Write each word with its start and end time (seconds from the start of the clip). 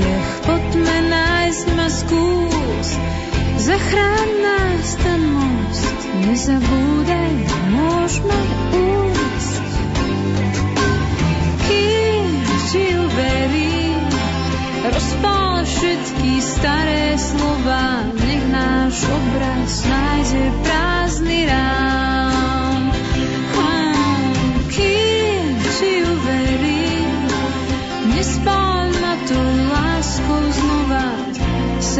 očiach, 0.00 0.28
poďme 0.48 0.98
nájsť 1.12 1.66
ma 1.76 1.88
skús. 1.92 2.88
Zachráň 3.60 4.28
nás 4.40 4.88
ten 4.96 5.20
most, 5.28 5.98
nezabúdaj, 6.24 7.32
môžeme 7.68 8.40
újsť. 8.72 9.64
Kým 11.68 12.26
ti 12.72 12.84
uverím, 12.96 14.04
rozpál 14.88 15.68
všetky 15.68 16.32
staré 16.40 17.20
slova, 17.20 18.08
nech 18.16 18.44
náš 18.48 19.04
obraz 19.04 19.84
nájde 19.84 20.44
prázdny 20.64 20.89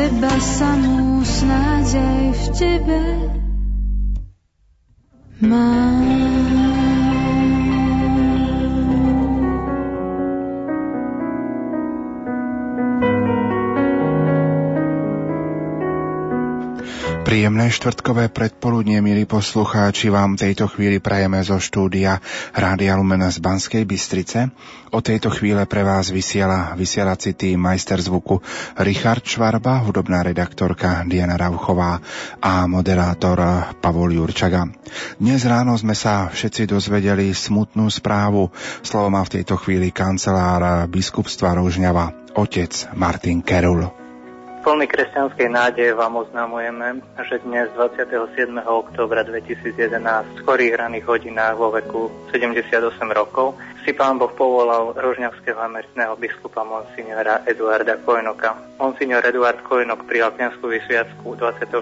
seba 0.01 0.33
samú 0.41 1.21
snáď 1.21 2.01
aj 2.01 2.27
v 2.33 2.45
tebe 2.57 3.30
Príjemné 17.31 17.71
štvrtkové 17.71 18.27
predpoludnie, 18.35 18.99
milí 18.99 19.23
poslucháči, 19.23 20.11
vám 20.11 20.35
tejto 20.35 20.67
chvíli 20.67 20.99
prajeme 20.99 21.39
zo 21.47 21.63
štúdia 21.63 22.19
Rádia 22.51 22.99
Lumena 22.99 23.31
z 23.31 23.39
Banskej 23.39 23.87
Bystrice. 23.87 24.51
O 24.91 24.99
tejto 24.99 25.31
chvíle 25.31 25.63
pre 25.71 25.87
vás 25.87 26.11
vysiela 26.11 26.75
vysielací 26.75 27.39
tým 27.39 27.63
majster 27.63 28.03
zvuku 28.03 28.43
Richard 28.83 29.23
Švarba, 29.23 29.79
hudobná 29.79 30.27
redaktorka 30.27 31.07
Diana 31.07 31.39
Rauchová 31.39 32.03
a 32.43 32.67
moderátor 32.67 33.39
Pavol 33.79 34.11
Jurčaga. 34.11 34.67
Dnes 35.23 35.47
ráno 35.47 35.79
sme 35.79 35.95
sa 35.95 36.35
všetci 36.35 36.67
dozvedeli 36.67 37.31
smutnú 37.31 37.95
správu. 37.95 38.51
Slovo 38.83 39.07
má 39.07 39.23
v 39.23 39.39
tejto 39.39 39.55
chvíli 39.55 39.95
kancelár 39.95 40.91
biskupstva 40.91 41.55
Rožňava, 41.55 42.35
otec 42.35 42.91
Martin 42.99 43.39
Kerul. 43.47 44.00
Plný 44.61 44.93
kresťanskej 44.93 45.49
nádeje 45.57 45.97
vám 45.97 46.21
oznamujeme, 46.21 47.01
že 47.25 47.41
dnes 47.49 47.73
27. 47.81 48.61
oktobra 48.61 49.25
2011 49.25 49.89
v 49.97 50.37
skorých 50.45 50.77
raných 50.77 51.09
hodinách 51.09 51.57
vo 51.57 51.73
veku 51.73 52.13
78 52.29 52.93
rokov 53.09 53.57
si 53.85 53.93
pán 53.97 54.21
Boh 54.21 54.29
povolal 54.37 54.93
rožňavského 54.93 55.57
emeritného 55.57 56.13
biskupa 56.21 56.65
monsignora 56.65 57.41
Eduarda 57.49 57.97
Kojnoka. 58.05 58.53
Monsignor 58.77 59.25
Eduard 59.25 59.65
Kojnok 59.65 60.05
prijal 60.05 60.37
kniazskú 60.37 60.69
vysviacku 60.69 61.37
24. 61.37 61.81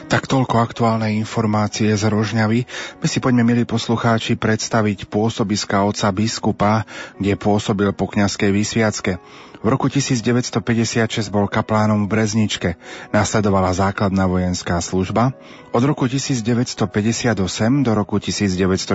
Tak 0.09 0.29
toľko 0.29 0.61
aktuálne 0.61 1.11
informácie 1.17 1.91
z 1.97 2.05
Rožňavy. 2.07 2.69
My 3.01 3.07
si 3.09 3.19
poďme, 3.19 3.43
milí 3.43 3.65
poslucháči, 3.65 4.37
predstaviť 4.37 5.09
pôsobiska 5.09 5.83
oca 5.83 6.09
biskupa, 6.13 6.85
kde 7.17 7.35
pôsobil 7.41 7.91
po 7.97 8.07
kňazskej 8.07 8.51
vysviacke. 8.53 9.17
V 9.65 9.73
roku 9.73 9.89
1956 9.89 11.33
bol 11.33 11.49
kaplánom 11.49 12.05
v 12.05 12.13
Brezničke, 12.13 12.77
nasledovala 13.17 13.73
základná 13.73 14.29
vojenská 14.29 14.77
služba. 14.85 15.33
Od 15.73 15.81
roku 15.81 16.05
1958 16.05 17.41
do 17.81 17.93
roku 17.97 18.21
1960 18.21 18.93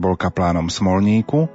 bol 0.00 0.16
kaplánom 0.16 0.72
Smolníku, 0.72 1.52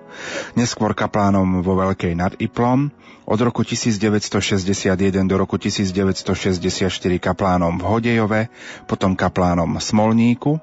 neskôr 0.53 0.93
kaplánom 0.93 1.65
vo 1.65 1.81
Veľkej 1.81 2.13
nad 2.13 2.37
Iplom, 2.37 2.93
od 3.23 3.39
roku 3.39 3.63
1961 3.63 4.95
do 5.27 5.35
roku 5.39 5.55
1964 5.55 6.89
kaplánom 7.19 7.79
v 7.79 7.83
Hodejove, 7.83 8.41
potom 8.87 9.15
kaplánom 9.15 9.79
Smolníku, 9.79 10.59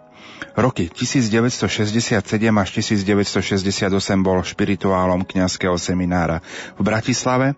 Roky 0.56 0.88
1967 0.88 2.20
až 2.56 2.68
1968 2.80 4.24
bol 4.24 4.42
špirituálom 4.42 5.22
kňazského 5.22 5.76
seminára 5.78 6.42
v 6.76 6.82
Bratislave. 6.82 7.54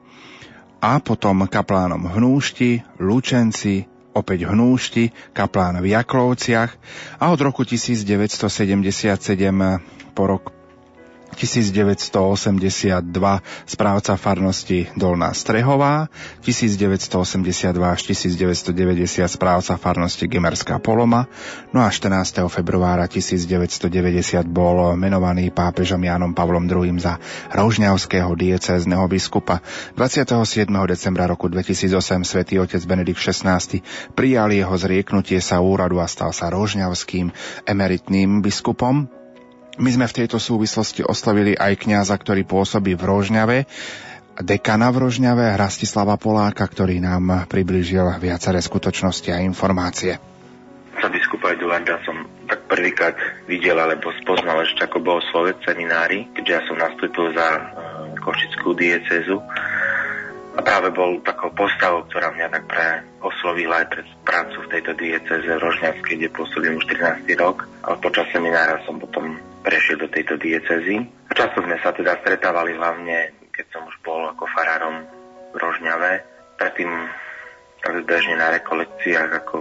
A 0.83 0.99
potom 0.99 1.47
kaplánom 1.47 2.11
Hnúšti, 2.11 2.83
Lučenci, 2.99 3.87
opäť 4.13 4.51
Hnúšti, 4.51 5.15
kaplán 5.31 5.79
v 5.79 5.95
Jaklovciach. 5.95 6.71
A 7.23 7.31
od 7.31 7.39
roku 7.39 7.63
1977 7.63 8.35
po 10.13 10.23
rok 10.27 10.62
1982 11.35 13.03
správca 13.67 14.13
farnosti 14.21 14.89
Dolná 14.95 15.33
Strehová, 15.33 16.13
1982 16.45 17.73
až 17.89 18.01
1990 18.07 19.29
správca 19.29 19.77
farnosti 19.81 20.29
Gemerská 20.29 20.79
Poloma, 20.79 21.27
no 21.73 21.81
a 21.81 21.89
14. 21.91 22.47
februára 22.53 23.09
1990 23.09 23.89
bol 24.49 24.95
menovaný 24.95 25.49
pápežom 25.49 26.01
Jánom 26.05 26.37
Pavlom 26.37 26.69
II 26.69 26.97
za 27.01 27.17
rožňavského 27.53 28.33
diecézneho 28.37 29.09
biskupa. 29.09 29.65
27. 29.97 30.69
decembra 30.85 31.25
roku 31.25 31.49
2008 31.49 32.29
svätý 32.29 32.61
otec 32.61 32.83
Benedikt 32.85 33.21
XVI 33.21 33.59
prijal 34.13 34.53
jeho 34.53 34.75
zrieknutie 34.77 35.41
sa 35.41 35.65
úradu 35.65 35.99
a 35.99 36.07
stal 36.07 36.35
sa 36.37 36.53
rožňavským 36.53 37.33
emeritným 37.65 38.45
biskupom. 38.45 39.22
My 39.81 39.89
sme 39.89 40.05
v 40.05 40.17
tejto 40.25 40.37
súvislosti 40.37 41.01
oslavili 41.01 41.57
aj 41.57 41.81
kňaza, 41.81 42.13
ktorý 42.21 42.45
pôsobí 42.45 42.93
v 42.93 43.03
Rožňave, 43.09 43.59
dekana 44.45 44.93
v 44.93 45.09
Rožňave, 45.09 45.57
Rastislava 45.57 46.21
Poláka, 46.21 46.69
ktorý 46.69 47.01
nám 47.01 47.49
priblížil 47.49 48.05
viaceré 48.21 48.61
skutočnosti 48.61 49.33
a 49.33 49.41
informácie. 49.41 50.21
Sa 51.01 51.09
biskupa 51.09 51.57
Eduarda 51.57 51.97
som 52.05 52.29
tak 52.45 52.69
prvýkrát 52.69 53.17
videl 53.49 53.81
alebo 53.81 54.13
spoznal 54.21 54.61
ešte 54.69 54.85
ako 54.85 55.01
bol 55.01 55.19
slovec 55.33 55.57
seminári, 55.65 56.29
keďže 56.37 56.53
ja 56.53 56.63
som 56.69 56.77
nastúpil 56.77 57.33
za 57.33 57.49
uh, 57.57 57.61
Košickú 58.21 58.77
diecezu 58.77 59.41
a 60.53 60.61
práve 60.61 60.93
bol 60.93 61.25
takou 61.25 61.49
postavou, 61.57 62.05
ktorá 62.05 62.29
mňa 62.37 62.49
tak 62.53 62.65
pre 62.69 62.87
oslovila 63.25 63.81
aj 63.81 63.87
pre 63.89 64.03
prácu 64.21 64.57
v 64.61 64.71
tejto 64.77 64.93
dieceze 65.01 65.49
Rožňavskej, 65.49 66.15
kde 66.21 66.29
pôsobím 66.29 66.77
už 66.77 66.85
13. 66.93 67.25
rok. 67.41 67.65
Ale 67.81 67.97
počas 68.05 68.29
seminára 68.29 68.77
som 68.85 69.01
potom 69.01 69.41
prešiel 69.65 69.97
do 70.05 70.09
tejto 70.13 70.37
diecezy. 70.37 71.01
A 71.01 71.33
často 71.33 71.65
sme 71.65 71.81
sa 71.81 71.97
teda 71.97 72.21
stretávali 72.21 72.77
hlavne, 72.77 73.49
keď 73.49 73.67
som 73.73 73.83
už 73.89 73.97
bol 74.05 74.29
ako 74.29 74.45
farárom 74.53 75.09
v 75.53 75.57
Rožňave. 75.57 76.13
Predtým 76.61 76.91
tak 77.81 77.95
bežne 78.05 78.37
na 78.37 78.53
rekolekciách, 78.53 79.31
ako 79.33 79.57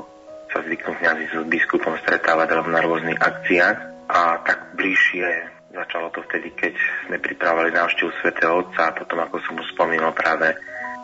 sa 0.51 0.59
zvyknú 0.67 0.91
kniazy 0.99 1.23
s 1.31 1.35
biskupom 1.47 1.95
stretávať 2.03 2.67
na 2.67 2.83
rôznych 2.83 3.17
akciách. 3.17 3.77
A 4.11 4.43
tak 4.43 4.75
bližšie 4.75 5.23
začalo 5.71 6.11
to 6.11 6.19
vtedy, 6.27 6.51
keď 6.51 6.75
sme 7.07 7.17
pripravovali 7.23 7.71
návštevu 7.71 8.11
svätého 8.19 8.59
Otca 8.59 8.91
a 8.91 8.95
potom, 8.95 9.23
ako 9.23 9.39
som 9.47 9.55
už 9.55 9.71
spomínal 9.71 10.11
práve 10.11 10.51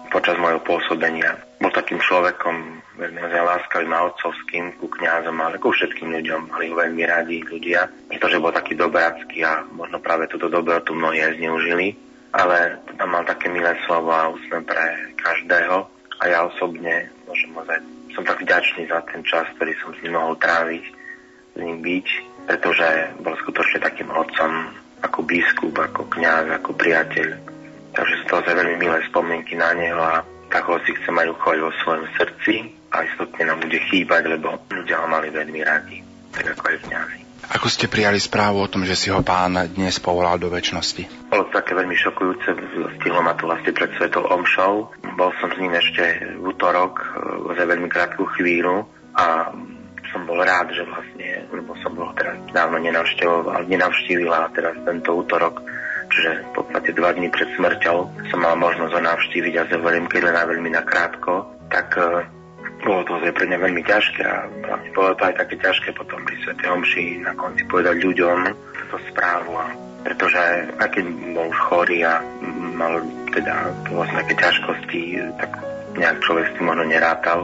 počas 0.10 0.36
mojho 0.40 0.60
pôsobenia. 0.64 1.38
Bol 1.62 1.72
takým 1.74 2.00
človekom 2.02 2.56
veľmi 2.98 3.20
láskavým 3.22 3.94
a 3.94 4.10
otcovským 4.10 4.80
ku 4.82 4.90
kňazom, 4.90 5.38
ale 5.38 5.62
ku 5.62 5.70
všetkým 5.70 6.10
ľuďom. 6.12 6.54
Mali 6.54 6.72
ho 6.72 6.76
veľmi 6.76 7.04
radi 7.06 7.44
ľudia, 7.46 7.86
pretože 8.10 8.42
bol 8.42 8.54
taký 8.54 8.74
dobrácky 8.74 9.46
a 9.46 9.62
možno 9.70 10.02
práve 10.02 10.30
túto 10.30 10.50
dobrotu 10.50 10.94
mnohí 10.94 11.22
aj 11.22 11.38
zneužili. 11.38 11.94
Ale 12.36 12.84
tam 13.00 13.16
mal 13.16 13.24
také 13.24 13.48
milé 13.48 13.74
slovo 13.88 14.12
a 14.12 14.30
úsmev 14.30 14.62
pre 14.68 15.16
každého. 15.18 15.88
A 16.18 16.24
ja 16.28 16.44
osobne, 16.46 17.10
môžem 17.30 17.54
ozaj, 17.54 17.80
som 18.14 18.26
tak 18.26 18.42
vďačný 18.42 18.90
za 18.90 19.00
ten 19.06 19.22
čas, 19.22 19.46
ktorý 19.58 19.74
som 19.80 19.94
s 19.94 20.02
ním 20.02 20.18
mohol 20.18 20.36
tráviť, 20.42 20.84
s 21.54 21.60
ním 21.62 21.80
byť, 21.82 22.08
pretože 22.50 22.90
bol 23.22 23.34
skutočne 23.38 23.80
takým 23.82 24.10
otcom, 24.10 24.52
ako 25.06 25.20
biskup, 25.30 25.78
ako 25.78 26.10
kňaz, 26.10 26.58
ako 26.58 26.74
priateľ 26.74 27.57
Takže 27.96 28.14
sú 28.22 28.26
to 28.28 28.44
veľmi 28.44 28.76
milé 28.80 29.00
spomienky 29.08 29.54
na 29.56 29.72
neho 29.74 30.00
a 30.00 30.24
tak 30.48 30.64
ho 30.68 30.80
si 30.88 30.96
chce 30.96 31.12
mať 31.12 31.28
uchovať 31.36 31.60
vo 31.60 31.72
svojom 31.84 32.06
srdci 32.16 32.54
a 32.92 33.04
istotne 33.04 33.44
nám 33.52 33.60
bude 33.60 33.80
chýbať, 33.92 34.22
lebo 34.32 34.56
ľudia 34.72 35.04
ho 35.04 35.08
mali 35.12 35.28
veľmi 35.28 35.60
radi, 35.64 36.00
tak 36.32 36.56
ako 36.56 36.64
aj 36.72 36.78
kniazy. 36.88 37.20
Ako 37.48 37.72
ste 37.72 37.88
prijali 37.88 38.20
správu 38.20 38.60
o 38.60 38.68
tom, 38.68 38.84
že 38.84 39.00
si 39.00 39.08
ho 39.08 39.24
pán 39.24 39.56
dnes 39.72 40.04
povolal 40.04 40.36
do 40.36 40.52
väčšnosti? 40.52 41.32
Bolo 41.32 41.48
to 41.48 41.56
také 41.56 41.80
veľmi 41.80 41.96
šokujúce, 41.96 42.48
stihlo 43.00 43.24
ma 43.24 43.40
to 43.40 43.48
vlastne 43.48 43.72
pred 43.72 43.88
Svetol 43.96 44.28
Omšou. 44.28 44.74
Bol 45.16 45.32
som 45.40 45.48
s 45.56 45.58
ním 45.62 45.72
ešte 45.72 46.36
v 46.36 46.44
útorok, 46.44 47.00
e, 47.00 47.56
za 47.56 47.64
veľmi 47.64 47.88
krátku 47.88 48.28
chvíľu 48.36 48.84
a 49.16 49.56
som 50.12 50.28
bol 50.28 50.40
rád, 50.44 50.76
že 50.76 50.84
vlastne, 50.88 51.48
lebo 51.52 51.72
som 51.80 51.96
bol 51.96 52.12
teraz 52.20 52.36
dávno 52.52 52.84
nenavštívil 52.84 54.32
a 54.32 54.52
teraz 54.52 54.76
tento 54.84 55.16
útorok 55.16 55.64
čiže 56.12 56.32
v 56.44 56.52
podstate 56.56 56.90
dva 56.96 57.12
dní 57.14 57.28
pred 57.32 57.50
smrťou 57.56 57.98
som 58.32 58.40
mal 58.40 58.56
možnosť 58.60 58.94
ho 58.96 59.02
navštíviť 59.02 59.54
a 59.60 59.70
zavolím, 59.70 60.08
keď 60.08 60.32
veľmi 60.34 60.70
nakrátko, 60.74 61.48
tak 61.68 61.94
uh, 62.00 62.24
bolo 62.84 63.02
to 63.04 63.20
pre 63.20 63.46
mňa 63.50 63.58
veľmi 63.58 63.84
ťažké 63.84 64.22
a 64.24 64.46
hlavne 64.46 64.90
bolo 64.94 65.12
to 65.18 65.24
aj 65.26 65.36
také 65.42 65.56
ťažké 65.58 65.90
potom 65.98 66.22
pri 66.24 66.36
Sv. 66.46 66.54
Omši 66.56 67.26
na 67.26 67.34
konci 67.34 67.66
povedať 67.66 68.00
ľuďom 68.06 68.38
túto 68.54 68.98
správu, 69.12 69.52
a 69.58 69.66
pretože 70.06 70.40
aj 70.78 70.90
keď 70.94 71.06
bol 71.34 71.50
chorý 71.68 72.06
a 72.06 72.22
mal 72.78 73.02
teda 73.34 73.74
vlastne 73.92 74.24
také 74.24 74.36
ťažkosti, 74.40 75.02
tak 75.42 75.52
nejak 75.98 76.22
človek 76.22 76.46
s 76.48 76.56
tým 76.56 76.66
možno 76.70 76.86
nerátal, 76.86 77.40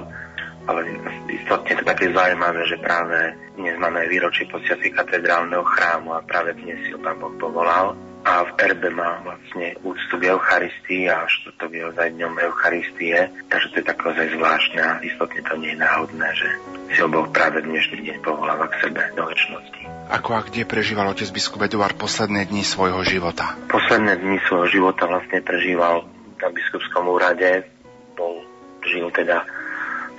ale 0.69 0.85
istotne 1.27 1.73
to 1.75 1.83
také 1.83 2.13
zaujímavé, 2.13 2.61
že 2.69 2.79
práve 2.79 3.35
dnes 3.59 3.75
máme 3.81 4.07
výročie 4.07 4.47
posviaci 4.47 4.93
katedrálneho 4.95 5.65
chrámu 5.65 6.15
a 6.15 6.23
práve 6.23 6.55
dnes 6.61 6.79
si 6.87 6.95
ho 6.95 6.99
pán 7.01 7.19
Boh 7.19 7.33
povolal 7.35 7.97
a 8.23 8.47
v 8.47 8.51
Erbe 8.55 8.89
má 8.89 9.19
vlastne 9.19 9.75
úctu 9.83 10.15
v 10.15 10.31
Eucharistii 10.31 11.11
a 11.11 11.27
štvrtok 11.27 11.71
je 11.75 11.83
ozaj 11.91 12.07
dňom 12.15 12.33
Eucharistie, 12.39 13.27
takže 13.51 13.67
to 13.71 13.75
je 13.83 13.85
také 13.85 14.03
ozaj 14.15 14.27
zvláštne 14.39 14.79
a 14.79 14.91
istotne 15.03 15.41
to 15.43 15.53
nie 15.59 15.75
je 15.75 15.83
náhodné, 15.83 16.27
že 16.31 16.49
si 16.95 16.97
ho 17.03 17.07
Boh 17.11 17.27
práve 17.27 17.59
dnešný 17.67 17.99
deň 17.99 18.17
povoláva 18.23 18.71
k 18.71 18.79
sebe 18.87 19.01
do 19.19 19.27
väčšnosti. 19.27 19.81
Ako 20.13 20.29
a 20.35 20.41
kde 20.47 20.63
prežíval 20.63 21.11
otec 21.11 21.27
biskup 21.35 21.67
Eduard 21.67 21.95
posledné 21.99 22.47
dni 22.47 22.63
svojho 22.63 23.03
života? 23.03 23.59
Posledné 23.67 24.19
dni 24.19 24.39
svojho 24.47 24.67
života 24.71 25.03
vlastne 25.07 25.43
prežíval 25.43 26.07
na 26.39 26.47
biskupskom 26.51 27.07
úrade, 27.11 27.67
bol, 28.15 28.43
žil 28.87 29.11
teda 29.11 29.43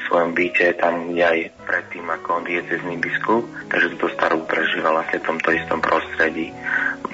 svojom 0.06 0.36
byte, 0.36 0.76
tam 0.80 1.12
aj 1.12 1.38
predtým 1.64 2.06
ako 2.08 2.44
diecezný 2.44 3.00
biskup, 3.00 3.44
takže 3.68 3.96
túto 3.96 4.08
starú 4.14 4.44
prežíval 4.44 5.00
vlastne 5.00 5.18
v 5.20 5.28
tomto 5.28 5.48
istom 5.52 5.80
prostredí 5.80 6.52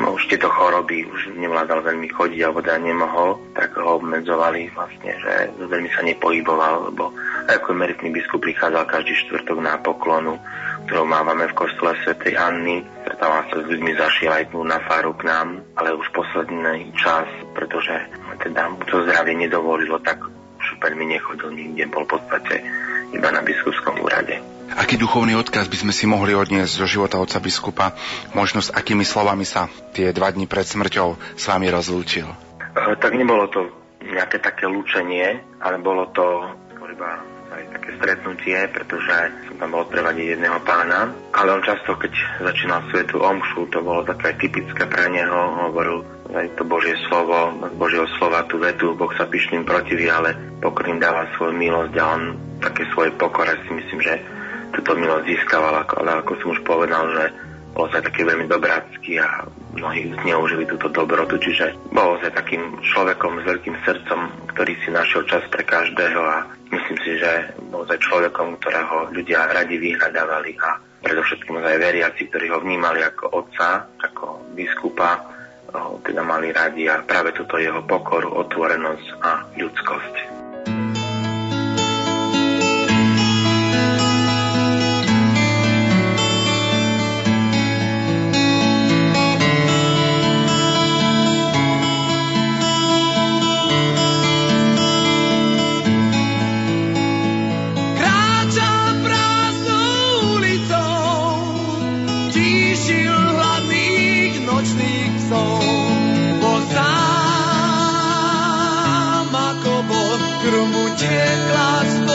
no, 0.00 0.16
už 0.16 0.26
tieto 0.32 0.48
choroby 0.48 1.04
už 1.04 1.36
nevládal 1.36 1.84
veľmi 1.84 2.08
chodiť 2.08 2.40
alebo 2.40 2.64
teda 2.64 2.80
nemohol, 2.80 3.36
tak 3.52 3.76
ho 3.76 4.00
obmedzovali 4.00 4.72
vlastne, 4.72 5.12
že 5.20 5.52
veľmi 5.60 5.90
sa 5.92 6.02
nepohyboval, 6.02 6.90
lebo 6.90 7.12
ako 7.46 7.76
emeritný 7.76 8.08
biskup 8.10 8.40
prichádzal 8.40 8.88
každý 8.88 9.12
štvrtok 9.26 9.58
na 9.60 9.76
poklonu, 9.78 10.40
ktorú 10.88 11.04
mávame 11.04 11.46
v 11.52 11.58
kostole 11.58 11.92
svätej 12.02 12.34
Anny. 12.40 12.80
Stretával 13.04 13.44
sa 13.52 13.56
s 13.60 13.68
ľuďmi, 13.68 13.92
zašiel 14.00 14.32
aj 14.32 14.44
tu 14.50 14.58
na 14.64 14.80
faru 14.88 15.12
k 15.14 15.28
nám, 15.28 15.60
ale 15.76 15.92
už 15.92 16.08
posledný 16.16 16.90
čas, 16.96 17.28
pretože 17.52 17.92
teda 18.40 18.72
mu 18.72 18.80
to 18.88 19.04
zdravie 19.04 19.36
nedovolilo, 19.36 20.00
tak 20.00 20.24
veľmi 20.80 21.04
nechodil 21.06 21.52
nikde, 21.52 21.84
bol 21.92 22.08
v 22.08 22.16
podstate 22.16 22.64
iba 23.12 23.28
na 23.30 23.44
biskupskom 23.44 24.00
úrade. 24.00 24.40
Aký 24.70 24.94
duchovný 24.94 25.34
odkaz 25.34 25.66
by 25.66 25.78
sme 25.82 25.92
si 25.92 26.06
mohli 26.06 26.30
odniesť 26.30 26.78
zo 26.78 26.86
života 26.86 27.18
otca 27.18 27.42
biskupa? 27.42 27.92
Možno 28.38 28.62
s 28.62 28.70
akými 28.70 29.02
slovami 29.02 29.42
sa 29.42 29.66
tie 29.92 30.14
dva 30.14 30.30
dni 30.30 30.46
pred 30.46 30.62
smrťou 30.62 31.18
s 31.34 31.44
vami 31.50 31.66
rozlúčil? 31.74 32.26
E, 32.30 32.94
tak 33.02 33.18
nebolo 33.18 33.50
to 33.50 33.66
nejaké 33.98 34.38
také 34.38 34.70
lúčenie, 34.70 35.42
ale 35.58 35.82
bolo 35.82 36.06
to 36.14 36.54
iba 37.00 37.22
aj 37.50 37.64
také 37.74 37.90
stretnutie, 37.98 38.58
pretože 38.70 39.16
som 39.50 39.54
tam 39.58 39.70
bol 39.74 39.84
prevadiť 39.90 40.38
jedného 40.38 40.58
pána, 40.62 41.10
ale 41.34 41.48
on 41.50 41.62
často, 41.66 41.98
keď 41.98 42.12
začínal 42.46 42.80
svetu 42.90 43.18
omšu, 43.18 43.66
to 43.74 43.82
bolo 43.82 44.06
také 44.06 44.38
typické 44.38 44.86
pre 44.86 45.06
neho, 45.10 45.68
hovoril 45.68 46.06
aj 46.30 46.46
to 46.54 46.62
Božie 46.62 46.94
slovo, 47.10 47.50
Božieho 47.74 48.06
slova 48.18 48.46
tú 48.46 48.62
vetu, 48.62 48.94
Boh 48.94 49.10
sa 49.18 49.26
pyšným 49.26 49.66
protiví, 49.66 50.06
ale 50.06 50.34
pokorným 50.62 51.02
dáva 51.02 51.26
svoju 51.34 51.54
milosť 51.58 51.94
a 51.98 52.04
on 52.06 52.22
také 52.62 52.86
svoje 52.94 53.10
pokore 53.18 53.50
si 53.66 53.70
myslím, 53.74 53.98
že 53.98 54.14
túto 54.70 54.94
milosť 54.94 55.26
získaval, 55.26 55.82
ale 55.82 56.10
ako 56.22 56.32
som 56.38 56.48
už 56.54 56.60
povedal, 56.62 57.02
že 57.18 57.24
sa 57.90 57.98
taký 58.02 58.22
veľmi 58.22 58.46
dobrácky 58.46 59.18
a 59.18 59.46
mnohí 59.74 60.10
zneužili 60.22 60.66
túto 60.66 60.90
dobrotu, 60.90 61.38
čiže 61.38 61.74
bol 61.90 62.18
sa 62.22 62.30
takým 62.30 62.78
človekom 62.82 63.42
s 63.42 63.44
veľkým 63.46 63.76
srdcom, 63.86 64.20
ktorý 64.54 64.72
si 64.82 64.88
našiel 64.90 65.22
čas 65.26 65.42
pre 65.50 65.62
každého 65.62 66.20
a 66.22 66.46
myslím 66.70 66.98
si, 67.02 67.12
že 67.18 67.54
bol 67.70 67.86
sa 67.86 67.98
človekom, 67.98 68.58
ktorého 68.62 69.10
ľudia 69.14 69.50
radi 69.50 69.78
vyhľadávali 69.78 70.54
a 70.62 70.78
predovšetkým 71.02 71.58
aj 71.58 71.78
veriaci, 71.78 72.22
ktorí 72.30 72.46
ho 72.52 72.58
vnímali 72.62 73.02
ako 73.02 73.24
otca, 73.32 73.88
ako 73.98 74.54
biskupa, 74.54 75.18
ho 75.70 76.02
teda 76.02 76.26
mali 76.26 76.50
radi 76.50 76.90
a 76.90 77.02
práve 77.06 77.30
túto 77.30 77.58
jeho 77.58 77.82
pokoru, 77.86 78.34
otvorenosť 78.46 79.06
a 79.22 79.30
ľudskosť. 79.54 80.29
utiekla 111.00 111.84
z 111.84 112.09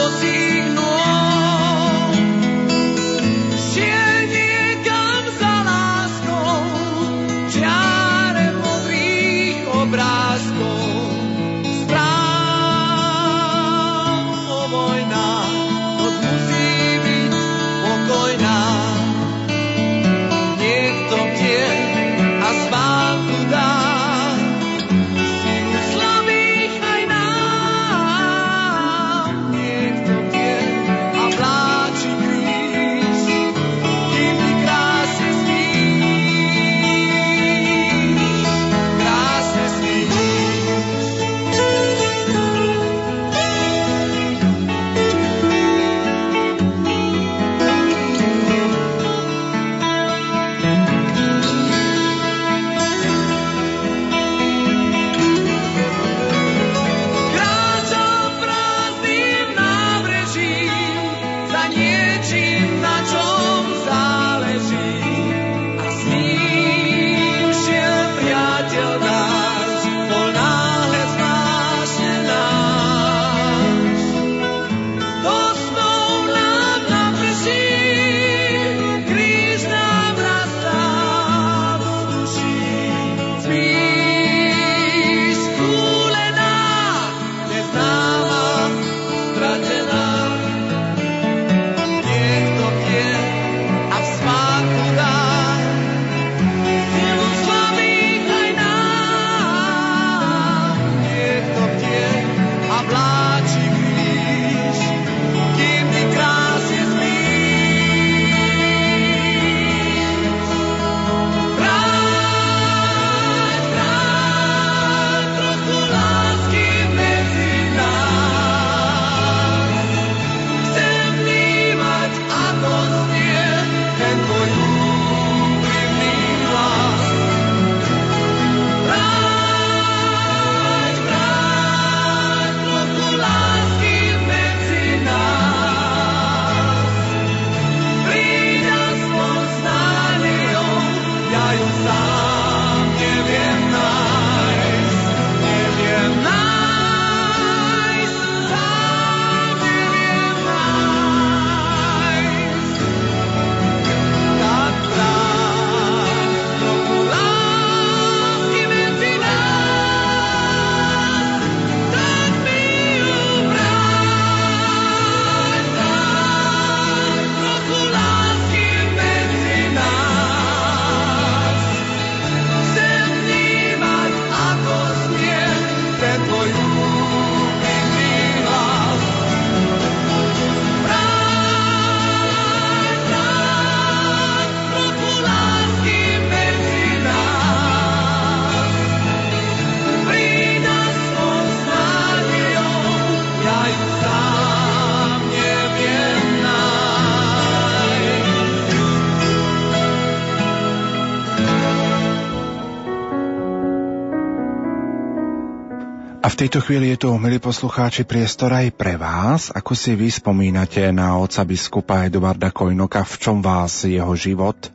v 206.36 206.44
tejto 206.44 206.60
chvíli 206.60 206.92
je 206.92 207.00
tu, 207.00 207.16
milí 207.16 207.40
poslucháči, 207.40 208.04
priestor 208.04 208.52
aj 208.52 208.68
pre 208.76 209.00
vás. 209.00 209.48
Ako 209.56 209.72
si 209.72 209.96
vy 209.96 210.12
spomínate 210.12 210.84
na 210.92 211.16
oca 211.16 211.40
biskupa 211.48 212.04
Eduarda 212.04 212.52
Kojnoka, 212.52 213.08
v 213.08 213.14
čom 213.16 213.40
vás 213.40 213.88
jeho 213.88 214.12
život 214.12 214.68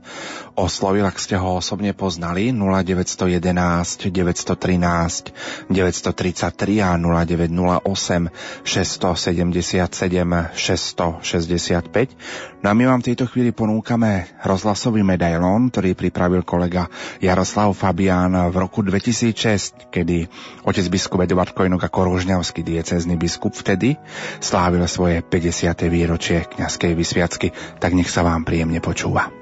oslovil, 0.62 1.10
ak 1.10 1.18
ste 1.18 1.42
ho 1.42 1.58
osobne 1.58 1.98
poznali, 1.98 2.54
0911 2.54 4.14
913 4.14 5.74
933 5.74 6.86
a 6.86 6.94
0908 7.02 8.30
677 8.62 10.54
665. 10.54 12.62
No 12.62 12.70
a 12.70 12.78
my 12.78 12.86
vám 12.86 13.02
v 13.02 13.10
tejto 13.10 13.26
chvíli 13.26 13.50
ponúkame 13.50 14.30
rozhlasový 14.46 15.02
medailón, 15.02 15.74
ktorý 15.74 15.98
pripravil 15.98 16.46
kolega 16.46 16.94
Jaroslav 17.18 17.74
Fabián 17.74 18.38
v 18.54 18.56
roku 18.62 18.86
2006, 18.86 19.90
kedy 19.90 20.30
otec 20.62 20.86
biskup 20.94 21.26
Eduard 21.26 21.58
Kojnok 21.58 21.82
ako 21.82 22.14
rožňavský 22.14 22.62
diecézny 22.62 23.18
biskup 23.18 23.58
vtedy 23.58 23.98
slávil 24.38 24.86
svoje 24.86 25.26
50. 25.26 25.90
výročie 25.90 26.46
kňazskej 26.46 26.94
vysviacky, 26.94 27.50
tak 27.82 27.98
nech 27.98 28.14
sa 28.14 28.22
vám 28.22 28.46
príjemne 28.46 28.78
počúva. 28.78 29.41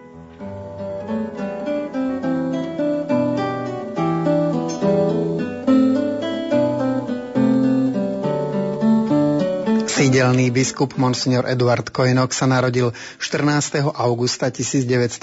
Sídelný 10.10 10.50
biskup 10.50 10.98
Monsignor 10.98 11.46
Eduard 11.46 11.94
Kojenok 11.94 12.34
sa 12.34 12.50
narodil 12.50 12.90
14. 13.22 13.94
augusta 13.94 14.50
1933 14.50 15.22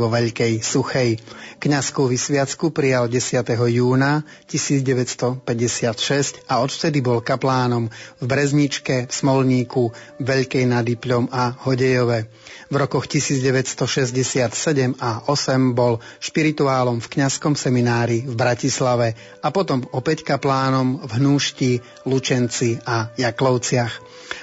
vo 0.00 0.08
Veľkej 0.08 0.64
Suchej. 0.64 1.20
Kňazskú 1.60 2.08
vysviacku 2.08 2.72
prijal 2.72 3.12
10. 3.12 3.44
júna 3.68 4.24
1956 4.48 6.40
a 6.48 6.64
odvtedy 6.64 7.04
bol 7.04 7.20
kaplánom 7.20 7.92
v 7.92 8.24
Brezničke, 8.24 9.12
Smolníku, 9.12 9.92
Veľkej 10.24 10.64
nad 10.64 10.88
a 11.28 11.52
Hodejove. 11.68 12.32
V 12.66 12.74
rokoch 12.74 13.06
1967 13.06 14.98
a 14.98 15.24
8 15.30 15.78
bol 15.78 16.02
špirituálom 16.18 16.98
v 16.98 17.06
kňazskom 17.06 17.54
seminári 17.54 18.26
v 18.26 18.34
Bratislave 18.34 19.14
a 19.40 19.48
potom 19.54 19.86
opäť 19.94 20.26
kaplánom 20.26 21.06
v 21.06 21.10
Hnúšti, 21.22 21.70
Lučenci 22.04 22.82
a 22.82 23.14
Jaklovciach. 23.14 23.94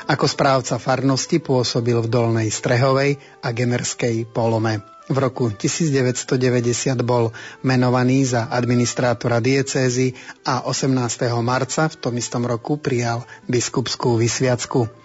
Ako 0.10 0.26
správca 0.26 0.80
farnosti 0.80 1.44
pôsobil 1.44 1.98
v 2.02 2.08
Dolnej 2.10 2.50
Strehovej 2.50 3.20
a 3.44 3.54
Gemerskej 3.54 4.26
Polome. 4.30 4.82
V 5.06 5.18
roku 5.22 5.54
1990 5.54 7.06
bol 7.06 7.30
menovaný 7.62 8.26
za 8.26 8.50
administrátora 8.50 9.38
diecézy 9.38 10.18
a 10.42 10.66
18. 10.66 11.30
marca 11.46 11.86
v 11.86 11.96
tom 12.02 12.18
istom 12.18 12.42
roku 12.42 12.82
prijal 12.82 13.22
biskupskú 13.46 14.18
vysviacku. 14.18 15.05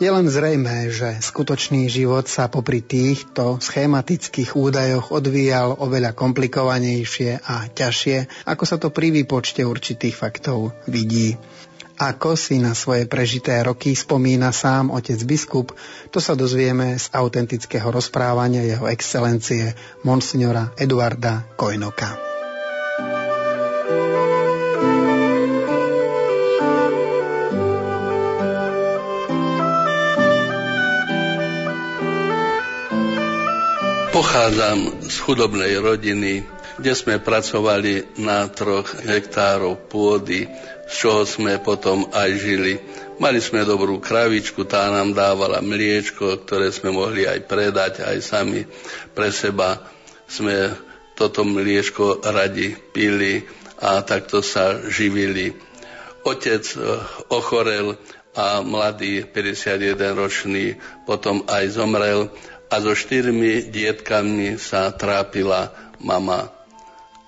Je 0.00 0.08
len 0.08 0.24
zrejmé, 0.24 0.88
že 0.88 1.20
skutočný 1.20 1.86
život 1.92 2.24
sa 2.24 2.48
popri 2.48 2.80
týchto 2.80 3.60
schematických 3.60 4.56
údajoch 4.56 5.12
odvíjal 5.12 5.76
oveľa 5.76 6.16
komplikovanejšie 6.16 7.44
a 7.44 7.68
ťažšie, 7.68 8.48
ako 8.48 8.64
sa 8.64 8.76
to 8.80 8.88
pri 8.88 9.12
výpočte 9.12 9.60
určitých 9.60 10.16
faktov 10.16 10.72
vidí. 10.88 11.36
Ako 12.00 12.34
si 12.34 12.58
na 12.58 12.72
svoje 12.74 13.06
prežité 13.06 13.60
roky 13.62 13.92
spomína 13.92 14.50
sám 14.50 14.90
otec 14.90 15.20
biskup, 15.22 15.76
to 16.10 16.18
sa 16.18 16.32
dozvieme 16.34 16.98
z 16.98 17.12
autentického 17.14 17.92
rozprávania 17.92 18.64
jeho 18.64 18.90
excelencie 18.90 19.76
monsignora 20.02 20.72
Eduarda 20.80 21.46
Kojnoka. 21.54 22.31
Pochádzam 34.12 35.08
z 35.08 35.16
chudobnej 35.24 35.80
rodiny, 35.80 36.44
kde 36.76 36.92
sme 36.92 37.16
pracovali 37.16 38.20
na 38.20 38.44
troch 38.52 38.84
hektárov 39.08 39.88
pôdy 39.88 40.44
z 40.92 40.92
čoho 40.92 41.24
sme 41.24 41.56
potom 41.56 42.04
aj 42.12 42.30
žili. 42.36 42.76
Mali 43.16 43.40
sme 43.40 43.64
dobrú 43.64 43.96
kravičku, 43.96 44.68
tá 44.68 44.92
nám 44.92 45.16
dávala 45.16 45.64
mliečko, 45.64 46.44
ktoré 46.44 46.68
sme 46.68 46.92
mohli 46.92 47.24
aj 47.24 47.48
predať, 47.48 48.04
aj 48.04 48.18
sami 48.20 48.68
pre 49.16 49.32
seba 49.32 49.80
sme 50.28 50.76
toto 51.16 51.48
mliečko 51.48 52.20
radi 52.20 52.76
pili 52.92 53.48
a 53.80 54.04
takto 54.04 54.44
sa 54.44 54.76
živili. 54.84 55.56
Otec 56.28 56.64
eh, 56.76 57.00
ochorel 57.32 57.96
a 58.32 58.64
mladý 58.64 59.24
51-ročný 59.28 60.76
potom 61.04 61.44
aj 61.48 61.64
zomrel 61.72 62.32
a 62.72 62.80
so 62.80 62.96
štyrmi 62.96 63.68
dietkami 63.68 64.56
sa 64.56 64.88
trápila 64.96 65.68
mama. 66.00 66.48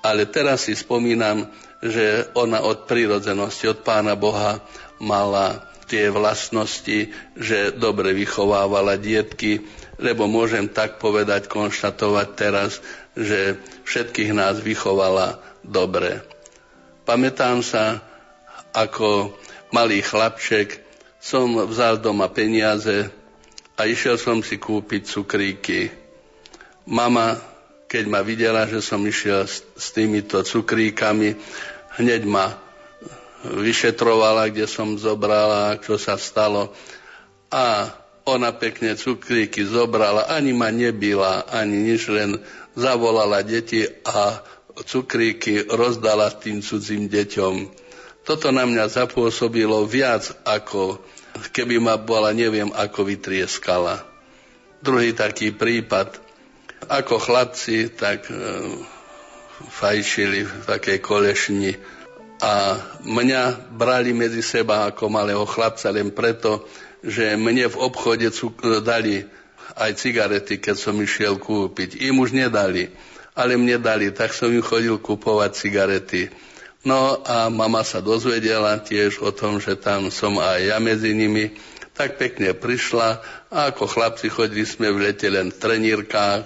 Ale 0.01 0.25
teraz 0.25 0.65
si 0.65 0.73
spomínam, 0.73 1.53
že 1.85 2.33
ona 2.33 2.65
od 2.65 2.89
prírodzenosti, 2.89 3.69
od 3.69 3.85
Pána 3.85 4.17
Boha 4.17 4.65
mala 4.97 5.69
tie 5.85 6.09
vlastnosti, 6.09 7.13
že 7.37 7.77
dobre 7.77 8.17
vychovávala 8.17 8.97
dietky, 8.97 9.61
lebo 10.01 10.25
môžem 10.25 10.65
tak 10.65 10.97
povedať, 10.97 11.45
konštatovať 11.45 12.29
teraz, 12.33 12.81
že 13.13 13.61
všetkých 13.85 14.33
nás 14.33 14.65
vychovala 14.65 15.45
dobre. 15.61 16.25
Pamätám 17.05 17.61
sa, 17.61 18.01
ako 18.73 19.37
malý 19.77 20.01
chlapček 20.01 20.81
som 21.21 21.69
vzal 21.69 22.01
doma 22.01 22.33
peniaze 22.33 23.13
a 23.75 23.81
išiel 23.87 24.15
som 24.19 24.39
si 24.41 24.59
kúpiť 24.59 25.03
cukríky. 25.07 25.91
Mama, 26.87 27.35
keď 27.91 28.05
ma 28.07 28.21
videla, 28.23 28.71
že 28.71 28.79
som 28.79 29.03
išiel 29.03 29.47
s, 29.47 29.67
s 29.75 29.91
týmito 29.91 30.43
cukríkami, 30.43 31.35
hneď 31.99 32.23
ma 32.27 32.55
vyšetrovala, 33.45 34.49
kde 34.49 34.65
som 34.71 34.97
zobrala, 34.97 35.77
čo 35.83 35.99
sa 36.01 36.17
stalo. 36.17 36.73
A 37.53 37.93
ona 38.25 38.57
pekne 38.57 38.97
cukríky 38.97 39.69
zobrala, 39.69 40.33
ani 40.33 40.57
ma 40.57 40.73
nebila, 40.73 41.45
ani 41.51 41.93
nič, 41.93 42.09
len 42.09 42.41
zavolala 42.73 43.45
deti 43.45 43.85
a 44.07 44.41
cukríky 44.75 45.69
rozdala 45.71 46.33
tým 46.35 46.65
cudzím 46.65 47.07
deťom. 47.07 47.55
Toto 48.25 48.49
na 48.49 48.65
mňa 48.65 48.89
zapôsobilo 48.89 49.85
viac 49.85 50.33
ako 50.49 50.99
keby 51.51 51.83
ma 51.83 51.99
bola 51.99 52.31
neviem 52.31 52.71
ako 52.71 53.07
vytrieskala. 53.07 54.03
Druhý 54.85 55.17
taký 55.17 55.55
prípad, 55.55 56.21
ako 56.87 57.17
chlapci, 57.17 57.89
tak 57.95 58.29
e, 58.29 58.35
fajčili 59.73 60.45
v 60.45 60.53
takej 60.69 60.99
kolešni 61.01 61.73
a 62.45 62.77
mňa 63.07 63.73
brali 63.73 64.13
medzi 64.13 64.45
seba 64.45 64.91
ako 64.91 65.09
malého 65.09 65.47
chlapca 65.49 65.89
len 65.89 66.13
preto, 66.13 66.67
že 67.01 67.39
mne 67.39 67.71
v 67.73 67.81
obchode 67.81 68.29
dali 68.85 69.25
aj 69.75 69.91
cigarety, 69.97 70.61
keď 70.61 70.77
som 70.77 70.97
išiel 71.01 71.41
kúpiť. 71.41 72.05
Im 72.05 72.21
už 72.21 72.37
nedali, 72.37 72.93
ale 73.33 73.57
mne 73.57 73.81
dali, 73.81 74.13
tak 74.13 74.37
som 74.37 74.53
im 74.53 74.63
chodil 74.63 75.01
kupovať 75.01 75.51
cigarety. 75.57 76.29
No 76.85 77.25
a 77.25 77.49
mama 77.49 77.81
sa 77.81 78.05
dozvedela 78.05 78.77
tiež 78.77 79.25
o 79.25 79.33
tom, 79.33 79.57
že 79.57 79.77
tam 79.77 80.13
som 80.13 80.37
aj 80.37 80.61
ja 80.69 80.77
medzi 80.81 81.17
nimi. 81.17 81.57
Tak 81.97 82.21
pekne 82.21 82.53
prišla 82.53 83.23
a 83.49 83.73
ako 83.73 83.89
chlapci 83.89 84.29
chodili 84.29 84.67
sme 84.69 84.91
v 84.91 85.09
lete 85.09 85.31
len 85.31 85.49
v 85.49 85.61
trenírkách 85.61 86.43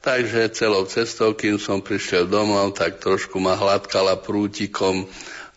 Takže 0.00 0.48
celou 0.56 0.88
cestou, 0.88 1.36
kým 1.36 1.60
som 1.60 1.84
prišiel 1.84 2.24
domov, 2.24 2.72
tak 2.72 3.04
trošku 3.04 3.36
ma 3.36 3.52
hladkala 3.52 4.16
prútikom 4.16 5.04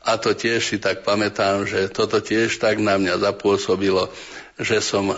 a 0.03 0.19
to 0.19 0.35
tiež 0.35 0.59
si 0.59 0.77
tak 0.83 1.07
pamätám, 1.07 1.63
že 1.63 1.87
toto 1.87 2.19
tiež 2.19 2.59
tak 2.59 2.83
na 2.83 2.99
mňa 2.99 3.23
zapôsobilo, 3.23 4.11
že 4.59 4.83
som 4.83 5.15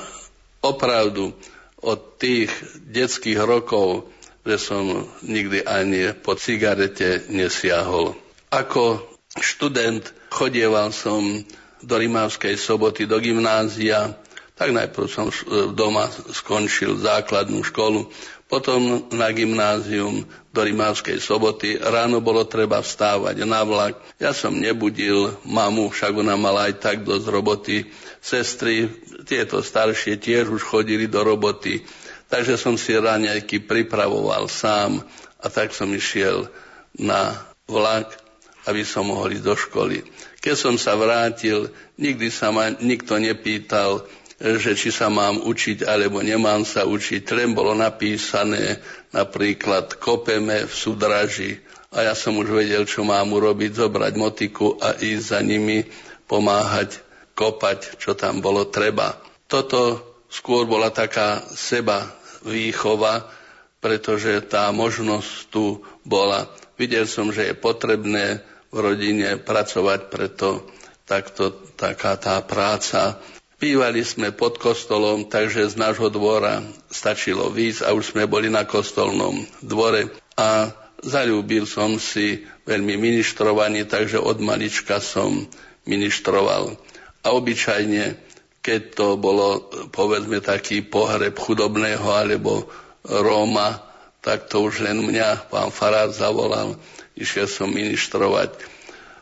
opravdu 0.62 1.34
od 1.82 2.22
tých 2.22 2.54
detských 2.86 3.42
rokov, 3.42 4.14
že 4.46 4.62
som 4.62 5.10
nikdy 5.26 5.66
ani 5.66 6.14
po 6.14 6.38
cigarete 6.38 7.26
nesiahol. 7.34 8.14
Ako 8.54 9.02
študent 9.40 10.06
chodieval 10.32 10.92
som 10.92 11.44
do 11.86 11.96
Rimavskej 11.96 12.58
soboty, 12.58 13.06
do 13.06 13.20
gymnázia, 13.22 14.16
tak 14.56 14.72
najprv 14.72 15.06
som 15.12 15.28
doma 15.76 16.08
skončil 16.32 16.96
základnú 16.96 17.62
školu, 17.62 18.08
potom 18.46 19.10
na 19.12 19.34
gymnázium 19.34 20.24
do 20.54 20.62
Rimavskej 20.64 21.20
soboty. 21.20 21.76
Ráno 21.76 22.24
bolo 22.24 22.46
treba 22.48 22.80
vstávať 22.80 23.44
na 23.44 23.66
vlak. 23.66 24.00
Ja 24.22 24.32
som 24.32 24.56
nebudil 24.56 25.36
mamu, 25.44 25.92
však 25.92 26.14
ona 26.16 26.40
mala 26.40 26.72
aj 26.72 26.80
tak 26.80 26.98
dosť 27.04 27.26
roboty. 27.28 27.78
Sestry, 28.24 28.88
tieto 29.28 29.60
staršie 29.60 30.22
tiež 30.22 30.48
už 30.48 30.62
chodili 30.64 31.10
do 31.10 31.26
roboty. 31.26 31.84
Takže 32.30 32.56
som 32.56 32.80
si 32.80 32.96
raňajky 32.96 33.66
pripravoval 33.66 34.48
sám 34.48 35.04
a 35.42 35.46
tak 35.52 35.74
som 35.76 35.90
išiel 35.92 36.48
na 36.96 37.34
vlak 37.68 38.25
aby 38.66 38.82
som 38.86 39.10
mohol 39.10 39.38
ísť 39.38 39.46
do 39.46 39.56
školy. 39.56 39.98
Keď 40.42 40.56
som 40.58 40.76
sa 40.78 40.98
vrátil, 40.98 41.70
nikdy 41.98 42.30
sa 42.30 42.50
ma 42.50 42.70
nikto 42.70 43.18
nepýtal, 43.18 44.06
že 44.36 44.76
či 44.76 44.92
sa 44.92 45.08
mám 45.08 45.42
učiť 45.48 45.88
alebo 45.88 46.20
nemám 46.20 46.68
sa 46.68 46.84
učiť. 46.84 47.24
Len 47.32 47.56
bolo 47.56 47.72
napísané 47.72 48.84
napríklad 49.16 49.96
kopeme 49.96 50.68
v 50.68 50.74
súdraži 50.74 51.64
a 51.96 52.12
ja 52.12 52.14
som 52.14 52.36
už 52.36 52.52
vedel, 52.52 52.84
čo 52.84 53.08
mám 53.08 53.32
urobiť, 53.32 53.72
zobrať 53.72 54.14
motiku 54.20 54.76
a 54.76 55.00
ísť 55.00 55.26
za 55.32 55.40
nimi, 55.40 55.88
pomáhať, 56.28 57.00
kopať, 57.38 57.96
čo 57.96 58.20
tam 58.20 58.44
bolo 58.44 58.68
treba. 58.68 59.16
Toto 59.48 60.04
skôr 60.28 60.68
bola 60.68 60.92
taká 60.92 61.40
seba 61.56 62.12
výchova, 62.44 63.32
pretože 63.80 64.44
tá 64.44 64.68
možnosť 64.76 65.32
tu 65.48 65.80
bola. 66.04 66.52
Videl 66.76 67.08
som, 67.08 67.32
že 67.32 67.48
je 67.48 67.56
potrebné 67.56 68.44
v 68.76 68.78
rodine 68.84 69.40
pracovať, 69.40 70.12
preto 70.12 70.68
takto 71.08 71.54
taká 71.80 72.20
tá 72.20 72.44
práca. 72.44 73.16
Bývali 73.56 74.04
sme 74.04 74.36
pod 74.36 74.60
kostolom, 74.60 75.32
takže 75.32 75.72
z 75.72 75.80
nášho 75.80 76.12
dvora 76.12 76.60
stačilo 76.92 77.48
výjsť 77.48 77.88
a 77.88 77.96
už 77.96 78.12
sme 78.12 78.28
boli 78.28 78.52
na 78.52 78.68
kostolnom 78.68 79.48
dvore. 79.64 80.12
A 80.36 80.76
zalúbil 81.00 81.64
som 81.64 81.96
si 81.96 82.44
veľmi 82.68 83.00
ministrovanie, 83.00 83.88
takže 83.88 84.20
od 84.20 84.44
malička 84.44 85.00
som 85.00 85.48
ministroval. 85.88 86.76
A 87.24 87.28
obyčajne, 87.32 88.20
keď 88.60 88.82
to 88.92 89.08
bolo, 89.16 89.72
povedzme, 89.88 90.44
taký 90.44 90.84
pohreb 90.84 91.40
chudobného 91.40 92.04
alebo 92.12 92.68
Róma, 93.08 93.80
tak 94.20 94.50
to 94.50 94.66
už 94.66 94.82
len 94.82 95.06
mňa 95.06 95.54
pán 95.54 95.70
Farár 95.70 96.10
zavolal, 96.10 96.76
išiel 97.14 97.46
som 97.46 97.70
ministrovať 97.70 98.75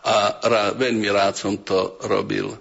a 0.03 0.15
rá, 0.43 0.63
veľmi 0.75 1.07
rád 1.07 1.33
som 1.39 1.55
to 1.63 1.95
robil. 2.07 2.51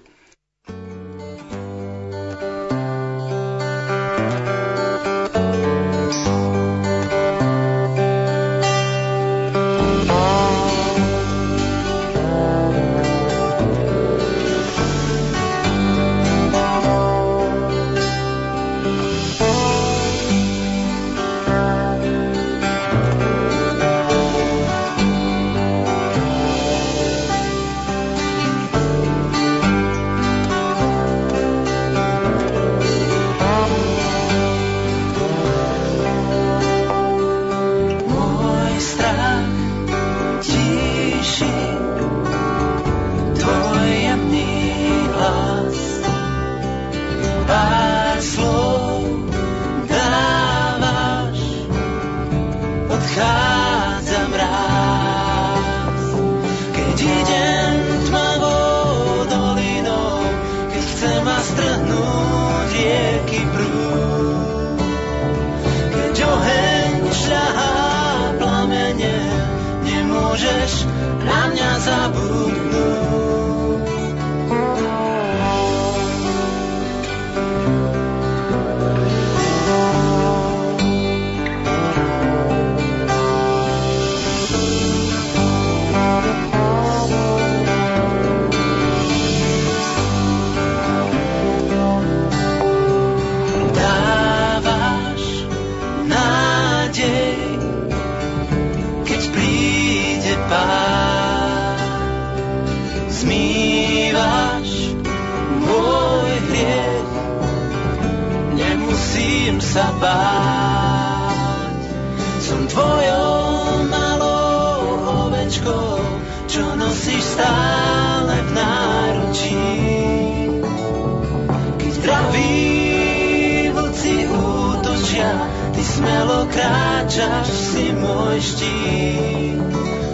kráčaš, 127.12 127.48
si 127.52 127.92
môj 127.92 128.40
štít, 128.40 129.60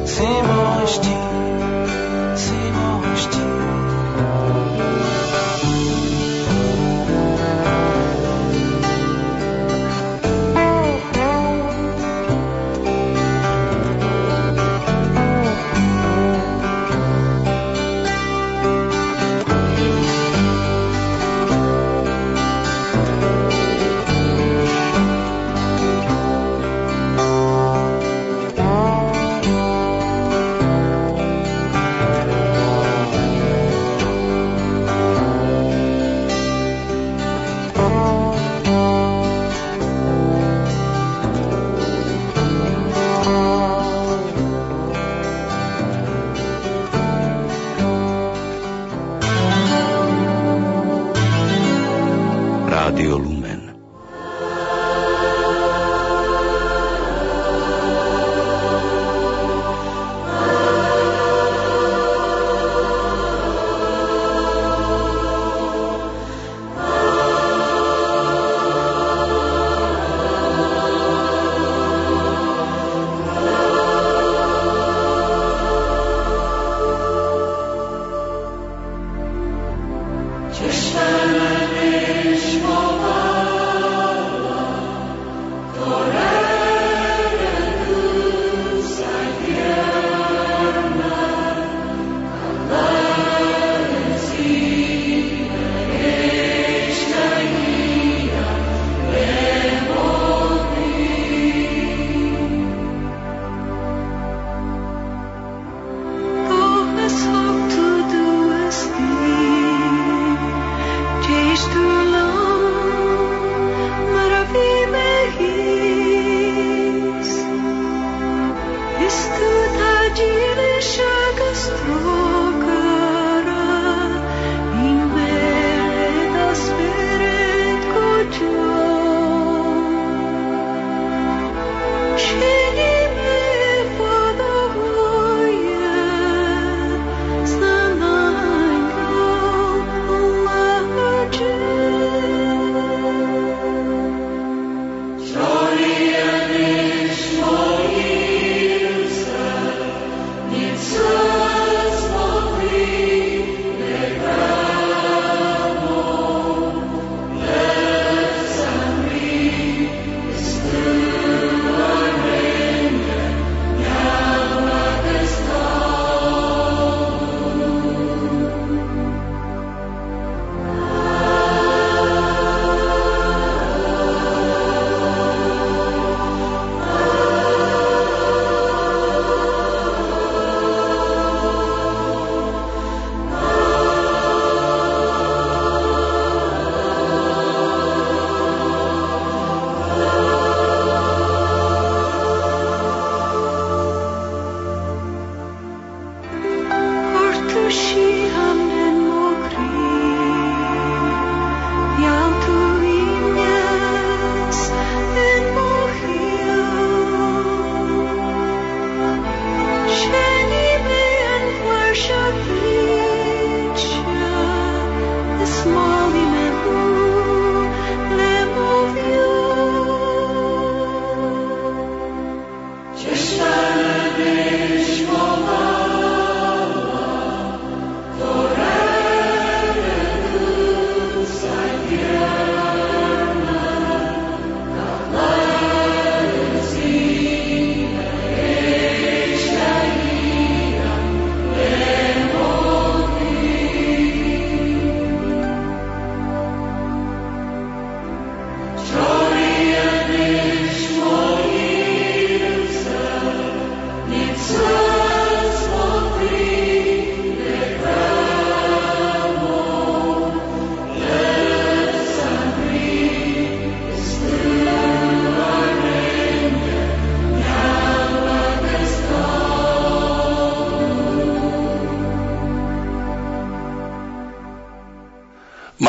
si 0.02 0.26
môj 0.26 0.82
štít. 0.98 1.47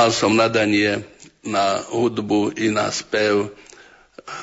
Mal 0.09 0.17
som 0.17 0.33
nadanie 0.33 1.05
na 1.45 1.85
hudbu 1.85 2.57
i 2.57 2.73
na 2.73 2.89
spev, 2.89 3.53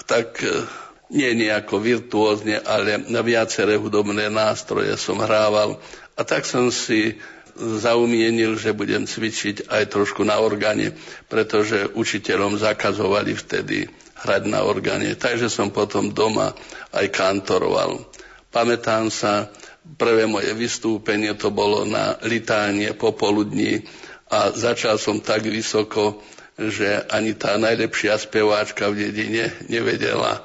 tak 0.06 0.38
e, 0.38 0.62
nie 1.10 1.34
nejako 1.34 1.82
virtuózne, 1.82 2.62
ale 2.62 3.02
na 3.10 3.18
viaceré 3.26 3.74
hudobné 3.74 4.30
nástroje 4.30 4.94
som 4.94 5.18
hrával. 5.18 5.82
A 6.14 6.22
tak 6.22 6.46
som 6.46 6.70
si 6.70 7.18
zaumienil, 7.58 8.54
že 8.54 8.78
budem 8.78 9.10
cvičiť 9.10 9.66
aj 9.66 9.90
trošku 9.90 10.22
na 10.22 10.38
orgáne, 10.38 10.94
pretože 11.26 11.90
učiteľom 11.98 12.62
zakazovali 12.62 13.34
vtedy 13.34 13.90
hrať 14.22 14.46
na 14.46 14.62
orgáne. 14.62 15.18
Takže 15.18 15.50
som 15.50 15.74
potom 15.74 16.14
doma 16.14 16.54
aj 16.94 17.10
kantoroval. 17.10 18.06
Pamätám 18.54 19.10
sa, 19.10 19.50
prvé 19.98 20.30
moje 20.30 20.54
vystúpenie 20.54 21.34
to 21.34 21.50
bolo 21.50 21.82
na 21.82 22.14
litánie 22.22 22.94
popoludní 22.94 23.82
a 24.26 24.50
začal 24.50 24.98
som 24.98 25.22
tak 25.22 25.46
vysoko, 25.46 26.22
že 26.58 27.04
ani 27.12 27.36
tá 27.36 27.54
najlepšia 27.60 28.18
speváčka 28.18 28.90
v 28.90 29.06
dedine 29.06 29.52
nevedela 29.70 30.42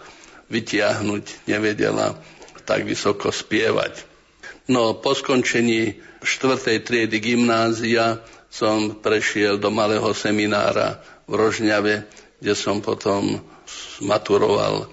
vytiahnuť, 0.52 1.48
nevedela 1.48 2.20
tak 2.67 2.84
vysoko 2.86 3.32
spievať. 3.32 4.06
No 4.70 4.94
po 5.00 5.17
skončení 5.17 5.98
4. 6.22 6.84
triedy 6.86 7.17
gymnázia 7.17 8.22
som 8.52 9.00
prešiel 9.00 9.58
do 9.58 9.72
malého 9.74 10.12
seminára 10.13 11.02
v 11.26 11.39
Rožňave, 11.39 12.06
kde 12.38 12.54
som 12.54 12.84
potom 12.84 13.41
maturoval. 14.04 14.91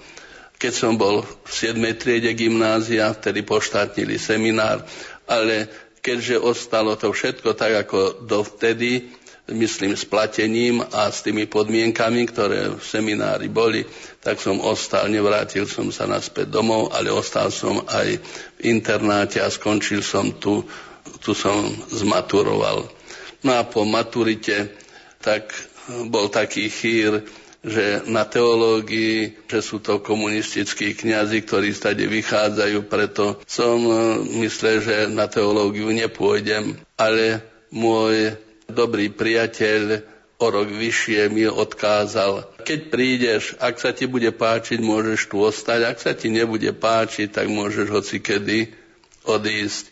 Keď 0.58 0.72
som 0.72 0.94
bol 0.98 1.22
v 1.22 1.50
7. 1.50 1.78
triede 1.98 2.32
gymnázia, 2.34 3.12
vtedy 3.14 3.42
poštátnili 3.42 4.16
seminár, 4.18 4.82
ale 5.28 5.68
keďže 6.00 6.36
ostalo 6.40 6.94
to 6.94 7.10
všetko 7.12 7.54
tak, 7.54 7.88
ako 7.88 8.24
dovtedy, 8.24 9.10
myslím, 9.48 9.96
s 9.96 10.04
platením 10.04 10.84
a 10.92 11.08
s 11.08 11.24
tými 11.24 11.48
podmienkami, 11.48 12.28
ktoré 12.28 12.76
v 12.76 12.82
seminári 12.82 13.48
boli, 13.48 13.84
tak 14.20 14.36
som 14.40 14.60
ostal, 14.60 15.08
nevrátil 15.08 15.64
som 15.64 15.88
sa 15.88 16.04
naspäť 16.04 16.52
domov, 16.52 16.92
ale 16.92 17.08
ostal 17.08 17.48
som 17.48 17.80
aj 17.88 18.20
v 18.20 18.60
internáte 18.68 19.40
a 19.40 19.48
skončil 19.48 20.04
som 20.04 20.36
tu, 20.36 20.60
tu 21.24 21.32
som 21.32 21.64
zmaturoval. 21.88 22.84
No 23.46 23.50
a 23.56 23.64
po 23.64 23.88
maturite 23.88 24.68
tak 25.22 25.54
bol 26.12 26.28
taký 26.28 26.68
chýr, 26.68 27.24
že 27.64 28.06
na 28.06 28.22
teológii, 28.22 29.46
že 29.50 29.58
sú 29.58 29.82
to 29.82 29.98
komunistickí 29.98 30.94
kňazi, 30.94 31.42
ktorí 31.42 31.74
stade 31.74 32.06
vychádzajú, 32.06 32.78
preto 32.86 33.42
som 33.50 33.82
e, 33.82 33.94
myslel, 34.46 34.78
že 34.78 34.96
na 35.10 35.26
teológiu 35.26 35.90
nepôjdem, 35.90 36.78
ale 36.94 37.42
môj 37.74 38.38
dobrý 38.70 39.10
priateľ 39.10 40.06
o 40.38 40.46
rok 40.54 40.70
vyššie 40.70 41.34
mi 41.34 41.50
odkázal, 41.50 42.46
keď 42.62 42.80
prídeš, 42.94 43.58
ak 43.58 43.82
sa 43.82 43.90
ti 43.90 44.06
bude 44.06 44.30
páčiť, 44.30 44.78
môžeš 44.78 45.26
tu 45.26 45.42
ostať, 45.42 45.80
ak 45.82 45.98
sa 45.98 46.14
ti 46.14 46.30
nebude 46.30 46.70
páčiť, 46.70 47.34
tak 47.34 47.50
môžeš 47.50 47.90
hoci 47.90 48.22
kedy 48.22 48.70
odísť. 49.26 49.90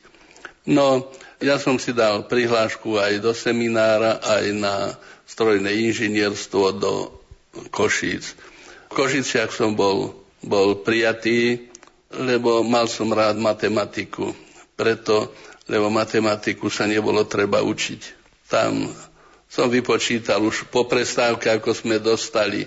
No, 0.70 1.11
ja 1.42 1.59
som 1.59 1.83
si 1.83 1.90
dal 1.90 2.31
prihlášku 2.31 2.94
aj 2.94 3.18
do 3.18 3.35
seminára, 3.35 4.22
aj 4.22 4.44
na 4.55 4.74
strojné 5.26 5.90
inžinierstvo 5.90 6.64
do 6.79 6.92
Košíc. 7.71 8.37
V 8.88 8.92
Košiciach 8.95 9.51
som 9.51 9.75
bol, 9.75 10.14
bol 10.45 10.79
prijatý, 10.81 11.66
lebo 12.12 12.62
mal 12.62 12.87
som 12.87 13.11
rád 13.11 13.37
matematiku. 13.37 14.33
Preto, 14.77 15.33
lebo 15.66 15.90
matematiku 15.90 16.69
sa 16.71 16.87
nebolo 16.87 17.25
treba 17.27 17.64
učiť. 17.64 18.01
Tam 18.47 18.87
som 19.47 19.66
vypočítal 19.73 20.42
už 20.42 20.69
po 20.71 20.85
prestávke, 20.87 21.51
ako 21.51 21.73
sme 21.73 21.97
dostali 21.99 22.66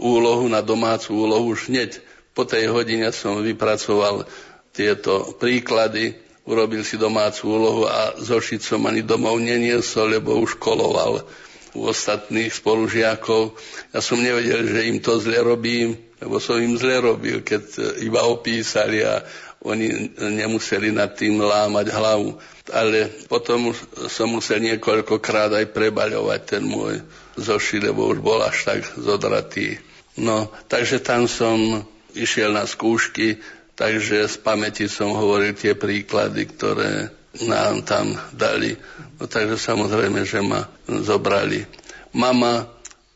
úlohu 0.00 0.48
na 0.48 0.64
domácu 0.64 1.12
úlohu, 1.14 1.52
už 1.52 1.68
hneď 1.68 2.00
po 2.32 2.48
tej 2.48 2.70
hodine 2.72 3.10
som 3.12 3.42
vypracoval 3.42 4.24
tieto 4.72 5.36
príklady, 5.36 6.16
urobil 6.46 6.80
si 6.86 6.96
domácu 6.96 7.42
úlohu 7.50 7.82
a 7.84 8.16
zošiť 8.16 8.60
som 8.62 8.80
ani 8.88 9.04
domov 9.04 9.36
neniesol, 9.42 10.16
lebo 10.16 10.38
už 10.40 10.56
koloval 10.56 11.26
u 11.74 11.86
ostatných 11.86 12.50
spolužiakov. 12.50 13.54
Ja 13.94 14.00
som 14.02 14.18
nevedel, 14.18 14.66
že 14.66 14.88
im 14.90 14.98
to 14.98 15.18
zle 15.22 15.38
robím, 15.42 15.94
lebo 16.20 16.42
som 16.42 16.58
im 16.60 16.76
zle 16.76 17.00
robil, 17.00 17.40
keď 17.40 17.96
iba 18.02 18.26
opísali 18.26 19.00
a 19.06 19.22
oni 19.60 20.16
nemuseli 20.16 20.88
nad 20.88 21.12
tým 21.12 21.40
lámať 21.40 21.92
hlavu. 21.92 22.36
Ale 22.72 23.12
potom 23.28 23.76
som 24.08 24.32
musel 24.32 24.64
niekoľkokrát 24.64 25.52
aj 25.52 25.66
prebaľovať 25.74 26.40
ten 26.46 26.62
môj 26.64 27.04
zoši, 27.36 27.84
lebo 27.84 28.08
už 28.08 28.24
bol 28.24 28.40
až 28.40 28.64
tak 28.64 28.80
zodratý. 28.96 29.76
No, 30.16 30.48
takže 30.68 31.00
tam 31.00 31.28
som 31.28 31.84
išiel 32.16 32.52
na 32.52 32.64
skúšky, 32.64 33.40
takže 33.76 34.28
z 34.28 34.36
pamäti 34.40 34.88
som 34.88 35.12
hovoril 35.12 35.56
tie 35.56 35.76
príklady, 35.76 36.48
ktoré 36.50 37.12
nám 37.46 37.86
tam 37.86 38.18
dali. 38.34 38.74
No, 39.20 39.28
takže 39.28 39.60
samozrejme, 39.60 40.24
že 40.24 40.40
ma 40.40 40.64
zobrali. 40.88 41.68
Mama, 42.16 42.64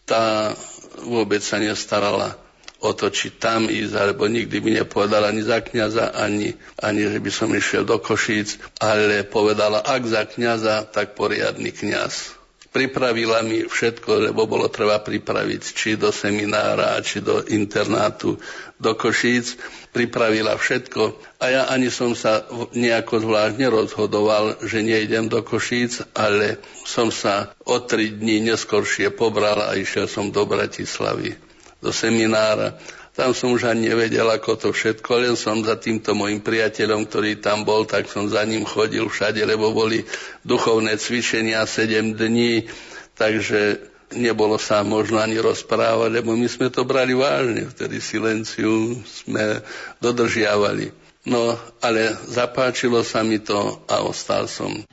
tá 0.04 0.52
vôbec 1.00 1.40
sa 1.40 1.56
nestarala 1.56 2.36
o 2.84 2.92
to, 2.92 3.08
či 3.08 3.32
tam 3.32 3.72
ísť, 3.72 3.96
alebo 3.96 4.28
nikdy 4.28 4.60
mi 4.60 4.76
nepovedala 4.76 5.32
ani 5.32 5.40
za 5.40 5.64
kniaza, 5.64 6.12
ani, 6.12 6.52
ani 6.76 7.08
že 7.08 7.16
by 7.16 7.30
som 7.32 7.48
išiel 7.56 7.88
do 7.88 7.96
Košíc, 7.96 8.60
ale 8.76 9.24
povedala, 9.24 9.80
ak 9.80 10.04
za 10.04 10.28
kniaza, 10.28 10.84
tak 10.84 11.16
poriadny 11.16 11.72
kňaz. 11.72 12.43
Pripravila 12.74 13.46
mi 13.46 13.62
všetko, 13.62 14.34
lebo 14.34 14.50
bolo 14.50 14.66
treba 14.66 14.98
pripraviť 14.98 15.62
či 15.62 15.94
do 15.94 16.10
seminára, 16.10 16.98
či 17.06 17.22
do 17.22 17.38
internátu, 17.46 18.34
do 18.82 18.98
Košíc. 18.98 19.54
Pripravila 19.94 20.58
všetko 20.58 21.02
a 21.38 21.44
ja 21.54 21.62
ani 21.70 21.86
som 21.86 22.18
sa 22.18 22.42
nejako 22.74 23.22
zvlášť 23.22 23.62
nerozhodoval, 23.62 24.58
že 24.66 24.82
nejdem 24.82 25.30
do 25.30 25.46
Košíc, 25.46 26.02
ale 26.18 26.58
som 26.82 27.14
sa 27.14 27.54
o 27.62 27.78
tri 27.78 28.10
dní 28.10 28.42
neskoršie 28.42 29.14
pobral 29.14 29.62
a 29.62 29.78
išiel 29.78 30.10
som 30.10 30.34
do 30.34 30.42
Bratislavy, 30.42 31.30
do 31.78 31.94
seminára. 31.94 32.74
Tam 33.14 33.30
som 33.30 33.54
už 33.54 33.70
ani 33.70 33.94
nevedel, 33.94 34.26
ako 34.26 34.58
to 34.58 34.68
všetko, 34.74 35.22
len 35.22 35.34
som 35.38 35.62
za 35.62 35.78
týmto 35.78 36.18
môjim 36.18 36.42
priateľom, 36.42 37.06
ktorý 37.06 37.38
tam 37.38 37.62
bol, 37.62 37.86
tak 37.86 38.10
som 38.10 38.26
za 38.26 38.42
ním 38.42 38.66
chodil 38.66 39.06
všade, 39.06 39.38
lebo 39.46 39.70
boli 39.70 40.02
duchovné 40.42 40.98
cvičenia 40.98 41.62
7 41.62 42.18
dní, 42.18 42.66
takže 43.14 43.78
nebolo 44.18 44.58
sa 44.58 44.82
možno 44.82 45.22
ani 45.22 45.38
rozprávať, 45.38 46.10
lebo 46.10 46.34
my 46.34 46.48
sme 46.50 46.74
to 46.74 46.82
brali 46.82 47.14
vážne, 47.14 47.70
vtedy 47.70 48.02
silenciu 48.02 48.98
sme 49.06 49.62
dodržiavali. 50.02 50.90
No, 51.24 51.56
ale 51.80 52.18
zapáčilo 52.28 53.00
sa 53.00 53.24
mi 53.24 53.40
to 53.40 53.80
a 53.88 54.04
ostal 54.04 54.44
som. 54.44 54.84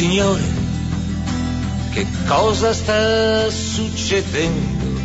Signore, 0.00 0.42
che 1.90 2.06
cosa 2.26 2.72
sta 2.72 3.50
succedendo? 3.50 4.98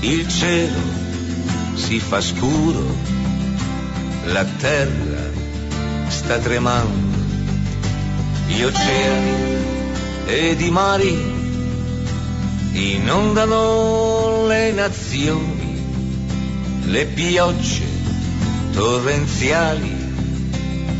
Il 0.00 0.26
cielo 0.26 0.80
si 1.74 2.00
fa 2.00 2.20
scuro, 2.20 2.84
la 4.24 4.44
terra 4.58 5.30
sta 6.08 6.36
tremando, 6.38 7.16
gli 8.48 8.60
oceani 8.60 9.34
ed 10.26 10.60
i 10.60 10.70
mari 10.72 11.16
inondano 12.72 14.48
le 14.48 14.72
nazioni, 14.72 15.80
le 16.86 17.06
piogge 17.06 17.86
torrenziali 18.72 19.94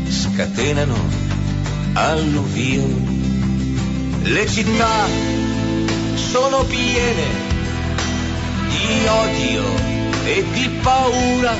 scatenano 0.07 1.16
alluvioni. 1.97 3.15
Le 4.23 4.47
città 4.47 5.07
sono 6.15 6.63
piene 6.65 7.25
di 8.69 9.07
odio 9.07 9.63
e 10.25 10.45
di 10.51 10.69
paura, 10.81 11.55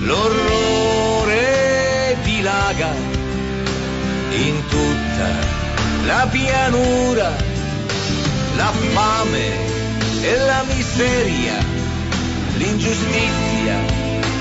l'orrore 0.00 1.44
dilaga 2.24 2.92
in 4.30 4.62
tutta 4.68 5.28
la 6.04 6.28
pianura, 6.30 7.36
la 8.56 8.72
fame 8.92 9.48
e 10.20 10.36
la 10.36 10.62
miseria, 10.74 11.54
l'ingiustizia 12.56 13.78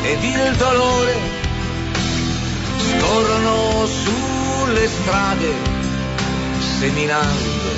ed 0.03 0.23
il 0.23 0.55
dolore 0.57 1.35
scorrono 2.99 3.85
su 3.85 4.24
sulle 4.65 4.87
strade, 4.87 5.53
seminando 6.79 7.69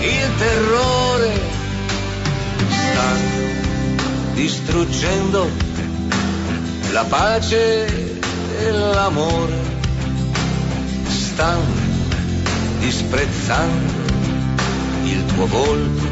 il 0.00 0.36
terrore, 0.36 1.40
stanno 2.68 4.34
distruggendo 4.34 5.50
la 6.90 7.04
pace 7.04 7.86
e 8.58 8.70
l'amore, 8.70 9.54
stanno 11.06 11.80
disprezzando 12.80 13.92
il 15.04 15.24
tuo 15.24 15.46
volto, 15.46 16.08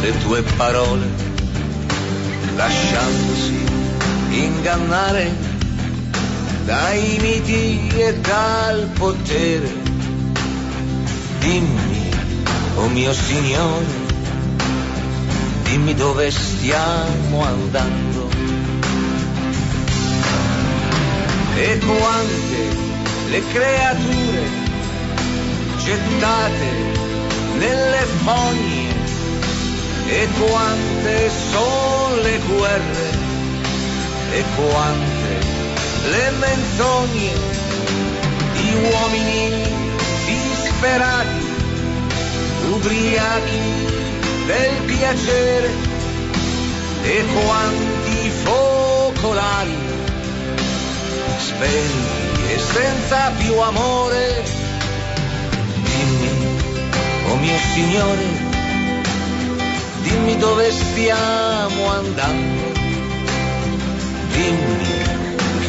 le 0.00 0.18
tue 0.20 0.42
parole, 0.56 1.06
lasciandosi 2.56 3.64
ingannare 4.30 5.49
dai 6.64 7.18
miti 7.20 7.88
e 7.96 8.18
dal 8.20 8.88
potere. 8.98 9.72
Dimmi, 11.38 12.10
o 12.76 12.82
oh 12.82 12.88
mio 12.88 13.12
Signore, 13.12 13.86
dimmi 15.64 15.94
dove 15.94 16.30
stiamo 16.30 17.44
andando. 17.44 18.28
E 21.56 21.78
quante 21.78 22.62
le 23.30 23.42
creature 23.52 24.48
gettate 25.84 26.70
nelle 27.58 28.04
fogne 28.24 28.94
e 30.06 30.28
quante 30.38 31.30
sono 31.50 32.16
le 32.22 32.38
guerre 32.46 33.10
e 34.32 34.44
quante 34.56 35.49
le 36.02 36.30
menzogne 36.30 37.32
di 38.52 38.74
uomini 38.90 39.62
disperati, 40.26 41.44
ubriachi 42.70 43.60
del 44.46 44.72
piacere 44.86 45.70
e 47.02 47.24
quanti 47.44 48.30
focolari 48.42 49.76
spenti 51.38 52.52
e 52.52 52.58
senza 52.58 53.32
più 53.38 53.58
amore. 53.58 54.42
Dimmi, 55.84 56.58
oh 57.28 57.36
mio 57.36 57.58
Signore, 57.72 58.26
dimmi 60.02 60.36
dove 60.38 60.70
stiamo 60.70 61.86
andando. 61.88 62.78
Dimmi 64.32 64.89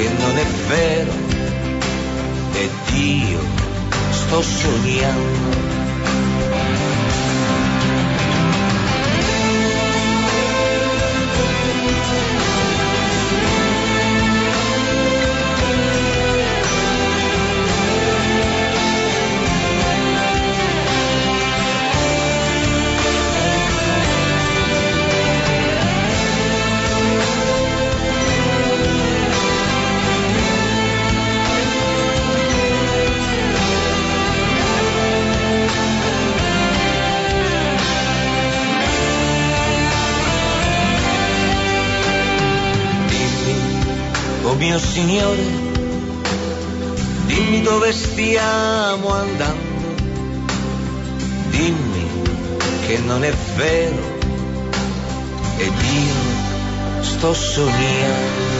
che 0.01 0.09
non 0.17 0.37
è 0.37 0.45
vero. 0.67 1.13
Ed 2.53 2.95
io 2.95 3.39
sto 4.11 4.41
sognando 4.41 5.70
mio 44.61 44.77
Signore, 44.77 45.43
dimmi 47.25 47.61
dove 47.63 47.91
stiamo 47.91 49.11
andando, 49.11 49.95
dimmi 51.49 52.07
che 52.85 52.99
non 52.99 53.23
è 53.23 53.33
vero 53.55 54.19
ed 55.57 55.73
io 55.73 57.01
sto 57.01 57.33
sognando. 57.33 58.50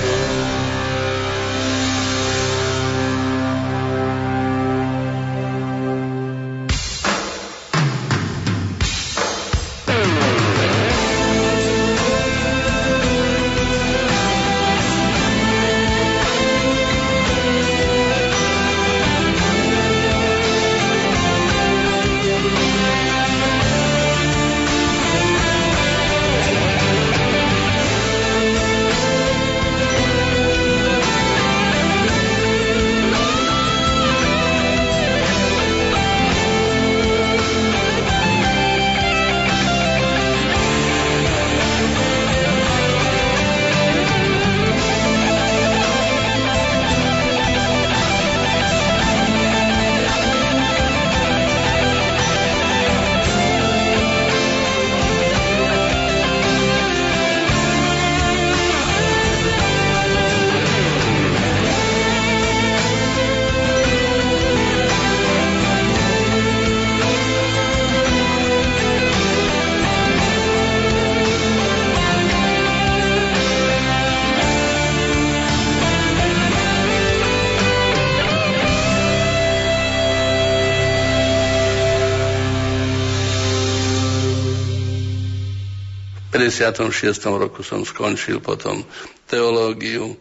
56. 86.42 87.22
roku 87.38 87.62
som 87.62 87.86
skončil 87.86 88.42
potom 88.42 88.82
teológiu. 89.30 90.18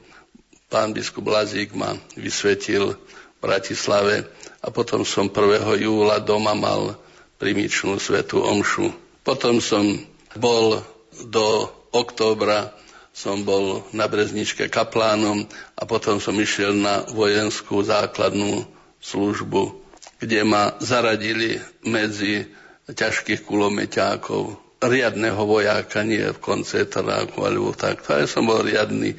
Pán 0.68 0.92
biskup 0.92 1.24
Lazík 1.24 1.72
ma 1.72 1.96
vysvetil 2.12 2.92
v 2.92 3.38
Bratislave 3.40 4.28
a 4.60 4.68
potom 4.68 5.00
som 5.08 5.32
1. 5.32 5.80
júla 5.80 6.20
doma 6.20 6.52
mal 6.52 6.92
primičnú 7.40 7.96
svetú 7.96 8.44
omšu. 8.44 8.92
Potom 9.24 9.64
som 9.64 9.96
bol 10.36 10.84
do 11.24 11.72
októbra 11.88 12.68
som 13.10 13.42
bol 13.42 13.82
na 13.90 14.06
Brezničke 14.06 14.70
kaplánom 14.70 15.48
a 15.74 15.82
potom 15.88 16.22
som 16.22 16.36
išiel 16.36 16.76
na 16.76 17.02
vojenskú 17.10 17.82
základnú 17.82 18.68
službu, 19.02 19.72
kde 20.20 20.44
ma 20.46 20.76
zaradili 20.78 21.58
medzi 21.82 22.46
ťažkých 22.86 23.42
kulomeťákov 23.42 24.69
riadného 24.80 25.42
vojáka, 25.44 26.00
nie 26.00 26.24
v 26.24 26.40
koncentráku 26.40 27.44
alebo 27.44 27.76
takto. 27.76 28.16
Ale 28.16 28.24
som 28.24 28.48
bol 28.48 28.64
riadny, 28.64 29.12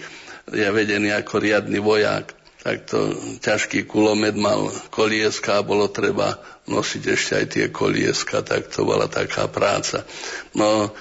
ja 0.49 0.73
vedený 0.73 1.13
ako 1.13 1.37
riadny 1.37 1.77
vojak. 1.77 2.33
Takto 2.61 3.17
ťažký 3.41 3.89
kulomet 3.89 4.37
mal 4.37 4.69
kolieska 4.93 5.61
a 5.61 5.65
bolo 5.65 5.89
treba 5.89 6.37
nosiť 6.69 7.03
ešte 7.09 7.31
aj 7.33 7.45
tie 7.49 7.65
kolieska, 7.73 8.45
tak 8.45 8.69
to 8.69 8.85
bola 8.85 9.09
taká 9.09 9.49
práca. 9.49 10.05
No, 10.53 10.93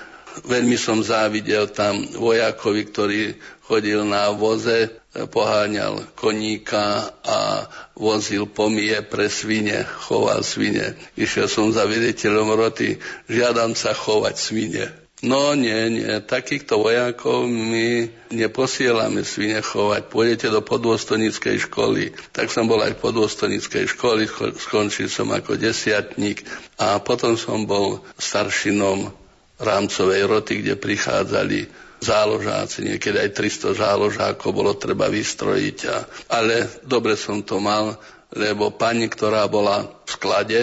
veľmi 0.48 0.80
som 0.80 1.04
závidel 1.04 1.68
tam 1.68 2.00
vojakovi, 2.16 2.82
ktorý 2.88 3.20
chodil 3.68 4.08
na 4.08 4.32
voze, 4.32 4.99
poháňal 5.10 6.06
koníka 6.14 7.10
a 7.26 7.66
vozil 7.98 8.46
pomie 8.46 8.94
pre 9.02 9.26
svine, 9.26 9.82
choval 9.82 10.46
svine. 10.46 10.94
Išiel 11.18 11.50
som 11.50 11.74
za 11.74 11.82
vediteľom 11.86 12.54
roty, 12.54 13.02
žiadam 13.26 13.74
sa 13.74 13.90
chovať 13.90 14.34
svine. 14.38 14.84
No 15.20 15.52
nie, 15.52 16.00
nie, 16.00 16.08
takýchto 16.24 16.80
vojakov 16.80 17.44
my 17.44 18.08
neposielame 18.32 19.20
svine 19.20 19.60
chovať. 19.60 20.08
Pôjdete 20.08 20.48
do 20.48 20.64
podôstonickej 20.64 21.68
školy. 21.68 22.16
Tak 22.32 22.48
som 22.48 22.64
bol 22.64 22.80
aj 22.80 22.96
v 22.96 23.02
podôstonickej 23.04 23.84
školy, 23.84 24.24
skončil 24.56 25.12
som 25.12 25.28
ako 25.28 25.60
desiatník 25.60 26.40
a 26.80 26.96
potom 27.04 27.36
som 27.36 27.68
bol 27.68 28.00
staršinom 28.16 29.12
rámcovej 29.60 30.22
roty, 30.24 30.64
kde 30.64 30.80
prichádzali 30.80 31.89
záložáci, 32.00 32.84
niekedy 32.88 33.16
aj 33.20 33.30
300 33.36 33.76
záložákov 33.76 34.50
bolo 34.50 34.72
treba 34.74 35.06
vystrojiť. 35.12 35.78
A, 35.86 35.96
ale 36.40 36.66
dobre 36.82 37.14
som 37.14 37.44
to 37.44 37.60
mal, 37.60 38.00
lebo 38.32 38.72
pani, 38.72 39.06
ktorá 39.06 39.44
bola 39.46 39.84
v 40.04 40.08
sklade, 40.08 40.60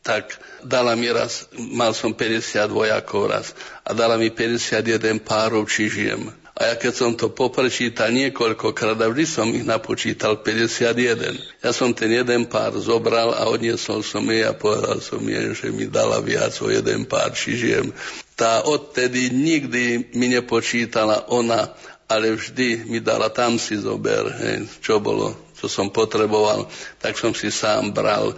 tak 0.00 0.40
dala 0.64 0.96
mi 0.96 1.12
raz, 1.12 1.46
mal 1.54 1.92
som 1.92 2.16
50 2.16 2.72
vojakov 2.72 3.28
raz 3.28 3.52
a 3.84 3.92
dala 3.92 4.16
mi 4.16 4.32
51 4.32 5.20
párov 5.20 5.68
čižiem. 5.68 6.40
A 6.60 6.68
ja 6.68 6.74
keď 6.76 6.92
som 6.92 7.16
to 7.16 7.32
poprečítal 7.32 8.12
niekoľkokrát 8.12 9.00
a 9.00 9.08
vždy 9.08 9.24
som 9.24 9.48
ich 9.48 9.64
napočítal 9.64 10.44
51. 10.44 11.64
Ja 11.64 11.72
som 11.72 11.96
ten 11.96 12.12
jeden 12.12 12.44
pár 12.52 12.76
zobral 12.76 13.32
a 13.32 13.48
odniesol 13.48 14.04
som 14.04 14.28
jej 14.28 14.44
a 14.44 14.52
povedal 14.52 15.00
som 15.00 15.24
jej, 15.24 15.56
že 15.56 15.72
mi 15.72 15.88
dala 15.88 16.20
viac 16.20 16.52
o 16.60 16.68
jeden 16.68 17.08
pár 17.08 17.32
čižiem 17.32 17.96
tá 18.40 18.64
odtedy 18.64 19.28
nikdy 19.28 20.16
mi 20.16 20.32
nepočítala 20.32 21.28
ona, 21.28 21.68
ale 22.08 22.40
vždy 22.40 22.88
mi 22.88 23.04
dala 23.04 23.28
tam 23.28 23.60
si 23.60 23.76
zober, 23.76 24.32
hej, 24.40 24.64
čo 24.80 24.96
bolo, 24.96 25.52
čo 25.60 25.68
som 25.68 25.92
potreboval, 25.92 26.64
tak 26.96 27.20
som 27.20 27.36
si 27.36 27.52
sám 27.52 27.92
bral, 27.92 28.32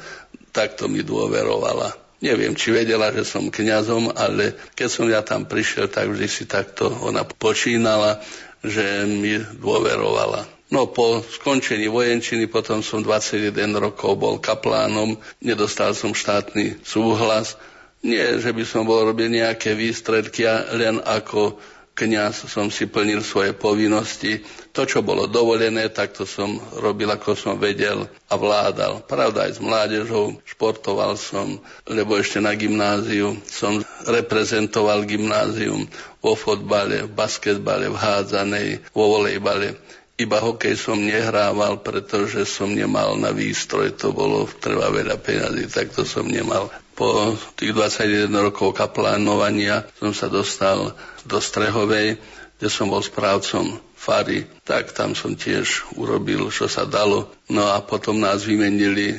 takto 0.51 0.91
mi 0.91 1.07
dôverovala. 1.07 1.95
Neviem, 2.19 2.59
či 2.59 2.75
vedela, 2.75 3.15
že 3.15 3.23
som 3.23 3.47
kňazom, 3.47 4.11
ale 4.19 4.59
keď 4.75 4.89
som 4.91 5.07
ja 5.07 5.23
tam 5.23 5.47
prišiel, 5.47 5.87
tak 5.87 6.11
vždy 6.11 6.27
si 6.27 6.51
takto 6.51 6.91
ona 6.91 7.23
počínala, 7.23 8.19
že 8.63 9.07
mi 9.07 9.39
dôverovala. 9.39 10.47
No 10.73 10.89
po 10.91 11.21
skončení 11.21 11.87
vojenčiny 11.87 12.51
potom 12.51 12.81
som 12.81 13.05
21 13.05 13.55
rokov 13.77 14.19
bol 14.19 14.41
kaplánom, 14.43 15.15
nedostal 15.43 15.93
som 15.93 16.17
štátny 16.17 16.81
súhlas, 16.81 17.55
nie, 18.03 18.43
že 18.43 18.51
by 18.51 18.65
som 18.67 18.83
bol 18.83 19.07
robil 19.07 19.31
nejaké 19.31 19.79
výstredky, 19.79 20.43
len 20.75 20.99
ako 20.99 21.55
kňaz 21.93 22.49
som 22.49 22.73
si 22.73 22.89
plnil 22.89 23.21
svoje 23.23 23.55
povinnosti. 23.55 24.43
To, 24.73 24.89
čo 24.89 25.05
bolo 25.05 25.29
dovolené, 25.29 25.93
tak 25.93 26.17
to 26.17 26.25
som 26.25 26.57
robil, 26.81 27.07
ako 27.13 27.37
som 27.37 27.55
vedel 27.61 28.09
a 28.27 28.35
vládal. 28.35 29.05
Pravda 29.05 29.47
aj 29.47 29.53
s 29.55 29.61
mládežou, 29.61 30.41
športoval 30.49 31.21
som, 31.21 31.61
lebo 31.85 32.17
ešte 32.17 32.41
na 32.41 32.57
gymnáziu 32.57 33.37
som 33.45 33.85
reprezentoval 34.09 35.05
gymnázium 35.05 35.85
vo 36.25 36.33
fotbale, 36.33 37.05
v 37.05 37.13
basketbale, 37.13 37.93
v 37.93 38.01
hádzanej, 38.01 38.69
vo 38.97 39.13
volejbale. 39.21 39.77
Iba 40.17 40.41
hokej 40.41 40.75
som 40.75 40.97
nehrával, 40.97 41.85
pretože 41.85 42.49
som 42.49 42.73
nemal 42.73 43.15
na 43.21 43.31
výstroj, 43.31 43.95
to 43.95 44.11
bolo 44.11 44.49
treba 44.59 44.89
veľa 44.89 45.21
peniazy, 45.21 45.69
tak 45.69 45.93
to 45.93 46.09
som 46.09 46.25
nemal. 46.25 46.73
Po 47.03 47.35
tých 47.59 47.75
21 47.75 48.31
rokov 48.31 48.79
kaplánovania 48.79 49.83
som 49.99 50.15
sa 50.15 50.31
dostal 50.31 50.95
do 51.27 51.43
Strehovej, 51.43 52.15
kde 52.63 52.69
som 52.71 52.87
bol 52.87 53.03
správcom 53.03 53.75
fary, 53.99 54.47
tak 54.63 54.95
tam 54.95 55.19
som 55.19 55.35
tiež 55.35 55.99
urobil, 55.99 56.47
čo 56.55 56.71
sa 56.71 56.87
dalo. 56.87 57.27
No 57.51 57.67
a 57.75 57.83
potom 57.83 58.23
nás 58.23 58.47
vymenili 58.47 59.19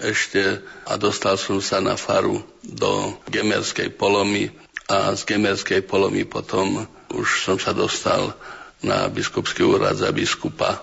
ešte 0.00 0.64
a 0.88 0.96
dostal 0.96 1.36
som 1.36 1.60
sa 1.60 1.84
na 1.84 2.00
faru 2.00 2.40
do 2.64 3.20
Gemerskej 3.28 3.92
polomy 3.92 4.48
a 4.88 5.12
z 5.12 5.28
Gemerskej 5.28 5.84
polomy 5.84 6.24
potom 6.24 6.88
už 7.12 7.44
som 7.44 7.60
sa 7.60 7.76
dostal 7.76 8.32
na 8.80 9.04
biskupský 9.12 9.68
úrad 9.68 10.00
za 10.00 10.08
biskupa. 10.16 10.80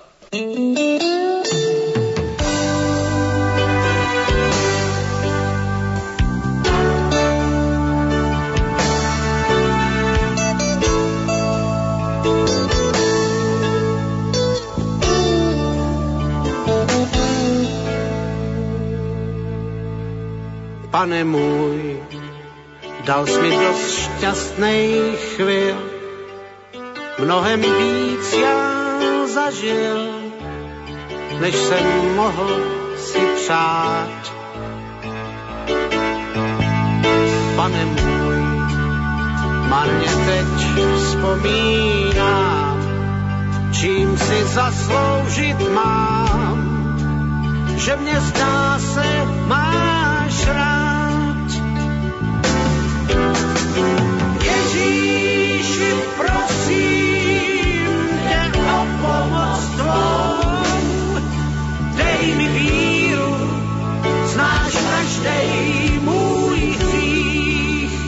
Pane 21.06 21.22
môj, 21.22 22.02
Dal 23.06 23.30
jsi 23.30 23.38
mi 23.42 23.54
dost 23.54 23.94
šťastných 23.94 25.38
chvil, 25.38 25.78
mnohem 27.22 27.62
víc 27.62 28.34
já 28.34 28.58
zažil, 29.30 30.02
než 31.40 31.56
jsem 31.56 32.16
mohl 32.16 32.58
si 32.98 33.22
přát. 33.38 34.34
Pane 37.56 37.86
můj, 37.86 38.42
marně 39.70 40.10
teď 40.26 40.58
vzpomínám, 40.98 42.78
čím 43.72 44.18
si 44.18 44.44
zasloužit 44.44 45.70
mám, 45.70 46.58
že 47.78 47.96
mě 47.96 48.20
zdá 48.20 48.80
se 48.80 49.06
máš 49.46 49.85
Ježíši, 54.76 55.94
prosím 56.18 57.88
tě 58.28 58.60
o 58.60 58.86
pomoc 59.02 59.66
tvou, 59.76 61.20
dej 61.96 62.36
mi 62.36 62.48
víru, 62.48 63.36
znáš 64.26 64.74
každej 64.74 66.00
můj 66.04 66.60
hřích. 66.80 68.00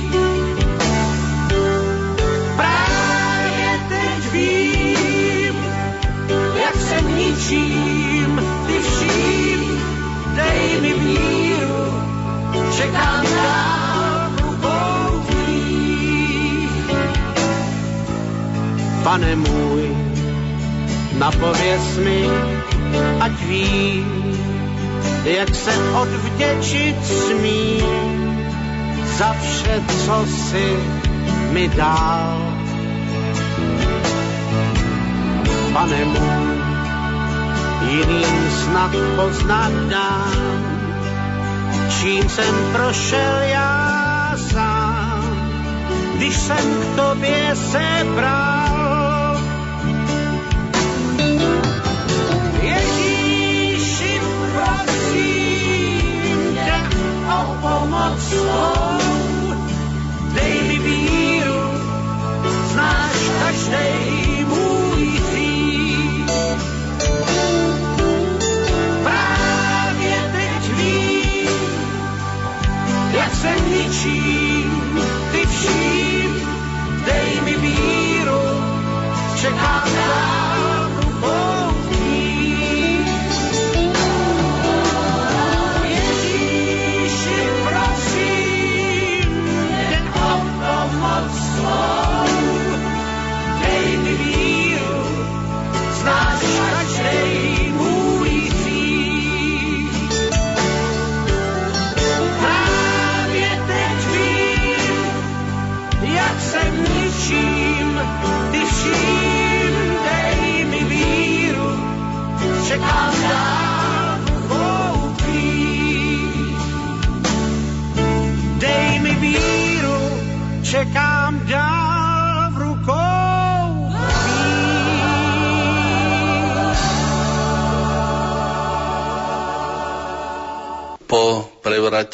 Právě 2.55 3.79
teď 3.89 4.31
vím, 4.31 5.55
jak 6.63 6.75
se 6.75 7.01
ničím, 7.01 8.41
ty 8.67 8.79
vším, 8.79 9.81
dej 10.35 10.81
mi 10.81 10.93
víru, 10.93 12.03
čekám 12.77 13.26
Pane 19.07 19.35
můj, 19.35 19.97
napověz 21.17 21.97
mi, 21.97 22.29
ať 23.19 23.31
vím, 23.31 24.35
jak 25.23 25.55
se 25.55 25.71
odvděčit 26.01 26.95
smím 27.05 28.43
za 29.17 29.35
vše, 29.41 29.83
co 30.05 30.25
si 30.27 30.77
mi 31.51 31.67
dal. 31.67 32.37
Pane 35.73 36.05
můj, 36.05 36.57
jiným 37.89 38.51
snad 38.65 38.91
poznat 39.15 39.71
dám, 39.89 40.35
čím 41.99 42.29
jsem 42.29 42.55
prošel 42.73 43.37
já 43.41 44.35
sám, 44.51 45.23
když 46.15 46.37
jsem 46.37 46.65
k 46.81 46.95
tobě 46.95 47.55
se 47.55 48.05
bral. 48.15 48.46
Pomoc 58.07 58.21
svou, 58.23 58.99
dej 60.33 60.55
mi 60.67 60.77
víru, 60.79 61.61
znáš 62.71 63.19
každej 63.39 64.07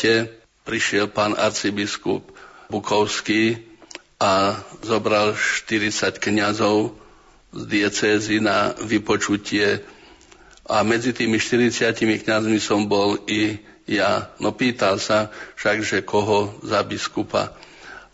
prevrate 0.03 0.35
prišiel 0.67 1.07
pán 1.07 1.31
arcibiskup 1.35 2.27
Bukovský 2.67 3.55
a 4.19 4.59
zobral 4.83 5.31
40 5.35 6.19
kňazov 6.19 6.95
z 7.55 7.61
diecézy 7.63 8.37
na 8.43 8.75
vypočutie 8.83 9.79
a 10.67 10.83
medzi 10.83 11.15
tými 11.15 11.39
40 11.39 11.95
kňazmi 11.95 12.59
som 12.59 12.87
bol 12.87 13.15
i 13.31 13.59
ja. 13.87 14.31
No 14.43 14.51
pýtal 14.55 14.99
sa 14.99 15.31
však, 15.55 15.83
že 15.83 15.97
koho 16.03 16.55
za 16.63 16.83
biskupa. 16.83 17.55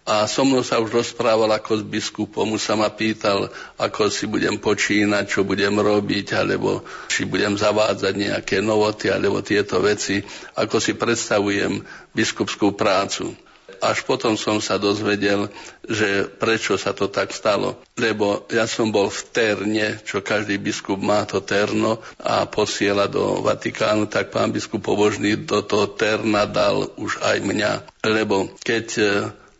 A 0.09 0.25
so 0.25 0.41
mnou 0.41 0.65
sa 0.65 0.81
už 0.81 0.89
rozprával 0.89 1.53
ako 1.53 1.77
s 1.77 1.83
biskupom, 1.85 2.57
už 2.57 2.65
sa 2.65 2.73
ma 2.73 2.89
pýtal, 2.89 3.45
ako 3.77 4.09
si 4.09 4.25
budem 4.25 4.57
počínať, 4.57 5.29
čo 5.29 5.45
budem 5.45 5.77
robiť, 5.77 6.33
alebo 6.33 6.81
či 7.05 7.29
budem 7.29 7.53
zavádzať 7.53 8.13
nejaké 8.17 8.57
novoty, 8.57 9.13
alebo 9.13 9.45
tieto 9.45 9.77
veci, 9.77 10.17
ako 10.57 10.81
si 10.81 10.97
predstavujem 10.97 11.85
biskupskú 12.17 12.73
prácu. 12.73 13.37
Až 13.85 14.01
potom 14.01 14.33
som 14.33 14.57
sa 14.57 14.81
dozvedel, 14.81 15.45
že 15.85 16.25
prečo 16.25 16.73
sa 16.73 16.89
to 16.91 17.07
tak 17.07 17.29
stalo. 17.29 17.77
Lebo 17.93 18.49
ja 18.49 18.65
som 18.65 18.89
bol 18.89 19.13
v 19.13 19.21
Terne, 19.29 20.01
čo 20.03 20.25
každý 20.25 20.57
biskup 20.57 20.97
má 20.97 21.21
to 21.29 21.45
Terno 21.45 22.01
a 22.17 22.49
posiela 22.49 23.05
do 23.05 23.45
Vatikánu, 23.45 24.09
tak 24.09 24.33
pán 24.33 24.49
biskup 24.49 24.81
pobožný 24.81 25.37
do 25.45 25.61
toho 25.61 25.85
Terna 25.93 26.49
dal 26.49 26.91
už 26.97 27.21
aj 27.21 27.37
mňa. 27.45 27.71
Lebo 28.09 28.51
keď 28.65 28.87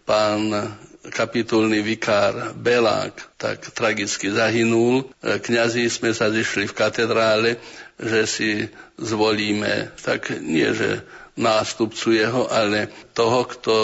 pán 0.10 0.50
kapitulný 1.14 1.86
vikár 1.86 2.58
Belák 2.58 3.38
tak 3.38 3.62
tragicky 3.78 4.34
zahynul. 4.34 5.06
E, 5.22 5.38
Kňazi 5.38 5.86
sme 5.86 6.18
sa 6.18 6.34
zišli 6.34 6.66
v 6.66 6.78
katedrále, 6.78 7.62
že 8.02 8.22
si 8.26 8.50
zvolíme, 8.98 9.94
tak 10.02 10.34
nie, 10.42 10.66
že 10.74 11.06
nástupcu 11.38 12.18
jeho, 12.18 12.50
ale 12.52 12.92
toho, 13.14 13.48
kto, 13.48 13.76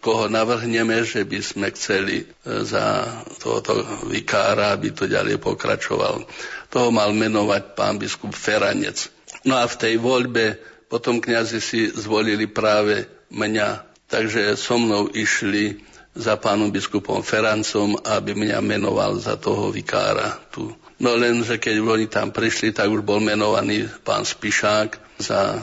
koho 0.00 0.26
navrhneme, 0.26 1.04
že 1.06 1.22
by 1.28 1.38
sme 1.44 1.68
chceli 1.76 2.24
e, 2.24 2.26
za 2.64 3.06
tohoto 3.38 3.84
vikára, 4.08 4.74
aby 4.74 4.90
to 4.96 5.04
ďalej 5.06 5.38
pokračoval. 5.38 6.24
Toho 6.72 6.88
mal 6.88 7.12
menovať 7.12 7.62
pán 7.76 8.00
biskup 8.00 8.34
Feranec. 8.34 9.12
No 9.46 9.60
a 9.60 9.68
v 9.70 9.78
tej 9.78 9.94
voľbe 10.02 10.58
potom 10.90 11.22
kňazi 11.22 11.58
si 11.62 11.80
zvolili 11.94 12.50
práve 12.50 13.06
mňa. 13.30 13.95
Takže 14.06 14.54
so 14.54 14.78
mnou 14.78 15.10
išli 15.10 15.82
za 16.16 16.40
pánom 16.40 16.72
biskupom 16.72 17.20
Ferancom, 17.20 18.00
aby 18.00 18.32
mňa 18.32 18.58
menoval 18.64 19.20
za 19.20 19.36
toho 19.36 19.68
vikára 19.68 20.40
tu. 20.48 20.72
No 20.96 21.12
len, 21.12 21.44
že 21.44 21.60
keď 21.60 21.74
oni 21.84 22.06
tam 22.08 22.32
prišli, 22.32 22.72
tak 22.72 22.88
už 22.88 23.04
bol 23.04 23.20
menovaný 23.20 23.84
pán 24.00 24.24
Spišák 24.24 25.20
za 25.20 25.52
e, 25.52 25.60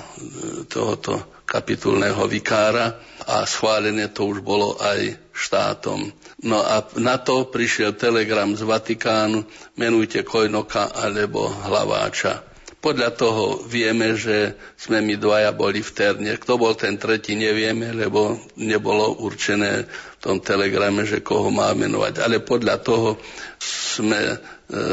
tohoto 0.69 1.41
kapitulného 1.49 2.21
vikára 2.29 3.01
a 3.25 3.45
schválené 3.49 4.13
to 4.13 4.29
už 4.29 4.45
bolo 4.45 4.77
aj 4.77 5.17
štátom. 5.33 6.13
No 6.45 6.61
a 6.61 6.85
na 7.01 7.17
to 7.17 7.49
prišiel 7.49 7.97
telegram 7.97 8.53
z 8.53 8.61
Vatikánu, 8.61 9.41
menujte 9.77 10.21
Kojnoka 10.21 10.93
alebo 10.93 11.49
Hlaváča. 11.49 12.52
Podľa 12.83 13.15
toho 13.15 13.63
vieme, 13.63 14.11
že 14.19 14.59
sme 14.75 14.99
my 14.99 15.15
dvaja 15.15 15.55
boli 15.55 15.79
v 15.79 15.87
Terne. 15.95 16.35
Kto 16.35 16.59
bol 16.59 16.75
ten 16.75 16.99
tretí, 16.99 17.31
nevieme, 17.31 17.95
lebo 17.95 18.35
nebolo 18.59 19.23
určené 19.23 19.87
v 19.87 20.15
tom 20.19 20.43
telegrame, 20.43 21.07
že 21.07 21.23
koho 21.23 21.47
má 21.47 21.71
menovať. 21.71 22.19
Ale 22.19 22.43
podľa 22.43 22.83
toho 22.83 23.15
sme 23.63 24.19
e, 24.19 24.37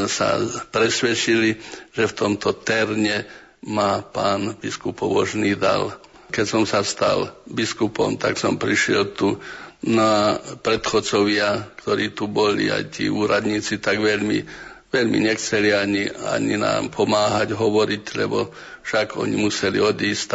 sa 0.07 0.39
presvedčili, 0.71 1.59
že 1.91 2.07
v 2.07 2.15
tomto 2.15 2.63
Terne 2.63 3.27
má 3.67 4.07
pán 4.07 4.55
biskup 4.63 5.03
pobožný 5.03 5.59
dal. 5.59 5.91
Keď 6.31 6.47
som 6.47 6.63
sa 6.63 6.87
stal 6.87 7.35
biskupom, 7.51 8.15
tak 8.15 8.39
som 8.39 8.55
prišiel 8.55 9.19
tu 9.19 9.35
na 9.83 10.39
predchodcovia, 10.63 11.75
ktorí 11.83 12.15
tu 12.15 12.31
boli, 12.31 12.71
aj 12.71 13.01
tí 13.01 13.11
úradníci, 13.11 13.83
tak 13.83 13.99
veľmi, 13.99 14.70
veľmi 14.91 15.19
nechceli 15.23 15.71
ani, 15.71 16.11
ani 16.11 16.59
nám 16.59 16.91
pomáhať 16.91 17.55
hovoriť, 17.55 18.05
lebo 18.19 18.51
však 18.83 19.17
oni 19.17 19.39
museli 19.39 19.79
odísť 19.79 20.27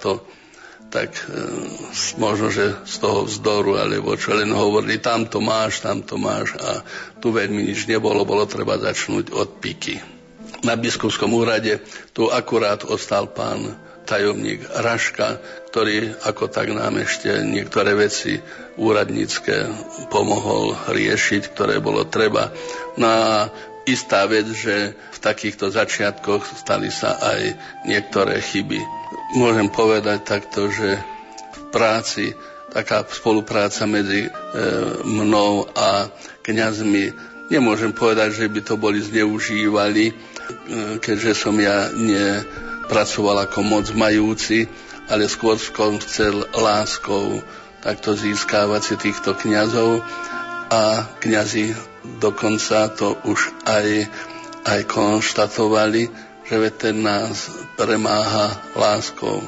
to 0.00 0.20
tak 0.92 1.08
e, 1.16 1.24
možno, 2.20 2.52
že 2.52 2.84
z 2.84 2.94
toho 3.00 3.24
vzdoru, 3.24 3.80
alebo 3.80 4.12
čo 4.12 4.36
len 4.36 4.52
hovorili, 4.52 5.00
tam 5.00 5.24
to 5.24 5.40
máš, 5.40 5.80
tam 5.80 6.04
to 6.04 6.20
máš 6.20 6.52
a 6.60 6.84
tu 7.16 7.32
veľmi 7.32 7.64
nič 7.64 7.88
nebolo, 7.88 8.28
bolo 8.28 8.44
treba 8.44 8.76
začnúť 8.76 9.32
od 9.32 9.56
piky. 9.56 9.96
Na 10.68 10.76
biskupskom 10.76 11.32
úrade 11.32 11.80
tu 12.12 12.28
akurát 12.28 12.84
ostal 12.84 13.32
pán 13.32 13.72
tajomník 14.04 14.68
Raška, 14.68 15.40
ktorý 15.72 16.12
ako 16.28 16.52
tak 16.52 16.68
nám 16.76 17.00
ešte 17.00 17.40
niektoré 17.40 17.96
veci 17.96 18.36
úradnícke 18.76 19.72
pomohol 20.12 20.76
riešiť, 20.92 21.42
ktoré 21.56 21.80
bolo 21.80 22.04
treba. 22.04 22.52
No 23.00 23.06
a 23.08 23.48
istá 23.86 24.26
vec, 24.30 24.46
že 24.50 24.94
v 24.94 25.18
takýchto 25.18 25.70
začiatkoch 25.70 26.46
stali 26.58 26.90
sa 26.90 27.18
aj 27.18 27.40
niektoré 27.86 28.38
chyby. 28.38 28.78
Môžem 29.38 29.72
povedať 29.72 30.22
takto, 30.22 30.70
že 30.70 30.98
v 31.52 31.60
práci 31.72 32.36
taká 32.72 33.04
spolupráca 33.04 33.84
medzi 33.84 34.26
e, 34.26 34.30
mnou 35.04 35.68
a 35.76 36.08
kňazmi, 36.40 37.12
nemôžem 37.52 37.92
povedať, 37.92 38.44
že 38.44 38.46
by 38.48 38.60
to 38.64 38.74
boli 38.80 39.04
zneužívali, 39.04 40.08
e, 40.08 40.14
keďže 40.96 41.32
som 41.36 41.52
ja 41.60 41.92
ne 41.92 42.40
pracoval 42.88 43.44
ako 43.44 43.60
moc 43.60 43.86
majúci, 43.92 44.64
ale 45.12 45.28
skôr 45.28 45.60
som 45.60 46.00
chcel 46.00 46.48
láskou 46.56 47.44
takto 47.84 48.14
získávať 48.16 48.80
si 48.80 48.94
týchto 48.96 49.36
kňazov 49.36 50.00
a 50.72 51.04
kňazi 51.20 51.91
dokonca 52.18 52.90
to 52.94 53.18
už 53.26 53.52
aj, 53.66 54.06
aj 54.66 54.80
konštatovali, 54.90 56.10
že 56.46 56.56
ten 56.74 57.00
nás 57.00 57.48
premáha 57.78 58.58
láskou, 58.74 59.40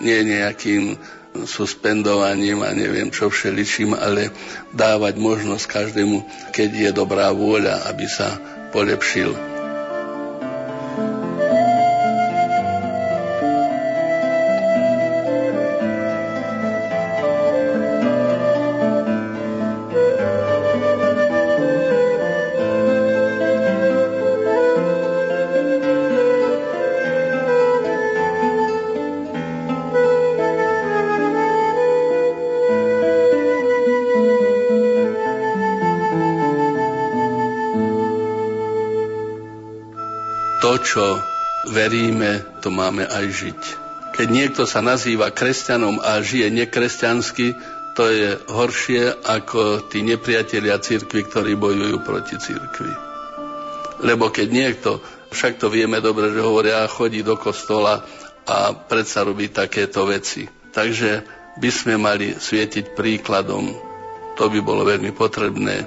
nie 0.00 0.24
nejakým 0.24 0.96
suspendovaním 1.44 2.64
a 2.64 2.72
neviem 2.72 3.12
čo 3.12 3.28
všeličím, 3.28 3.92
ale 3.92 4.32
dávať 4.72 5.20
možnosť 5.20 5.64
každému, 5.68 6.24
keď 6.56 6.70
je 6.88 6.90
dobrá 6.96 7.28
vôľa, 7.34 7.92
aby 7.92 8.08
sa 8.08 8.40
polepšil. 8.72 9.55
Veríme, 41.86 42.42
to 42.58 42.74
máme 42.74 43.06
aj 43.06 43.24
žiť. 43.30 43.60
Keď 44.18 44.26
niekto 44.26 44.66
sa 44.66 44.82
nazýva 44.82 45.30
kresťanom 45.30 46.02
a 46.02 46.18
žije 46.18 46.50
nekresťansky, 46.50 47.54
to 47.94 48.10
je 48.10 48.34
horšie 48.50 49.22
ako 49.22 49.86
tí 49.86 50.02
nepriatelia 50.02 50.82
cirkvi, 50.82 51.22
ktorí 51.30 51.54
bojujú 51.54 52.02
proti 52.02 52.34
cirkvi. 52.42 52.90
Lebo 54.02 54.34
keď 54.34 54.48
niekto, 54.50 54.90
však 55.30 55.62
to 55.62 55.70
vieme 55.70 56.02
dobre, 56.02 56.34
že 56.34 56.42
hovoria, 56.42 56.90
chodí 56.90 57.22
do 57.22 57.38
kostola 57.38 58.02
a 58.44 58.74
predsa 58.74 59.22
robí 59.22 59.48
takéto 59.54 60.10
veci. 60.10 60.44
Takže 60.74 61.22
by 61.56 61.70
sme 61.70 61.94
mali 61.96 62.34
svietiť 62.34 62.98
príkladom. 62.98 63.70
To 64.36 64.44
by 64.50 64.58
bolo 64.60 64.82
veľmi 64.84 65.14
potrebné 65.14 65.86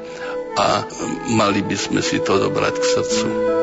a 0.56 0.82
mali 1.30 1.62
by 1.62 1.78
sme 1.78 2.02
si 2.02 2.24
to 2.24 2.40
dobrať 2.40 2.74
k 2.80 2.86
srdcu. 2.88 3.59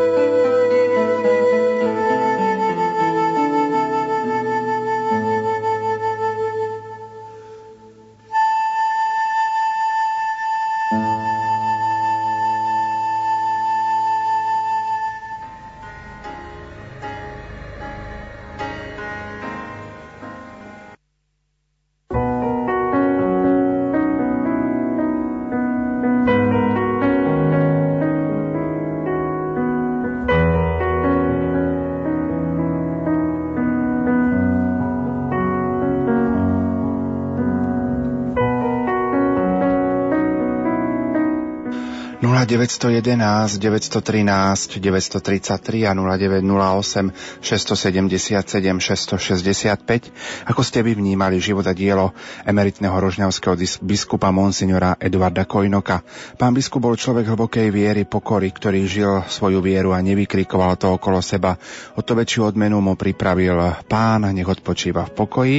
A 42.36 42.44
911 42.44 43.56
913 43.56 44.76
933 44.76 45.88
a 45.88 45.96
0908 45.96 47.40
677 47.40 48.76
665. 48.76 50.44
Ako 50.44 50.60
ste 50.60 50.84
by 50.84 50.92
vnímali 50.92 51.40
život 51.40 51.64
a 51.64 51.72
dielo 51.72 52.12
emeritného 52.44 52.92
rožňavského 52.92 53.56
biskupa 53.80 54.28
monsignora 54.36 55.00
Eduarda 55.00 55.48
Kojnoka? 55.48 56.04
Pán 56.36 56.52
biskup 56.52 56.84
bol 56.84 57.00
človek 57.00 57.24
hlbokej 57.24 57.72
viery, 57.72 58.04
pokory, 58.04 58.52
ktorý 58.52 58.84
žil 58.84 59.24
svoju 59.24 59.64
vieru 59.64 59.96
a 59.96 60.04
nevykrikoval 60.04 60.76
to 60.76 60.92
okolo 60.92 61.24
seba. 61.24 61.56
O 61.96 62.04
to 62.04 62.12
väčšiu 62.12 62.52
odmenu 62.52 62.84
mu 62.84 63.00
pripravil 63.00 63.80
pán, 63.88 64.28
nech 64.28 64.44
odpočíva 64.44 65.08
v 65.08 65.12
pokoji 65.16 65.58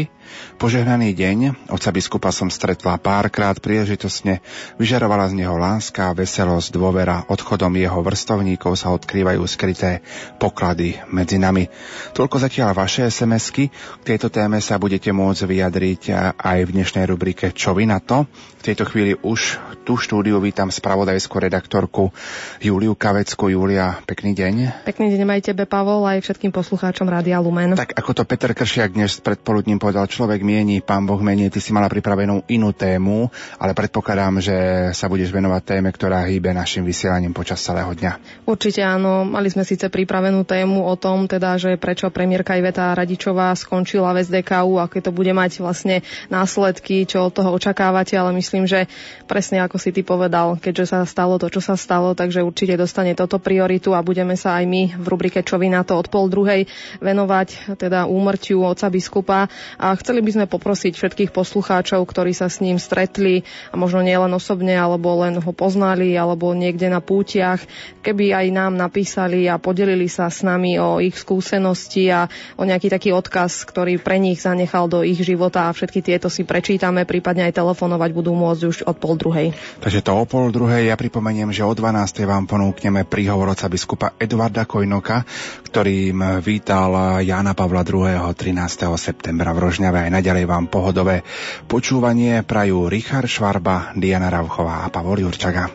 Požehnaný 0.57 1.13
deň, 1.13 1.69
oca 1.69 1.89
biskupa 1.93 2.33
som 2.33 2.49
stretla 2.49 2.97
párkrát 2.97 3.53
príležitosne, 3.57 4.41
vyžarovala 4.81 5.29
z 5.29 5.43
neho 5.43 5.55
láska, 5.55 6.15
veselosť, 6.17 6.73
dôvera, 6.73 7.25
odchodom 7.29 7.73
jeho 7.77 7.99
vrstovníkov 8.01 8.79
sa 8.79 8.93
odkrývajú 8.95 9.41
skryté 9.45 10.01
poklady 10.41 10.97
medzi 11.09 11.37
nami. 11.37 11.69
Toľko 12.17 12.41
zatiaľ 12.41 12.73
vaše 12.73 13.05
SMS-ky, 13.07 13.69
k 13.69 14.03
tejto 14.03 14.33
téme 14.33 14.57
sa 14.59 14.81
budete 14.81 15.13
môcť 15.13 15.43
vyjadriť 15.45 16.01
aj 16.37 16.59
v 16.65 16.73
dnešnej 16.73 17.05
rubrike 17.07 17.53
Čo 17.53 17.77
vy 17.77 17.85
na 17.85 18.01
to? 18.01 18.25
V 18.57 18.63
tejto 18.65 18.89
chvíli 18.89 19.13
už 19.15 19.61
tú 19.87 19.95
štúdiu 19.95 20.43
vítam 20.43 20.67
spravodajskú 20.67 21.39
redaktorku 21.39 22.11
Juliu 22.59 22.91
Kavecku. 22.91 23.47
Julia, 23.47 23.95
pekný 24.03 24.35
deň. 24.35 24.83
Pekný 24.83 25.15
deň 25.15 25.39
aj 25.39 25.41
tebe, 25.47 25.63
Pavol, 25.63 26.03
aj 26.03 26.19
všetkým 26.19 26.51
poslucháčom 26.51 27.07
Rádia 27.07 27.39
Lumen. 27.39 27.79
Tak 27.79 27.95
ako 27.95 28.11
to 28.11 28.23
Peter 28.27 28.51
Kršiak 28.51 28.91
dnes 28.91 29.23
predpoludním 29.23 29.79
povedal, 29.79 30.03
človek 30.17 30.41
mieni, 30.41 30.81
pán 30.81 31.05
Boh 31.05 31.21
mení, 31.21 31.53
ty 31.53 31.61
si 31.61 31.69
mala 31.69 31.85
pripravenú 31.85 32.49
inú 32.49 32.73
tému, 32.73 33.29
ale 33.61 33.77
predpokladám, 33.77 34.41
že 34.41 34.57
sa 34.97 35.05
budeš 35.05 35.29
venovať 35.29 35.61
téme, 35.61 35.93
ktorá 35.93 36.25
hýbe 36.25 36.49
našim 36.57 36.81
vysielaním 36.81 37.37
počas 37.37 37.61
celého 37.61 37.93
dňa. 37.93 38.41
Určite 38.49 38.81
áno, 38.81 39.21
mali 39.21 39.53
sme 39.53 39.61
síce 39.61 39.85
pripravenú 39.93 40.41
tému 40.41 40.89
o 40.89 40.97
tom, 40.97 41.29
teda, 41.29 41.61
že 41.61 41.77
prečo 41.77 42.09
premiérka 42.09 42.57
Iveta 42.57 42.97
Radičová 42.97 43.53
skončila 43.53 44.09
v 44.17 44.25
SDKU, 44.25 44.81
aké 44.81 45.05
to 45.05 45.13
bude 45.13 45.29
mať 45.29 45.61
vlastne 45.61 46.01
následky, 46.33 47.05
čo 47.05 47.29
od 47.29 47.37
toho 47.37 47.53
očakávate, 47.53 48.17
ale 48.17 48.33
myslím, 48.41 48.65
že 48.65 48.89
presne 49.29 49.61
ako 49.61 49.77
si 49.77 49.93
ty 49.93 50.01
povedal, 50.01 50.57
keďže 50.57 50.97
sa 50.97 50.99
stalo 51.05 51.37
to, 51.37 51.53
čo 51.53 51.61
sa 51.61 51.77
stalo, 51.77 52.17
takže 52.17 52.41
určite 52.41 52.73
dostane 52.73 53.13
toto 53.13 53.37
prioritu 53.37 53.93
a 53.93 54.01
budeme 54.01 54.33
sa 54.33 54.57
aj 54.57 54.65
my 54.65 54.81
v 54.97 55.05
rubrike 55.05 55.45
Čo 55.45 55.61
na 55.61 55.83
to 55.83 55.99
od 55.99 56.07
pol 56.07 56.31
druhej 56.31 56.65
venovať 57.03 57.75
teda 57.75 58.07
úmrtiu 58.07 58.63
oca 58.63 58.87
biskupa 58.87 59.51
a 59.75 59.85
chceli 60.07 60.23
by 60.23 60.39
sme 60.39 60.45
poprosiť 60.47 60.95
všetkých 60.95 61.35
poslucháčov, 61.35 61.99
ktorí 62.07 62.31
sa 62.31 62.47
s 62.47 62.63
ním 62.63 62.79
stretli 62.79 63.43
a 63.67 63.75
možno 63.75 63.99
nielen 63.99 64.31
osobne, 64.31 64.71
alebo 64.71 65.19
len 65.19 65.35
ho 65.35 65.51
poznali, 65.51 66.15
alebo 66.15 66.55
niekde 66.55 66.87
na 66.87 67.03
pútiach, 67.03 67.59
keby 68.07 68.31
aj 68.31 68.47
nám 68.55 68.79
napísali 68.79 69.51
a 69.51 69.59
podelili 69.59 70.07
sa 70.07 70.31
s 70.31 70.47
nami 70.47 70.79
o 70.79 71.03
ich 71.03 71.19
skúsenosti 71.19 72.07
a 72.07 72.31
o 72.55 72.63
nejaký 72.63 72.87
taký 72.87 73.11
odkaz, 73.11 73.67
ktorý 73.67 73.99
pre 73.99 74.15
nich 74.15 74.39
zanechal 74.39 74.87
do 74.87 75.03
ich 75.03 75.19
života 75.19 75.67
a 75.67 75.75
všetky 75.75 75.99
tieto 75.99 76.31
si 76.31 76.47
prečítame, 76.47 77.03
prípadne 77.03 77.43
aj 77.51 77.59
telefonovať 77.59 78.09
budú 78.15 78.31
môcť 78.31 78.63
už 78.63 78.77
od 78.87 78.95
pol 79.03 79.19
druhej. 79.19 79.51
Takže 79.83 79.99
to 80.07 80.15
o 80.15 80.23
pol 80.23 80.55
druhej 80.55 80.87
ja 80.87 80.95
pripomeniem, 80.95 81.51
že 81.51 81.67
o 81.67 81.75
12. 81.75 82.23
vám 82.23 82.47
ponúkneme 82.47 83.03
príhovor 83.03 83.51
oca 83.51 83.67
biskupa 83.67 84.15
Eduarda 84.15 84.63
Kojnoka, 84.63 85.27
ktorým 85.67 86.39
vítal 86.39 87.19
Jána 87.27 87.51
Pavla 87.51 87.83
II. 87.83 88.31
13. 88.31 88.87
septembra 88.95 89.51
v 89.51 89.67
Rožňave. 89.67 89.96
Rožňave 89.97 90.13
aj 90.13 90.17
naďalej 90.21 90.45
vám 90.45 90.65
pohodové 90.69 91.25
počúvanie 91.65 92.45
prajú 92.45 92.85
Richard 92.85 93.25
Švarba, 93.25 93.97
Diana 93.97 94.29
Rauchová 94.29 94.85
a 94.85 94.93
Pavol 94.93 95.25
Jurčaga. 95.25 95.73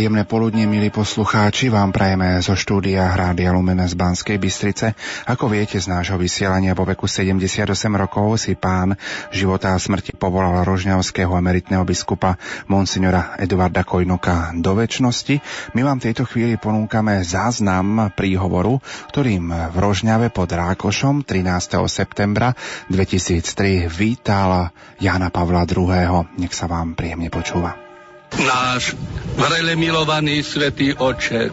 Príjemné 0.00 0.24
poludne, 0.24 0.64
milí 0.64 0.88
poslucháči, 0.88 1.68
vám 1.68 1.92
prajeme 1.92 2.40
zo 2.40 2.56
štúdia 2.56 3.12
Rádia 3.12 3.52
Lumene 3.52 3.84
z 3.84 3.92
Banskej 4.00 4.40
Bystrice. 4.40 4.96
Ako 5.28 5.52
viete 5.52 5.76
z 5.76 5.92
nášho 5.92 6.16
vysielania 6.16 6.72
vo 6.72 6.88
veku 6.88 7.04
78 7.04 7.68
rokov 8.00 8.40
si 8.40 8.56
pán 8.56 8.96
života 9.28 9.76
a 9.76 9.76
smrti 9.76 10.16
povolal 10.16 10.64
rožňavského 10.64 11.28
emeritného 11.36 11.84
biskupa 11.84 12.40
monsignora 12.64 13.36
Eduarda 13.36 13.84
Kojnoka 13.84 14.56
do 14.56 14.72
väčšnosti. 14.72 15.36
My 15.76 15.84
vám 15.84 16.00
v 16.00 16.04
tejto 16.08 16.24
chvíli 16.24 16.56
ponúkame 16.56 17.20
záznam 17.20 18.08
príhovoru, 18.16 18.80
ktorým 19.12 19.52
v 19.52 19.76
Rožňave 19.76 20.32
pod 20.32 20.48
Rákošom 20.48 21.28
13. 21.28 21.76
septembra 21.92 22.56
2003 22.88 23.84
vítal 23.92 24.72
Jana 24.96 25.28
Pavla 25.28 25.68
II. 25.68 26.40
Nech 26.40 26.56
sa 26.56 26.64
vám 26.64 26.96
príjemne 26.96 27.28
počúva 27.28 27.89
náš 28.38 28.94
vrele 29.34 29.74
milovaný 29.74 30.44
svätý 30.46 30.94
Oče, 30.94 31.50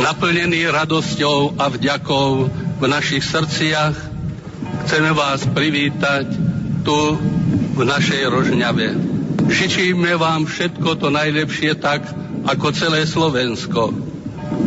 naplnený 0.00 0.70
radosťou 0.70 1.60
a 1.60 1.68
vďakou 1.68 2.28
v 2.80 2.84
našich 2.88 3.24
srdciach, 3.24 3.96
chceme 4.86 5.10
vás 5.12 5.44
privítať 5.50 6.28
tu 6.84 7.18
v 7.74 7.80
našej 7.82 8.22
rožňave. 8.30 8.88
Žičíme 9.44 10.16
vám 10.16 10.48
všetko 10.48 10.96
to 10.96 11.08
najlepšie 11.12 11.76
tak, 11.76 12.04
ako 12.44 12.66
celé 12.72 13.04
Slovensko. 13.04 13.92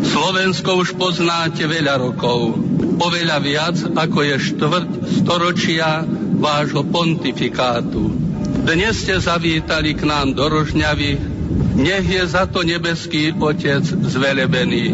Slovensko 0.02 0.82
už 0.82 0.98
poznáte 0.98 1.66
veľa 1.66 2.02
rokov. 2.02 2.58
oveľa 2.98 3.38
viac 3.42 3.78
ako 3.94 4.20
je 4.26 4.36
štvrť 4.54 4.90
storočia 5.22 6.02
vášho 6.42 6.82
pontifikátu. 6.90 8.27
Dnes 8.68 9.00
ste 9.00 9.16
zavítali 9.16 9.96
k 9.96 10.04
nám 10.04 10.36
do 10.36 10.44
Rožňavy, 10.44 11.16
nech 11.80 12.04
je 12.04 12.20
za 12.28 12.44
to 12.52 12.68
nebeský 12.68 13.32
Otec 13.40 13.80
zvelebený. 13.88 14.92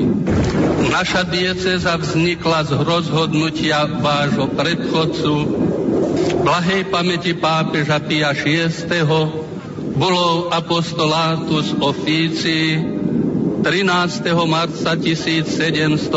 Naša 0.94 1.26
dieceza 1.26 1.98
vznikla 1.98 2.70
z 2.70 2.78
rozhodnutia 2.86 3.90
vášho 3.98 4.54
predchodcu, 4.54 5.34
blahej 6.46 6.86
pamäti 6.94 7.34
pápeža 7.34 7.98
Pia 8.06 8.38
VI. 8.38 9.10
bolo 9.98 10.54
apostolátus 10.54 11.74
ofícii 11.74 12.78
13. 13.66 14.38
marca 14.46 14.94
1776. 14.94 16.14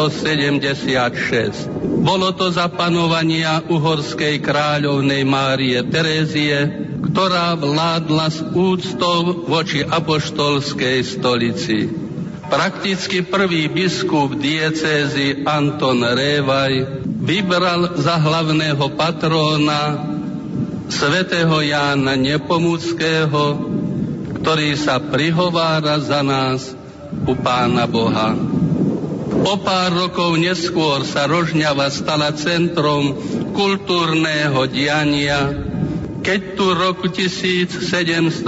Bolo 2.04 2.36
to 2.36 2.52
za 2.52 2.68
panovania 2.68 3.64
uhorskej 3.64 4.44
kráľovnej 4.44 5.24
Márie 5.24 5.80
Terézie, 5.88 6.85
ktorá 7.16 7.56
vládla 7.56 8.28
s 8.28 8.44
úctou 8.52 9.48
voči 9.48 9.80
apoštolskej 9.80 11.00
stolici. 11.00 11.88
Prakticky 12.44 13.24
prvý 13.24 13.72
biskup 13.72 14.36
diecézy 14.36 15.40
Anton 15.48 16.04
Révaj 16.04 17.00
vybral 17.24 17.96
za 17.96 18.20
hlavného 18.20 18.84
patróna 19.00 20.12
svätého 20.92 21.56
Jána 21.64 22.20
Nepomuckého, 22.20 23.64
ktorý 24.36 24.76
sa 24.76 25.00
prihovára 25.00 25.96
za 26.04 26.20
nás 26.20 26.76
u 27.24 27.32
Pána 27.32 27.88
Boha. 27.88 28.36
O 29.40 29.56
pár 29.64 29.96
rokov 29.96 30.36
neskôr 30.36 31.00
sa 31.08 31.24
Rožňava 31.24 31.88
stala 31.88 32.36
centrom 32.36 33.16
kultúrneho 33.56 34.68
diania, 34.68 35.65
keď 36.26 36.58
tu 36.58 36.74
roku 36.74 37.06
1793 37.06 38.42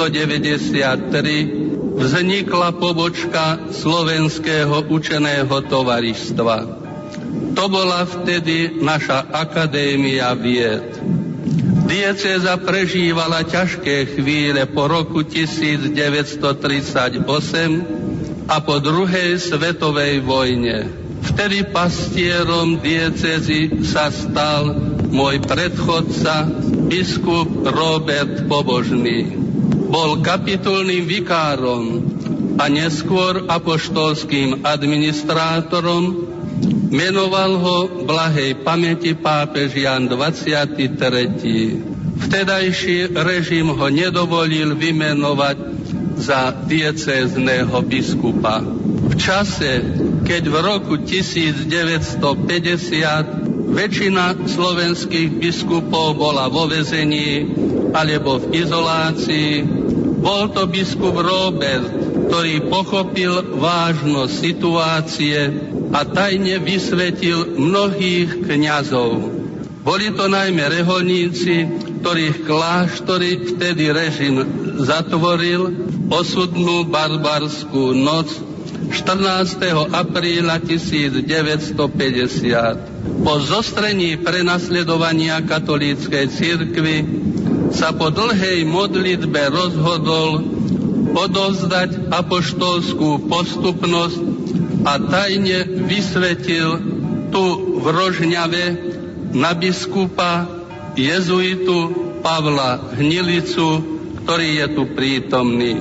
vznikla 1.94 2.74
pobočka 2.74 3.70
Slovenského 3.70 4.82
učeného 4.90 5.54
tovaristva. 5.62 6.66
To 7.54 7.64
bola 7.70 8.02
vtedy 8.02 8.82
naša 8.82 9.30
akadémia 9.30 10.34
vied. 10.34 10.90
Dieceza 11.86 12.58
prežívala 12.58 13.46
ťažké 13.46 14.18
chvíle 14.18 14.66
po 14.66 14.90
roku 14.90 15.22
1938 15.22 17.22
a 18.50 18.58
po 18.58 18.82
druhej 18.82 19.38
svetovej 19.38 20.18
vojne. 20.26 20.90
Vtedy 21.30 21.62
pastierom 21.70 22.82
diecezy 22.82 23.86
sa 23.86 24.10
stal 24.10 24.74
môj 25.08 25.40
predchodca, 25.42 26.46
biskup 26.88 27.68
Robert 27.68 28.48
Pobožný. 28.48 29.36
Bol 29.88 30.24
kapitulným 30.24 31.04
vikárom 31.04 31.84
a 32.56 32.66
neskôr 32.66 33.46
apoštolským 33.46 34.66
administrátorom 34.66 36.28
Menoval 36.88 37.60
ho 37.60 37.78
blahej 38.08 38.64
pamäti 38.64 39.12
pápež 39.12 39.76
Jan 39.76 40.08
23. 40.08 40.88
Vtedajší 42.18 43.12
režim 43.12 43.68
ho 43.76 43.86
nedovolil 43.92 44.72
vymenovať 44.72 45.56
za 46.16 46.50
diecézneho 46.64 47.76
biskupa. 47.84 48.64
V 49.04 49.14
čase, 49.20 49.84
keď 50.24 50.42
v 50.48 50.56
roku 50.64 50.96
1950 51.04 51.68
väčšina 53.68 54.48
slovenských 54.48 55.36
biskupov 55.36 56.16
bola 56.16 56.48
vo 56.48 56.66
vezení 56.66 57.44
alebo 57.92 58.40
v 58.40 58.64
izolácii, 58.64 59.64
bol 60.18 60.50
to 60.50 60.66
biskup 60.66 61.14
Robert, 61.14 61.88
ktorý 62.28 62.68
pochopil 62.68 63.56
vážnosť 63.56 64.32
situácie 64.34 65.38
a 65.94 66.04
tajne 66.04 66.58
vysvetil 66.60 67.56
mnohých 67.56 68.44
kňazov. 68.44 69.38
Boli 69.86 70.12
to 70.12 70.28
najmä 70.28 70.68
reholníci, 70.68 71.64
ktorých 72.04 72.44
kláštory 72.44 73.56
vtedy 73.56 73.88
režim 73.88 74.36
zatvoril 74.84 75.72
osudnú 76.12 76.84
barbarskú 76.84 77.96
noc 77.96 78.47
14. 78.88 79.92
apríla 79.92 80.58
1950. 80.64 81.24
Po 83.24 83.34
zostrení 83.42 84.16
prenasledovania 84.16 85.40
katolíckej 85.44 86.26
cirkvy 86.32 86.96
sa 87.72 87.92
po 87.92 88.08
dlhej 88.08 88.64
modlitbe 88.64 89.52
rozhodol 89.52 90.40
odovzdať 91.12 92.12
apoštolskú 92.12 93.28
postupnosť 93.28 94.20
a 94.88 94.96
tajne 95.02 95.66
vysvetil 95.84 96.68
tu 97.28 97.44
v 97.78 97.84
Rožňave 97.84 98.64
na 99.36 99.52
biskupa 99.52 100.48
jezuitu 100.96 102.08
Pavla 102.24 102.96
Hnilicu, 102.96 103.84
ktorý 104.24 104.48
je 104.64 104.66
tu 104.72 104.82
prítomný. 104.96 105.78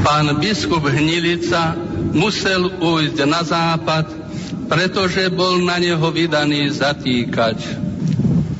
Pán 0.00 0.30
biskup 0.38 0.86
Hnilica 0.86 1.89
musel 2.12 2.72
ujsť 2.80 3.18
na 3.28 3.40
západ, 3.44 4.06
pretože 4.66 5.28
bol 5.32 5.60
na 5.62 5.76
neho 5.76 6.04
vydaný 6.10 6.70
zatýkač. 6.72 7.64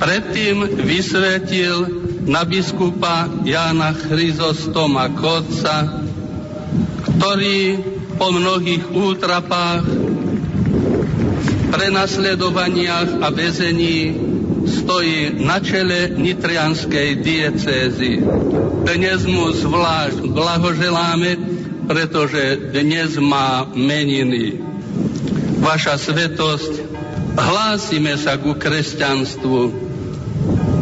Predtým 0.00 0.80
vysvetil 0.80 1.76
na 2.24 2.44
biskupa 2.44 3.28
Jána 3.44 3.92
Chryzostoma 3.96 5.12
Kodca, 5.12 6.04
ktorý 7.04 7.80
po 8.16 8.28
mnohých 8.32 8.84
útrapách, 8.92 9.84
prenasledovaniach 11.70 13.22
a 13.22 13.28
väzení 13.32 14.12
stojí 14.66 15.40
na 15.40 15.62
čele 15.62 16.12
nitrianskej 16.18 17.22
diecézy. 17.22 18.20
Dnes 18.84 19.24
mu 19.24 19.54
zvlášť 19.54 20.20
blahoželáme, 20.28 21.59
pretože 21.90 22.70
dnes 22.70 23.18
má 23.18 23.66
meniny. 23.66 24.62
Vaša 25.58 25.98
svetosť, 25.98 26.86
hlásime 27.34 28.14
sa 28.14 28.38
ku 28.38 28.54
kresťanstvu 28.54 29.60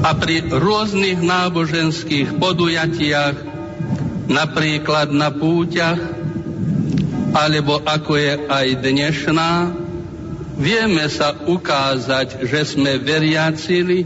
a 0.05 0.13
pri 0.13 0.53
rôznych 0.53 1.25
náboženských 1.25 2.37
podujatiach, 2.37 3.41
napríklad 4.29 5.09
na 5.09 5.33
púťach, 5.33 5.97
alebo 7.33 7.81
ako 7.89 8.13
je 8.13 8.33
aj 8.45 8.67
dnešná, 8.77 9.53
vieme 10.61 11.09
sa 11.09 11.33
ukázať, 11.41 12.45
že 12.45 12.69
sme 12.69 13.01
veriacili, 13.01 14.05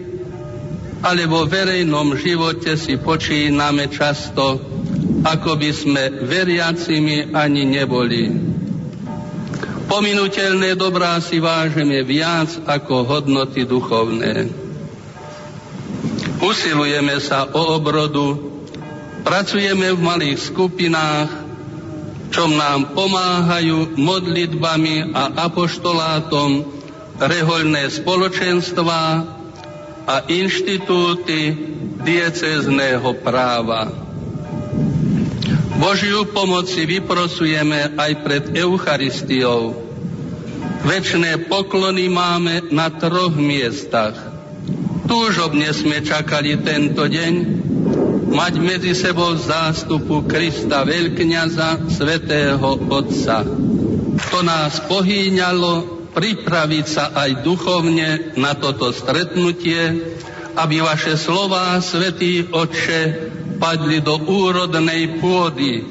ale 1.02 1.26
vo 1.26 1.50
verejnom 1.50 2.14
živote 2.14 2.78
si 2.78 2.94
počíname 2.94 3.90
často, 3.90 4.71
ako 5.22 5.58
by 5.58 5.70
sme 5.70 6.02
veriacimi 6.26 7.30
ani 7.30 7.62
neboli. 7.66 8.30
Pominutelné 9.86 10.72
dobrá 10.74 11.20
si 11.20 11.36
vážime 11.36 12.00
viac 12.02 12.48
ako 12.64 13.04
hodnoty 13.04 13.68
duchovné. 13.68 14.48
Usilujeme 16.42 17.22
sa 17.22 17.46
o 17.46 17.76
obrodu, 17.78 18.40
pracujeme 19.22 19.94
v 19.94 20.00
malých 20.00 20.38
skupinách, 20.42 21.30
čo 22.32 22.48
nám 22.48 22.96
pomáhajú 22.96 23.94
modlitbami 23.94 25.12
a 25.12 25.46
apoštolátom 25.46 26.64
rehoľné 27.20 27.92
spoločenstvá, 27.92 29.04
a 30.06 30.26
inštitúty 30.26 31.54
diecezného 32.02 33.22
práva. 33.22 34.11
Božiu 35.82 36.30
pomoc 36.30 36.70
si 36.70 36.86
vyprosujeme 36.86 37.98
aj 37.98 38.12
pred 38.22 38.44
Eucharistiou. 38.54 39.74
Večné 40.86 41.50
poklony 41.50 42.06
máme 42.06 42.70
na 42.70 42.86
troch 42.86 43.34
miestach. 43.34 44.14
Túžobne 45.10 45.74
sme 45.74 45.98
čakali 45.98 46.62
tento 46.62 47.02
deň 47.02 47.34
mať 48.30 48.54
medzi 48.62 48.94
sebou 48.94 49.34
zástupu 49.34 50.22
Krista 50.22 50.86
Veľkňaza, 50.86 51.90
svätého 51.90 52.78
Otca. 52.86 53.42
To 54.30 54.38
nás 54.46 54.78
pohýňalo 54.86 56.06
pripraviť 56.14 56.86
sa 56.86 57.10
aj 57.10 57.42
duchovne 57.42 58.38
na 58.38 58.54
toto 58.54 58.94
stretnutie, 58.94 59.98
aby 60.54 60.78
vaše 60.78 61.18
slová, 61.18 61.74
Svetý 61.82 62.46
Otče, 62.54 63.34
padli 63.62 64.02
do 64.02 64.18
úrodnej 64.18 65.22
pôdy. 65.22 65.86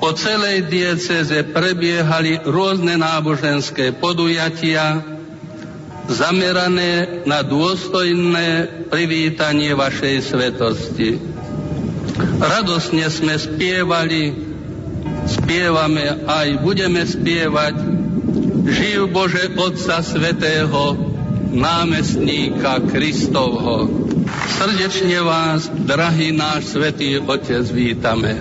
Po 0.00 0.16
celej 0.16 0.72
dieceze 0.72 1.44
prebiehali 1.52 2.40
rôzne 2.48 2.96
náboženské 2.96 3.92
podujatia, 3.92 5.04
zamerané 6.08 7.20
na 7.28 7.44
dôstojné 7.44 8.88
privítanie 8.88 9.76
vašej 9.76 10.16
svetosti. 10.24 11.20
Radosne 12.40 13.06
sme 13.12 13.36
spievali, 13.36 14.32
spievame 15.28 16.24
aj 16.24 16.64
budeme 16.64 17.04
spievať 17.04 17.76
Živ 18.64 19.12
Bože 19.12 19.52
Otca 19.52 20.00
Svetého, 20.00 20.96
námestníka 21.52 22.80
Kristovho. 22.88 24.09
Srdečne 24.60 25.18
vás, 25.24 25.72
drahý 25.72 26.36
náš 26.36 26.76
Svetý 26.76 27.16
Otec, 27.20 27.64
vítame. 27.72 28.38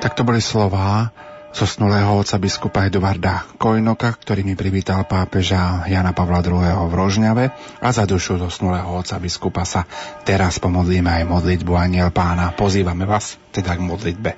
Tak 0.00 0.16
to 0.16 0.24
boli 0.24 0.40
slová 0.40 1.12
zosnulého 1.50 2.08
oca 2.14 2.38
biskupa 2.38 2.86
Eduarda 2.86 3.42
Kojnoka, 3.58 4.14
ktorý 4.14 4.46
mi 4.46 4.54
privítal 4.54 5.02
pápeža 5.04 5.84
Jana 5.90 6.14
Pavla 6.14 6.42
II. 6.42 6.62
v 6.88 6.92
Rožňave 6.94 7.44
a 7.82 7.88
za 7.90 8.06
dušu 8.06 8.38
zosnulého 8.38 8.86
oca 8.86 9.18
biskupa 9.18 9.66
sa 9.66 9.84
teraz 10.22 10.62
pomodlíme 10.62 11.10
aj 11.10 11.24
modlitbu 11.26 11.72
Aniel 11.74 12.10
Pána. 12.14 12.54
Pozývame 12.54 13.04
vás 13.04 13.36
teda 13.50 13.74
k 13.74 13.82
modlitbe. 13.82 14.30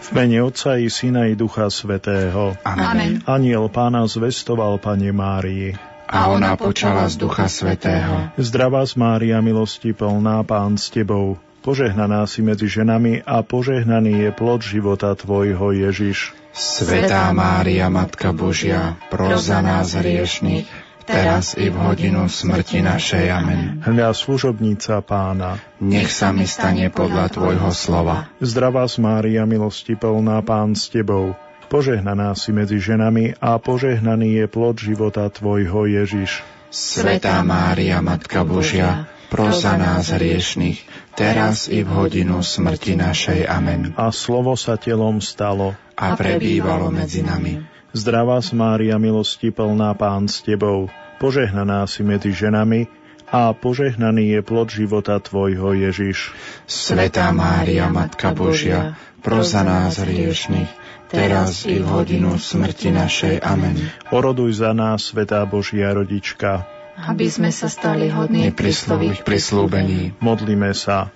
V 0.00 0.08
mene 0.16 0.40
Otca 0.42 0.80
i 0.80 0.88
Syna 0.88 1.28
i 1.28 1.36
Ducha 1.36 1.68
Svetého. 1.68 2.56
Amen. 2.64 3.20
Aniel 3.28 3.68
Pána 3.68 4.08
zvestoval 4.08 4.80
Pane 4.80 5.12
Márii. 5.12 5.89
A 6.10 6.26
ona 6.26 6.58
počala 6.58 7.06
z 7.06 7.22
Ducha 7.22 7.46
Svetého. 7.46 8.34
Zdravá 8.34 8.82
z 8.82 8.98
Mária, 8.98 9.38
milosti 9.38 9.94
plná, 9.94 10.42
Pán 10.42 10.74
s 10.74 10.90
Tebou. 10.90 11.38
Požehnaná 11.62 12.26
si 12.26 12.42
medzi 12.42 12.66
ženami 12.66 13.22
a 13.22 13.46
požehnaný 13.46 14.26
je 14.26 14.30
plod 14.34 14.58
života 14.66 15.14
Tvojho 15.14 15.70
Ježiš. 15.70 16.34
Svetá 16.50 17.30
Mária, 17.30 17.86
Matka 17.86 18.34
Božia, 18.34 18.98
pros 19.06 19.46
za 19.46 19.62
nás 19.62 19.94
hriešných, 19.94 20.66
teraz 21.06 21.54
i 21.54 21.70
v 21.70 21.78
hodinu 21.78 22.26
smrti 22.26 22.82
našej. 22.82 23.30
Amen. 23.30 23.78
Hľa 23.86 24.10
služobnica 24.10 24.98
Pána. 25.06 25.62
Nech 25.78 26.10
sa 26.10 26.34
mi 26.34 26.42
stane 26.42 26.90
podľa 26.90 27.30
Tvojho 27.30 27.70
slova. 27.70 28.26
Zdravá 28.42 28.82
z 28.90 28.98
Mária, 28.98 29.46
milosti 29.46 29.94
plná, 29.94 30.42
Pán 30.42 30.74
s 30.74 30.90
Tebou. 30.90 31.38
Požehnaná 31.70 32.34
si 32.34 32.50
medzi 32.50 32.82
ženami 32.82 33.38
a 33.38 33.54
požehnaný 33.62 34.42
je 34.42 34.46
plod 34.50 34.74
života 34.82 35.30
Tvojho 35.30 35.86
Ježiš. 35.86 36.42
Svetá 36.66 37.38
Mária, 37.46 38.02
Matka 38.02 38.42
Božia, 38.42 39.06
pros 39.30 39.62
za 39.62 39.78
nás 39.78 40.10
hriešných, 40.10 40.82
teraz 41.14 41.70
i 41.70 41.86
v 41.86 41.90
hodinu 41.94 42.42
smrti 42.42 42.98
našej. 42.98 43.46
Amen. 43.46 43.94
A 43.94 44.10
slovo 44.10 44.58
sa 44.58 44.74
telom 44.74 45.22
stalo. 45.22 45.78
A 45.94 46.18
prebývalo 46.18 46.90
medzi 46.90 47.22
nami. 47.22 47.62
Zdravá 47.94 48.42
Mária, 48.50 48.98
milosti 48.98 49.54
plná, 49.54 49.94
Pán 49.94 50.26
s 50.26 50.42
Tebou. 50.42 50.90
Požehnaná 51.22 51.86
si 51.86 52.02
medzi 52.02 52.34
ženami 52.34 52.90
a 53.30 53.54
požehnaný 53.54 54.34
je 54.34 54.40
plod 54.42 54.74
života 54.74 55.22
Tvojho 55.22 55.78
Ježiš. 55.78 56.34
Svetá 56.66 57.30
Mária, 57.30 57.86
Matka 57.86 58.34
Božia, 58.34 58.98
pros 59.22 59.54
za 59.54 59.62
nás 59.62 60.02
hriešných, 60.02 60.79
teraz 61.10 61.66
i 61.66 61.82
v 61.82 61.86
hodinu 61.86 62.38
smrti 62.38 62.94
našej. 62.94 63.42
Amen. 63.42 63.76
Oroduj 64.14 64.62
za 64.62 64.70
nás, 64.70 65.10
Svetá 65.10 65.42
Božia 65.44 65.90
Rodička. 65.90 66.64
Aby 67.00 67.26
sme 67.26 67.50
sa 67.50 67.66
stali 67.66 68.08
hodní 68.08 68.54
Prislových 68.54 69.26
prislúbení. 69.26 70.14
Modlíme 70.22 70.70
sa. 70.72 71.10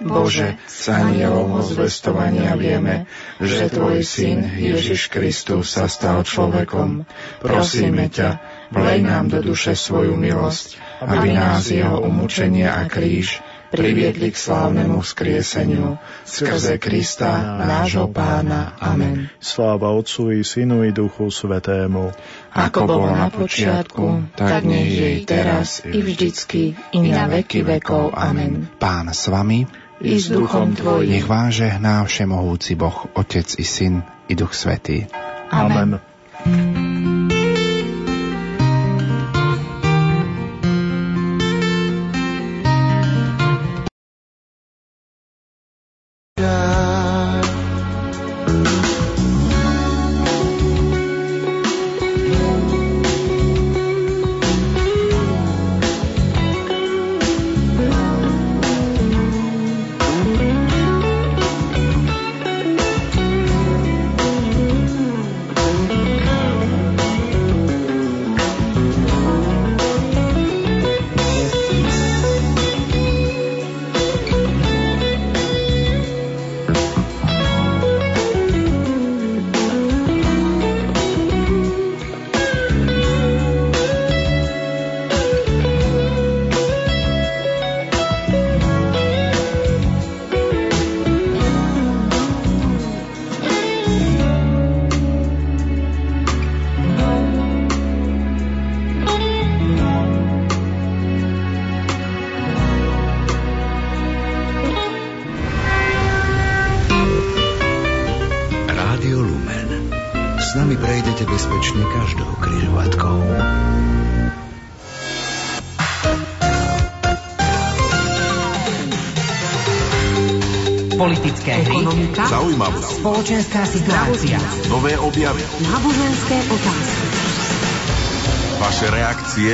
Bože, 0.00 0.56
z 0.64 0.96
anielov 0.96 1.60
zvestovania 1.60 2.56
vieme, 2.56 3.04
že 3.36 3.68
Tvoj 3.68 4.00
Syn 4.00 4.48
Ježiš 4.56 5.12
Kristus 5.12 5.76
sa 5.76 5.92
stal 5.92 6.24
človekom. 6.24 7.04
Prosíme 7.44 8.08
ťa, 8.08 8.40
vlej 8.72 9.04
nám 9.04 9.28
do 9.28 9.44
duše 9.44 9.76
svoju 9.76 10.16
milosť, 10.16 10.80
aby 11.04 11.36
nás 11.36 11.68
jeho 11.68 12.00
umúčenie 12.00 12.64
a 12.64 12.88
kríž 12.88 13.44
priviedli 13.70 14.34
k 14.34 14.36
slávnemu 14.36 14.98
vzkrieseniu 15.00 15.96
skrze 16.26 16.76
Krista, 16.82 17.62
nášho 17.62 18.10
Pána. 18.10 18.74
Amen. 18.82 19.30
Sláva 19.38 19.94
Otcu 19.94 20.34
i 20.34 20.42
Synu 20.42 20.82
i 20.84 20.90
Duchu 20.90 21.30
Svetému. 21.30 22.10
Ako 22.50 22.78
bolo 22.84 23.06
na 23.14 23.30
počiatku, 23.30 24.34
tak 24.34 24.66
nech 24.66 24.90
je 24.90 25.08
i 25.16 25.20
teraz, 25.22 25.86
i 25.86 26.02
vždycky, 26.02 26.74
i 26.74 26.98
na 27.06 27.30
veky 27.30 27.62
vekov. 27.62 28.10
Amen. 28.12 28.66
Pán 28.82 29.14
s 29.14 29.30
vami, 29.30 29.64
i 30.02 30.18
s 30.18 30.28
duchom 30.28 30.74
Tvojim. 30.74 31.14
nech 31.14 31.26
vás 31.30 31.54
žehná 31.54 32.02
všemohúci 32.02 32.74
Boh, 32.74 33.06
Otec 33.14 33.54
i 33.54 33.64
Syn, 33.64 34.02
i 34.26 34.34
Duch 34.34 34.52
Svetý. 34.52 35.06
Amen. 35.50 35.98
Rádio 35.98 36.09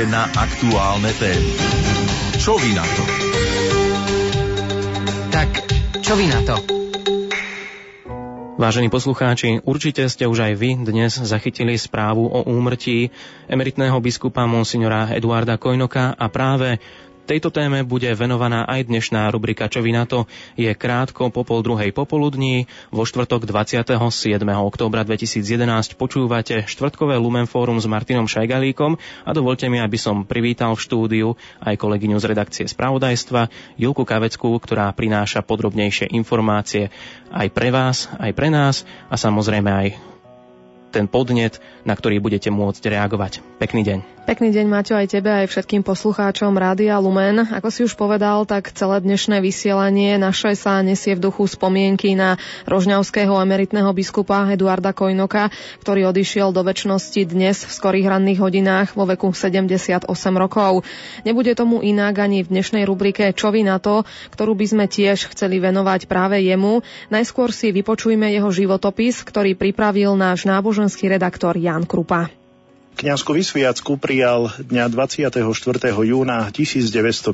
na 0.07 0.23
aktuálne 0.31 1.11
témy. 1.19 1.51
Čo 2.39 2.55
vy 2.55 2.71
na 2.71 2.85
to? 2.87 3.03
Tak, 5.35 5.49
čo 5.99 6.13
vy 6.15 6.25
na 6.31 6.39
to? 6.47 6.55
Vážení 8.57 8.89
poslucháči, 8.89 9.61
určite 9.67 10.07
ste 10.09 10.25
už 10.25 10.47
aj 10.47 10.53
vy 10.57 10.81
dnes 10.81 11.13
zachytili 11.13 11.77
správu 11.77 12.25
o 12.25 12.41
úmrtí 12.47 13.11
emeritného 13.45 13.99
biskupa 14.01 14.47
monsignora 14.49 15.11
Eduarda 15.13 15.59
Kojnoka 15.59 16.15
a 16.15 16.25
práve 16.31 16.79
tejto 17.27 17.51
téme 17.51 17.83
bude 17.83 18.07
venovaná 18.15 18.63
aj 18.63 18.87
dnešná 18.87 19.27
rubrika 19.35 19.67
Čo 19.67 19.83
vy 19.83 19.91
na 19.91 20.07
to 20.07 20.31
je 20.55 20.71
krátko 20.71 21.27
po 21.27 21.43
pol 21.43 21.59
druhej 21.59 21.91
popoludní. 21.91 22.71
Vo 22.87 23.03
štvrtok 23.03 23.43
27. 23.43 23.99
októbra 24.47 25.03
2011 25.03 25.43
počúvate 25.99 26.63
štvrtkové 26.63 27.19
Lumen 27.19 27.43
Fórum 27.43 27.83
s 27.83 27.85
Martinom 27.85 28.31
Šajgalíkom 28.31 28.95
a 29.27 29.29
dovolte 29.35 29.67
mi, 29.67 29.83
aby 29.83 29.99
som 29.99 30.23
privítal 30.23 30.79
v 30.79 30.83
štúdiu 30.87 31.27
aj 31.59 31.75
kolegyňu 31.75 32.15
z 32.15 32.25
redakcie 32.31 32.65
Spravodajstva 32.65 33.51
Julku 33.75 34.07
Kaveckú, 34.07 34.55
ktorá 34.63 34.87
prináša 34.95 35.43
podrobnejšie 35.43 36.15
informácie 36.15 36.87
aj 37.35 37.47
pre 37.51 37.69
vás, 37.75 38.07
aj 38.15 38.31
pre 38.31 38.47
nás 38.47 38.87
a 39.11 39.19
samozrejme 39.19 39.67
aj 39.67 39.87
ten 40.95 41.05
podnet, 41.11 41.59
na 41.83 41.91
ktorý 41.91 42.23
budete 42.23 42.47
môcť 42.47 42.87
reagovať. 42.87 43.43
Pekný 43.59 43.83
deň. 43.83 44.16
Pekný 44.27 44.51
deň 44.51 44.67
Maťo 44.67 44.99
aj 44.99 45.07
tebe, 45.07 45.31
aj 45.31 45.47
všetkým 45.47 45.87
poslucháčom 45.87 46.51
Rádia 46.51 46.99
Lumen. 46.99 47.47
Ako 47.47 47.71
si 47.71 47.87
už 47.87 47.95
povedal, 47.95 48.43
tak 48.43 48.75
celé 48.75 48.99
dnešné 48.99 49.39
vysielanie 49.39 50.19
naše 50.19 50.51
sa 50.59 50.83
nesie 50.83 51.15
v 51.15 51.31
duchu 51.31 51.47
spomienky 51.47 52.11
na 52.11 52.35
rožňavského 52.67 53.31
emeritného 53.39 53.87
biskupa 53.95 54.51
Eduarda 54.51 54.91
Kojnoka, 54.91 55.47
ktorý 55.79 56.11
odišiel 56.11 56.51
do 56.51 56.59
väčšnosti 56.59 57.23
dnes 57.23 57.63
v 57.63 57.71
skorých 57.71 58.11
ranných 58.11 58.43
hodinách 58.43 58.99
vo 58.99 59.07
veku 59.07 59.31
78 59.31 60.11
rokov. 60.35 60.83
Nebude 61.23 61.55
tomu 61.55 61.79
inak 61.79 62.19
ani 62.19 62.43
v 62.43 62.51
dnešnej 62.51 62.83
rubrike 62.83 63.31
Čo 63.31 63.55
vy 63.55 63.63
na 63.63 63.79
to, 63.79 64.03
ktorú 64.35 64.59
by 64.59 64.67
sme 64.67 64.85
tiež 64.91 65.31
chceli 65.31 65.63
venovať 65.63 66.03
práve 66.11 66.43
jemu. 66.43 66.83
Najskôr 67.07 67.55
si 67.55 67.71
vypočujme 67.71 68.27
jeho 68.27 68.51
životopis, 68.51 69.23
ktorý 69.23 69.55
pripravil 69.55 70.19
náš 70.19 70.43
náboženský 70.43 71.15
redaktor 71.15 71.55
Jan 71.55 71.87
Krupa. 71.87 72.27
Kňazku 72.97 73.29
vysviacku 73.29 74.01
prijal 74.01 74.49
dňa 74.57 74.89
24. 74.89 75.37
júna 76.01 76.49
1956. 76.49 77.29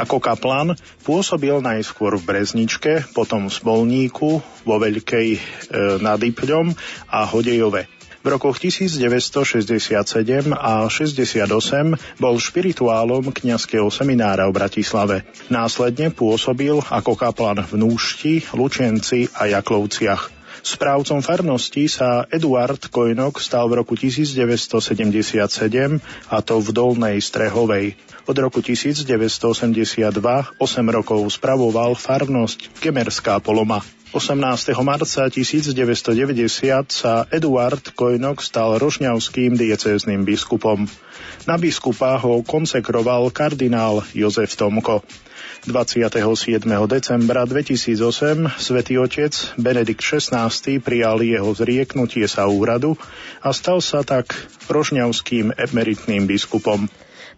Ako 0.00 0.16
kaplan 0.16 0.80
pôsobil 1.04 1.52
najskôr 1.60 2.16
v 2.16 2.24
Brezničke, 2.24 3.04
potom 3.12 3.46
v 3.46 3.52
Smolníku, 3.52 4.40
vo 4.64 4.76
Veľkej 4.80 5.28
e, 5.36 5.40
nad 6.00 6.16
Ipľom 6.24 6.72
a 7.12 7.28
Hodejove. 7.28 7.84
V 8.24 8.26
rokoch 8.32 8.56
1967 8.56 9.92
a 10.56 10.88
68 10.88 11.44
bol 12.16 12.34
špirituálom 12.40 13.28
kňazského 13.28 13.92
seminára 13.92 14.48
v 14.48 14.56
Bratislave. 14.56 15.28
Následne 15.52 16.08
pôsobil 16.08 16.80
ako 16.80 17.12
kaplan 17.12 17.60
v 17.60 17.76
Núšti, 17.76 18.40
Lučenci 18.56 19.28
a 19.36 19.52
Jaklovciach. 19.52 20.33
Správcom 20.64 21.20
farnosti 21.20 21.92
sa 21.92 22.24
Eduard 22.32 22.88
Kojnok 22.88 23.36
stal 23.36 23.68
v 23.68 23.84
roku 23.84 24.00
1977 24.00 25.44
a 26.32 26.36
to 26.40 26.56
v 26.56 26.68
Dolnej 26.72 27.20
Strehovej. 27.20 27.92
Od 28.24 28.36
roku 28.40 28.64
1982 28.64 29.44
8 29.44 30.56
rokov 30.88 31.20
spravoval 31.28 31.92
farnosť 31.92 32.80
Kemerská 32.80 33.44
Poloma. 33.44 33.84
18. 34.16 34.40
marca 34.80 35.28
1990 35.28 35.76
sa 36.88 37.28
Eduard 37.28 37.84
Kojnok 37.92 38.40
stal 38.40 38.80
rožňavským 38.80 39.60
diecézným 39.60 40.24
biskupom. 40.24 40.88
Na 41.44 41.60
biskupa 41.60 42.16
ho 42.16 42.40
konsekroval 42.40 43.28
kardinál 43.36 44.00
Jozef 44.16 44.56
Tomko. 44.56 45.04
27. 45.64 46.68
decembra 46.84 47.48
2008 47.48 48.60
svätý 48.60 49.00
otec 49.00 49.32
Benedikt 49.56 50.04
XVI 50.04 50.52
prijal 50.76 51.24
jeho 51.24 51.48
zrieknutie 51.56 52.28
sa 52.28 52.44
úradu 52.44 53.00
a 53.40 53.48
stal 53.56 53.80
sa 53.80 54.04
tak 54.04 54.36
rožňavským 54.68 55.56
emeritným 55.56 56.28
biskupom. 56.28 56.84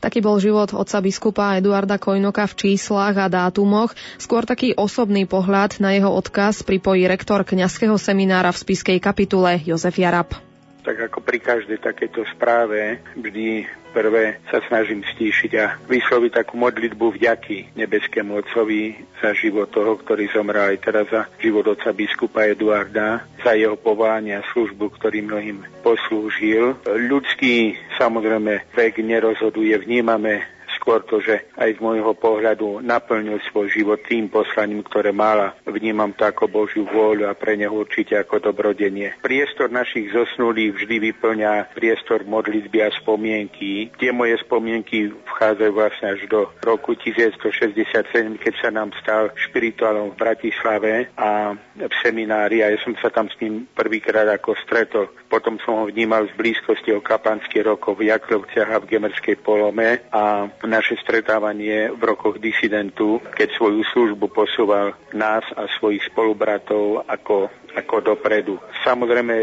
Taký 0.03 0.21
bol 0.21 0.43
život 0.43 0.75
otca 0.75 0.99
biskupa 0.99 1.55
Eduarda 1.57 2.03
Kojnoka 2.03 2.45
v 2.51 2.55
číslach 2.59 3.15
a 3.15 3.31
dátumoch. 3.31 3.95
Skôr 4.19 4.43
taký 4.43 4.75
osobný 4.75 5.25
pohľad 5.25 5.79
na 5.79 5.95
jeho 5.95 6.11
odkaz 6.11 6.67
pripojí 6.67 7.07
rektor 7.07 7.47
kňazského 7.47 7.95
seminára 7.95 8.51
v 8.51 8.61
spiskej 8.61 8.99
kapitule 8.99 9.63
Jozef 9.63 9.97
Jarab 10.03 10.46
tak 10.87 11.11
ako 11.11 11.19
pri 11.19 11.43
každej 11.43 11.83
takejto 11.83 12.23
správe 12.31 13.03
vždy 13.19 13.67
prvé 13.91 14.39
sa 14.47 14.63
snažím 14.71 15.03
stíšiť 15.03 15.53
a 15.59 15.83
vysloviť 15.91 16.31
takú 16.39 16.55
modlitbu 16.55 17.19
vďaky 17.19 17.75
nebeskému 17.75 18.39
Otcovi 18.39 18.95
za 19.19 19.35
život 19.35 19.67
toho, 19.75 19.99
ktorý 19.99 20.31
zomrel 20.31 20.77
aj 20.77 20.79
teraz 20.79 21.11
za 21.11 21.27
život 21.43 21.67
otca 21.67 21.91
biskupa 21.91 22.47
Eduarda, 22.47 23.27
za 23.43 23.59
jeho 23.59 23.75
povolanie 23.75 24.39
a 24.39 24.47
službu, 24.55 24.95
ktorý 24.95 25.27
mnohým 25.27 25.59
poslúžil. 25.83 26.79
Ľudský 26.87 27.75
samozrejme 27.99 28.71
vek 28.77 29.03
nerozhoduje, 29.03 29.75
vnímame 29.83 30.56
skôr 30.87 31.03
to, 31.03 31.19
že 31.19 31.51
aj 31.59 31.83
z 31.83 31.83
môjho 31.83 32.15
pohľadu 32.15 32.79
naplnil 32.79 33.43
svoj 33.51 33.75
život 33.75 34.07
tým 34.07 34.31
poslaním, 34.31 34.87
ktoré 34.87 35.11
mala. 35.11 35.59
Vnímam 35.67 36.15
to 36.15 36.23
ako 36.23 36.47
Božiu 36.47 36.87
vôľu 36.87 37.27
a 37.27 37.35
pre 37.35 37.59
neho 37.59 37.75
určite 37.75 38.15
ako 38.15 38.39
dobrodenie. 38.39 39.19
Priestor 39.19 39.67
našich 39.67 40.15
zosnulých 40.15 40.79
vždy 40.79 41.11
vyplňa 41.11 41.75
priestor 41.75 42.23
modlitby 42.23 42.87
a 42.87 42.95
spomienky. 42.95 43.91
Tie 43.99 44.15
moje 44.15 44.39
spomienky 44.47 45.11
vchádzajú 45.11 45.73
vlastne 45.75 46.07
až 46.15 46.23
do 46.31 46.55
roku 46.63 46.95
1967, 46.95 48.39
keď 48.39 48.55
sa 48.63 48.71
nám 48.71 48.95
stal 49.03 49.35
špirituálom 49.35 50.15
v 50.15 50.21
Bratislave 50.23 51.11
a 51.19 51.59
v 51.75 51.95
seminári 51.99 52.63
a 52.63 52.71
ja 52.71 52.79
som 52.87 52.95
sa 53.03 53.11
tam 53.11 53.27
s 53.27 53.35
ním 53.43 53.67
prvýkrát 53.75 54.31
ako 54.31 54.55
stretol. 54.63 55.11
Potom 55.27 55.59
som 55.67 55.83
ho 55.83 55.91
vnímal 55.91 56.31
z 56.31 56.39
blízkosti 56.39 56.95
o 56.95 57.03
kapanských 57.03 57.67
rokov 57.67 57.99
v 57.99 58.15
Jaklovciach 58.15 58.71
a 58.71 58.79
v 58.79 58.89
Gemerskej 58.95 59.43
polome 59.43 60.07
a 60.15 60.47
na 60.47 60.76
naše 60.77 61.01
stretávanie 61.01 61.89
v 61.89 62.03
rokoch 62.05 62.37
disidentu, 62.37 63.25
keď 63.33 63.49
svoju 63.57 63.81
službu 63.97 64.29
posúval 64.29 64.93
nás 65.17 65.41
a 65.57 65.65
svojich 65.81 66.05
spolubratov 66.13 67.09
ako 67.09 67.49
ako 67.77 68.17
dopredu. 68.17 68.57
Samozrejme, 68.83 69.35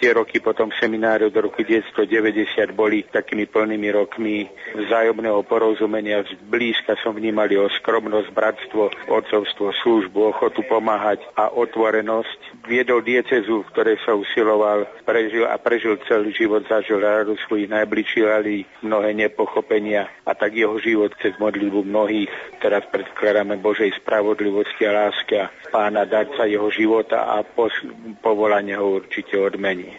tie 0.00 0.16
roky 0.16 0.40
potom 0.40 0.72
semináriu 0.80 1.28
do 1.28 1.44
roku 1.44 1.60
1990 1.60 2.72
boli 2.72 3.04
takými 3.04 3.44
plnými 3.44 3.88
rokmi 3.92 4.48
vzájomného 4.72 5.44
porozumenia. 5.44 6.24
Blízka 6.48 6.96
som 7.04 7.12
vnímal 7.12 7.52
o 7.60 7.68
skromnosť, 7.68 8.28
bratstvo, 8.32 8.88
otcovstvo, 9.12 9.76
službu, 9.84 10.32
ochotu 10.32 10.64
pomáhať 10.64 11.20
a 11.36 11.52
otvorenosť. 11.52 12.64
Viedol 12.64 13.04
diecezu, 13.04 13.66
v 13.66 13.70
ktorej 13.74 13.98
sa 14.06 14.16
usiloval, 14.16 14.88
prežil 15.04 15.44
a 15.44 15.58
prežil 15.58 15.98
celý 16.08 16.32
život, 16.32 16.64
zažil 16.70 17.02
radu 17.02 17.36
svojich 17.44 17.68
najbližších, 17.68 18.28
ale 18.30 18.64
mnohé 18.80 19.12
nepochopenia 19.12 20.08
a 20.22 20.32
tak 20.32 20.54
jeho 20.54 20.78
život 20.78 21.12
cez 21.18 21.34
modlitbu 21.36 21.82
mnohých. 21.82 22.30
Teraz 22.62 22.86
predkladáme 22.88 23.58
Božej 23.58 23.90
spravodlivosti 23.98 24.86
a 24.86 25.10
láske 25.10 25.34
a 25.36 25.50
pána 25.74 26.06
dať 26.06 26.38
sa 26.38 26.44
jeho 26.46 26.70
života 26.70 27.26
a 27.26 27.42
pos- 27.42 27.81
povolanie 28.20 28.76
ho 28.76 28.90
určite 28.90 29.38
odmení. 29.38 29.92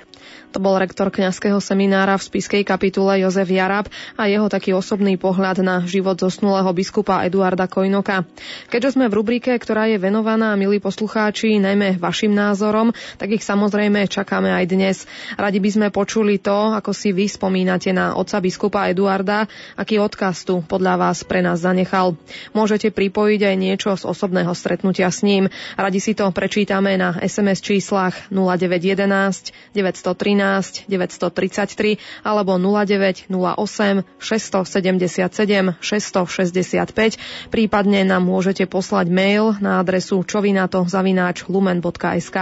To 0.54 0.62
bol 0.62 0.78
rektor 0.78 1.10
kňazského 1.10 1.58
seminára 1.58 2.14
v 2.14 2.30
spiskej 2.30 2.62
kapitule 2.62 3.26
Jozef 3.26 3.50
Jarab 3.50 3.90
a 4.14 4.30
jeho 4.30 4.46
taký 4.54 4.78
osobný 4.78 5.18
pohľad 5.18 5.66
na 5.66 5.82
život 5.82 6.14
zosnulého 6.14 6.70
biskupa 6.70 7.26
Eduarda 7.26 7.66
Kojnoka. 7.66 8.22
Keďže 8.70 8.94
sme 8.94 9.10
v 9.10 9.18
rubrike, 9.18 9.50
ktorá 9.58 9.90
je 9.90 9.98
venovaná, 9.98 10.54
milí 10.54 10.78
poslucháči, 10.78 11.58
najmä 11.58 11.98
vašim 11.98 12.30
názorom, 12.38 12.94
tak 13.18 13.34
ich 13.34 13.42
samozrejme 13.42 14.06
čakáme 14.06 14.54
aj 14.54 14.66
dnes. 14.70 14.98
Radi 15.42 15.58
by 15.58 15.70
sme 15.74 15.88
počuli 15.90 16.38
to, 16.38 16.78
ako 16.78 16.94
si 16.94 17.18
vy 17.18 17.26
spomínate 17.26 17.90
na 17.90 18.14
otca 18.14 18.38
biskupa 18.38 18.94
Eduarda, 18.94 19.50
aký 19.74 19.98
odkaz 19.98 20.46
tu 20.46 20.62
podľa 20.62 21.02
vás 21.02 21.26
pre 21.26 21.42
nás 21.42 21.66
zanechal. 21.66 22.14
Môžete 22.54 22.94
pripojiť 22.94 23.42
aj 23.42 23.56
niečo 23.58 23.90
z 23.98 24.06
osobného 24.06 24.54
stretnutia 24.54 25.10
s 25.10 25.26
ním. 25.26 25.50
Radi 25.82 25.98
si 25.98 26.14
to 26.14 26.30
prečítame 26.30 26.94
na 26.94 27.18
SMS 27.18 27.58
číslach 27.66 28.30
0911 28.30 29.74
913 29.74 30.13
913 30.14 30.86
933 30.88 31.98
alebo 32.24 32.56
09 32.62 33.28
08 33.30 34.06
677 34.22 35.76
665. 35.82 37.50
Prípadne 37.50 38.06
nám 38.06 38.24
môžete 38.24 38.70
poslať 38.70 39.10
mail 39.10 39.58
na 39.60 39.82
adresu 39.82 40.22
čovinato 40.24 40.86
zavináč 40.86 41.50
lumen.sk. 41.50 42.38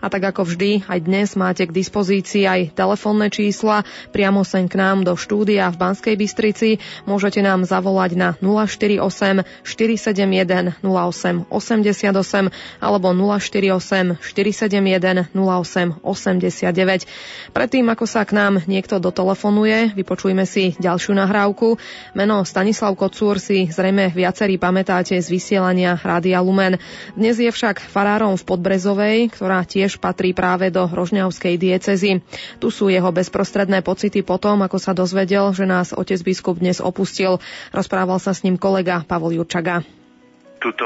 A 0.00 0.06
tak 0.08 0.22
ako 0.24 0.48
vždy, 0.48 0.88
aj 0.88 0.98
dnes 1.04 1.28
máte 1.36 1.68
k 1.68 1.72
dispozícii 1.72 2.48
aj 2.48 2.74
telefónne 2.74 3.28
čísla 3.28 3.84
priamo 4.10 4.42
sem 4.42 4.66
k 4.66 4.78
nám 4.80 5.04
do 5.04 5.14
štúdia 5.14 5.70
v 5.70 5.76
Banskej 5.76 6.14
Bystrici. 6.16 6.82
Môžete 7.04 7.44
nám 7.44 7.64
zavolať 7.68 8.16
na 8.16 8.28
048 8.40 9.44
471 9.64 10.80
08 10.82 11.46
88 11.50 12.52
alebo 12.80 13.08
048 13.12 14.20
471 14.20 15.30
08 15.32 16.02
89. 16.02 17.09
Predtým, 17.50 17.82
ako 17.90 18.06
sa 18.06 18.22
k 18.22 18.38
nám 18.38 18.62
niekto 18.70 19.02
dotelefonuje, 19.02 19.98
vypočujme 19.98 20.46
si 20.46 20.78
ďalšiu 20.78 21.18
nahrávku. 21.18 21.76
Meno 22.14 22.46
Stanislav 22.46 22.94
Kocúr 22.94 23.42
si 23.42 23.66
zrejme 23.66 24.14
viacerí 24.14 24.54
pamätáte 24.54 25.18
z 25.18 25.26
vysielania 25.26 25.98
Rádia 25.98 26.38
Lumen. 26.38 26.78
Dnes 27.18 27.42
je 27.42 27.50
však 27.50 27.82
farárom 27.82 28.38
v 28.38 28.46
Podbrezovej, 28.46 29.34
ktorá 29.34 29.66
tiež 29.66 29.98
patrí 29.98 30.30
práve 30.30 30.70
do 30.70 30.86
Rožňavskej 30.86 31.54
diecezy. 31.58 32.22
Tu 32.62 32.68
sú 32.70 32.86
jeho 32.86 33.10
bezprostredné 33.10 33.82
pocity 33.82 34.22
potom, 34.22 34.62
ako 34.62 34.78
sa 34.78 34.94
dozvedel, 34.94 35.50
že 35.50 35.66
nás 35.66 35.90
otec 35.90 36.22
biskup 36.22 36.62
dnes 36.62 36.78
opustil. 36.78 37.42
Rozprával 37.74 38.22
sa 38.22 38.30
s 38.30 38.46
ním 38.46 38.54
kolega 38.54 39.02
Pavol 39.02 39.34
Jurčaga. 39.34 39.99
Túto 40.60 40.84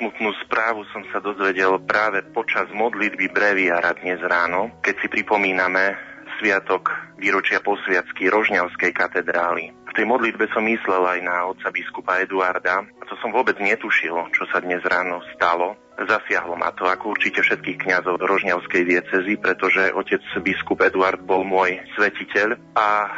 smutnú 0.00 0.32
správu 0.48 0.88
som 0.96 1.04
sa 1.12 1.20
dozvedel 1.20 1.76
práve 1.84 2.24
počas 2.32 2.64
modlitby 2.72 3.28
breviára 3.28 3.92
dnes 3.92 4.16
ráno, 4.24 4.80
keď 4.80 4.96
si 4.96 5.06
pripomíname 5.12 5.92
sviatok 6.40 6.88
výročia 7.20 7.60
posviacky 7.60 8.32
Rožňavskej 8.32 8.96
katedrály. 8.96 9.76
V 9.76 9.92
tej 9.92 10.08
modlitbe 10.08 10.48
som 10.56 10.64
myslel 10.64 11.04
aj 11.04 11.20
na 11.20 11.44
otca 11.52 11.68
biskupa 11.68 12.24
Eduarda 12.24 12.80
a 12.80 13.02
to 13.04 13.12
som 13.20 13.28
vôbec 13.28 13.60
netušil, 13.60 14.16
čo 14.32 14.48
sa 14.48 14.64
dnes 14.64 14.80
ráno 14.88 15.20
stalo. 15.36 15.76
Zasiahlo 16.00 16.56
ma 16.56 16.72
to, 16.72 16.88
ako 16.88 17.12
určite 17.12 17.44
všetkých 17.44 17.76
kňazov 17.76 18.24
Rožňavskej 18.24 18.88
diecezy, 18.88 19.36
pretože 19.36 19.92
otec 19.92 20.24
biskup 20.40 20.80
Eduard 20.80 21.20
bol 21.20 21.44
môj 21.44 21.76
svetiteľ 21.92 22.56
a 22.72 23.12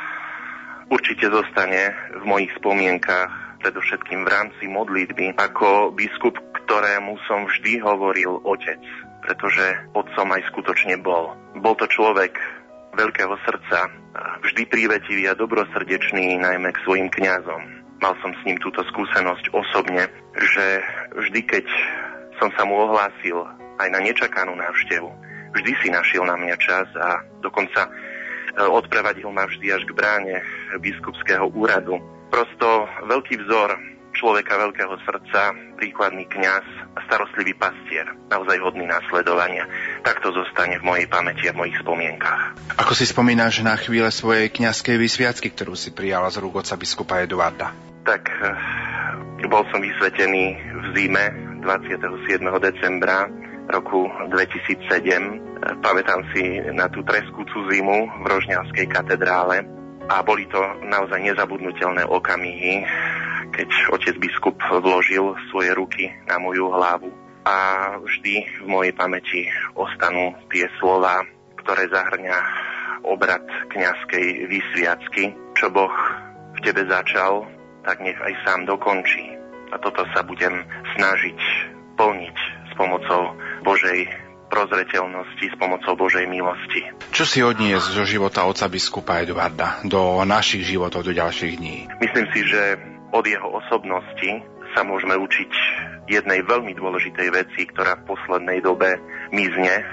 určite 0.90 1.30
zostane 1.30 1.94
v 2.18 2.24
mojich 2.26 2.50
spomienkach, 2.58 3.41
predovšetkým 3.62 4.26
v 4.26 4.32
rámci 4.32 4.64
modlitby, 4.66 5.38
ako 5.38 5.94
biskup, 5.94 6.34
ktorému 6.66 7.16
som 7.30 7.46
vždy 7.46 7.78
hovoril 7.78 8.42
otec, 8.42 8.82
pretože 9.22 9.64
otcom 9.94 10.28
aj 10.34 10.42
skutočne 10.50 10.98
bol. 10.98 11.32
Bol 11.62 11.78
to 11.78 11.86
človek 11.86 12.34
veľkého 12.92 13.34
srdca, 13.46 13.88
vždy 14.44 14.62
prívetivý 14.68 15.30
a 15.30 15.38
dobrosrdečný, 15.38 16.36
najmä 16.42 16.74
k 16.74 16.82
svojim 16.84 17.08
kňazom. 17.08 17.62
Mal 18.02 18.14
som 18.18 18.34
s 18.34 18.42
ním 18.44 18.58
túto 18.58 18.82
skúsenosť 18.82 19.54
osobne, 19.54 20.10
že 20.34 20.66
vždy, 21.14 21.40
keď 21.46 21.66
som 22.42 22.50
sa 22.58 22.66
mu 22.66 22.74
ohlásil 22.82 23.38
aj 23.78 23.88
na 23.88 24.02
nečakanú 24.02 24.52
návštevu, 24.58 25.08
vždy 25.54 25.72
si 25.80 25.88
našiel 25.88 26.26
na 26.26 26.34
mňa 26.34 26.56
čas 26.58 26.88
a 26.98 27.22
dokonca 27.40 27.86
e, 27.86 27.90
odprevadil 28.66 29.30
ma 29.30 29.46
vždy 29.46 29.70
až 29.70 29.86
k 29.86 29.94
bráne 29.94 30.42
biskupského 30.82 31.46
úradu. 31.54 32.02
Prosto 32.32 32.88
veľký 33.04 33.44
vzor 33.44 33.76
človeka 34.16 34.56
veľkého 34.56 34.94
srdca, 35.04 35.52
príkladný 35.76 36.24
kňaz 36.28 36.64
a 36.96 36.98
starostlivý 37.08 37.56
pastier, 37.56 38.08
naozaj 38.32 38.56
hodný 38.60 38.88
následovania. 38.88 39.68
Tak 40.00 40.24
to 40.24 40.32
zostane 40.32 40.80
v 40.80 40.84
mojej 40.84 41.06
pamäti 41.12 41.48
a 41.48 41.52
v 41.52 41.66
mojich 41.66 41.76
spomienkach. 41.84 42.56
Ako 42.80 42.96
si 42.96 43.04
spomínaš 43.04 43.60
na 43.60 43.76
chvíle 43.76 44.08
svojej 44.08 44.48
kňazskej 44.48 44.96
vysviacky, 44.96 45.52
ktorú 45.52 45.76
si 45.76 45.92
prijala 45.92 46.32
z 46.32 46.40
rúk 46.40 46.64
oca 46.64 46.76
biskupa 46.80 47.20
Eduarda? 47.20 47.72
Tak 48.08 48.22
eh, 48.32 49.48
bol 49.52 49.68
som 49.68 49.84
vysvetený 49.84 50.44
v 50.56 50.84
zime 50.96 51.24
27. 51.60 52.40
decembra 52.64 53.28
roku 53.68 54.08
2007. 54.32 54.88
Pamätám 55.84 56.24
si 56.32 56.64
na 56.72 56.88
tú 56.88 57.04
treskúcu 57.04 57.68
zimu 57.68 57.98
v 58.22 58.24
Rožňavskej 58.24 58.86
katedrále 58.88 59.81
a 60.08 60.22
boli 60.22 60.46
to 60.50 60.58
naozaj 60.86 61.18
nezabudnutelné 61.22 62.06
okamihy, 62.06 62.82
keď 63.52 63.68
otec 63.92 64.16
biskup 64.18 64.56
vložil 64.70 65.36
svoje 65.52 65.76
ruky 65.76 66.08
na 66.24 66.40
moju 66.40 66.72
hlavu 66.72 67.10
a 67.42 67.56
vždy 67.98 68.62
v 68.62 68.66
mojej 68.70 68.94
pamäti 68.94 69.50
ostanú 69.74 70.32
tie 70.48 70.70
slova, 70.78 71.26
ktoré 71.58 71.90
zahrňa 71.90 72.38
obrad 73.02 73.42
kňazskej 73.70 74.46
vysviacky, 74.46 75.34
čo 75.58 75.66
Boh 75.70 75.92
v 76.54 76.58
tebe 76.62 76.86
začal, 76.86 77.46
tak 77.82 77.98
nech 77.98 78.18
aj 78.18 78.34
sám 78.46 78.62
dokončí. 78.66 79.34
A 79.74 79.76
toto 79.82 80.06
sa 80.14 80.22
budem 80.22 80.62
snažiť 80.94 81.38
plniť 81.98 82.36
s 82.70 82.72
pomocou 82.78 83.34
Božej 83.66 84.06
prozreteľnosti 84.52 85.44
s 85.48 85.56
pomocou 85.56 85.96
Božej 85.96 86.28
milosti. 86.28 86.84
Čo 87.08 87.24
si 87.24 87.40
odniesť 87.40 87.96
zo 87.96 88.04
života 88.04 88.44
oca 88.44 88.68
biskupa 88.68 89.24
Eduarda 89.24 89.80
do 89.88 90.20
našich 90.28 90.68
životov, 90.68 91.08
do 91.08 91.16
ďalších 91.16 91.56
dní? 91.56 91.88
Myslím 92.04 92.28
si, 92.36 92.44
že 92.44 92.76
od 93.16 93.24
jeho 93.24 93.48
osobnosti 93.48 94.44
sa 94.76 94.84
môžeme 94.84 95.16
učiť 95.16 95.52
jednej 96.08 96.44
veľmi 96.44 96.76
dôležitej 96.76 97.28
veci, 97.32 97.64
ktorá 97.72 97.96
v 98.00 98.12
poslednej 98.12 98.60
dobe 98.60 99.00
mizne 99.32 99.84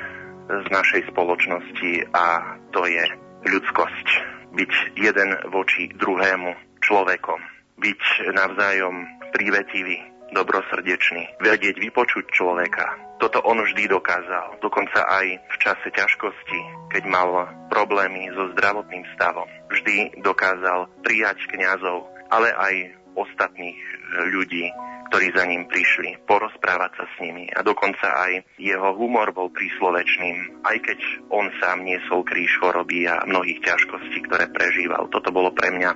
z 0.49 0.65
našej 0.67 1.07
spoločnosti 1.13 2.11
a 2.11 2.57
to 2.75 2.83
je 2.83 3.03
ľudskosť. 3.47 4.07
Byť 4.49 4.71
jeden 4.97 5.29
voči 5.53 5.93
druhému 5.93 6.81
človekom. 6.81 7.39
Byť 7.79 8.01
navzájom 8.33 9.07
prívetivý, 9.31 10.03
dobrosrdečný. 10.31 11.41
Vedieť 11.41 11.75
vypočuť 11.79 12.29
človeka. 12.33 13.17
Toto 13.19 13.43
on 13.43 13.59
vždy 13.59 13.91
dokázal. 13.91 14.63
Dokonca 14.63 15.03
aj 15.03 15.25
v 15.43 15.55
čase 15.59 15.87
ťažkosti, 15.91 16.61
keď 16.95 17.03
mal 17.09 17.51
problémy 17.67 18.31
so 18.31 18.47
zdravotným 18.55 19.03
stavom. 19.17 19.47
Vždy 19.67 20.23
dokázal 20.23 20.87
prijať 21.03 21.43
kňazov, 21.51 22.07
ale 22.31 22.53
aj 22.55 22.73
ostatných 23.15 23.79
e, 23.79 23.95
ľudí, 24.33 24.65
ktorí 25.09 25.33
za 25.33 25.45
ním 25.49 25.65
prišli, 25.65 26.21
porozprávať 26.29 26.91
sa 27.01 27.05
s 27.09 27.15
nimi. 27.23 27.49
A 27.49 27.65
dokonca 27.65 28.05
aj 28.05 28.45
jeho 28.61 28.93
humor 28.93 29.33
bol 29.33 29.49
príslovečným, 29.49 30.61
aj 30.61 30.77
keď 30.85 30.99
on 31.33 31.49
sám 31.57 31.81
niesol 31.81 32.21
kríž 32.21 32.53
choroby 32.61 33.09
a 33.09 33.25
mnohých 33.25 33.65
ťažkostí, 33.65 34.29
ktoré 34.29 34.53
prežíval. 34.53 35.09
Toto 35.09 35.33
bolo 35.33 35.49
pre 35.49 35.73
mňa 35.73 35.91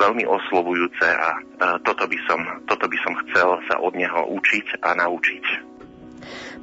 veľmi 0.00 0.24
oslovujúce 0.24 1.06
a 1.06 1.28
e, 1.36 1.40
toto 1.84 2.08
by 2.08 2.18
som, 2.24 2.40
toto 2.64 2.86
by 2.88 2.98
som 3.04 3.12
chcel 3.28 3.60
sa 3.68 3.76
od 3.82 3.92
neho 3.92 4.32
učiť 4.32 4.80
a 4.80 4.96
naučiť. 4.96 5.73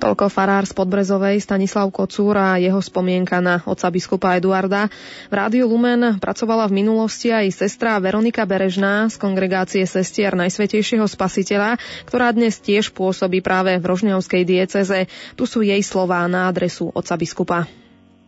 Toľko 0.01 0.33
farár 0.33 0.65
z 0.65 0.73
Podbrezovej 0.73 1.41
Stanislav 1.41 1.89
Kocúr 1.89 2.37
a 2.37 2.57
jeho 2.57 2.79
spomienka 2.79 3.41
na 3.41 3.61
otca 3.65 3.91
biskupa 3.91 4.37
Eduarda. 4.37 4.89
V 5.29 5.33
Rádiu 5.33 5.69
Lumen 5.69 6.17
pracovala 6.17 6.69
v 6.69 6.81
minulosti 6.81 7.33
aj 7.33 7.53
sestra 7.53 7.97
Veronika 7.97 8.45
Berežná 8.45 9.09
z 9.09 9.19
kongregácie 9.19 9.83
sestier 9.89 10.33
Najsvetejšieho 10.37 11.05
spasiteľa, 11.05 11.81
ktorá 12.05 12.31
dnes 12.31 12.61
tiež 12.61 12.93
pôsobí 12.93 13.43
práve 13.43 13.77
v 13.77 13.85
Rožňavskej 13.85 14.43
dieceze. 14.45 15.09
Tu 15.35 15.43
sú 15.49 15.65
jej 15.65 15.81
slová 15.81 16.23
na 16.29 16.47
adresu 16.47 16.93
otca 16.93 17.17
biskupa. 17.17 17.80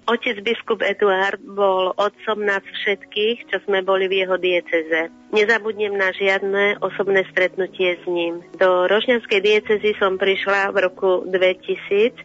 Otec 0.04 0.44
biskup 0.44 0.84
Eduard 0.84 1.40
bol 1.40 1.96
otcom 1.96 2.44
nás 2.44 2.60
všetkých, 2.60 3.48
čo 3.48 3.58
sme 3.64 3.88
boli 3.88 4.12
v 4.12 4.28
jeho 4.28 4.36
dieceze. 4.36 5.08
Nezabudnem 5.32 5.96
na 5.96 6.12
žiadne 6.12 6.84
osobné 6.84 7.24
stretnutie 7.32 7.96
s 7.96 8.04
ním. 8.04 8.44
Do 8.60 8.84
Rožňanskej 8.92 9.40
diecezy 9.40 9.96
som 9.96 10.20
prišla 10.20 10.76
v 10.76 10.78
roku 10.92 11.24
2000 11.32 12.20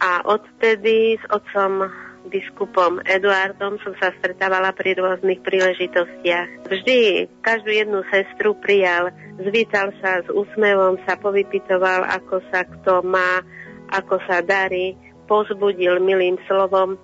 a 0.00 0.24
odtedy 0.24 1.20
s 1.20 1.24
otcom 1.28 1.92
biskupom 2.32 3.04
Eduardom 3.04 3.76
som 3.84 3.92
sa 4.00 4.08
stretávala 4.20 4.72
pri 4.72 4.96
rôznych 4.96 5.44
príležitostiach. 5.44 6.64
Vždy 6.64 7.28
každú 7.44 7.72
jednu 7.72 8.04
sestru 8.08 8.56
prijal, 8.56 9.12
zvítal 9.36 9.92
sa 10.00 10.24
s 10.24 10.28
úsmevom, 10.32 10.96
sa 11.04 11.20
povypitoval, 11.20 12.08
ako 12.08 12.40
sa 12.48 12.64
kto 12.64 13.04
má, 13.04 13.44
ako 13.92 14.16
sa 14.24 14.40
darí, 14.40 14.96
pozbudil 15.28 16.00
milým 16.00 16.40
slovom 16.48 16.96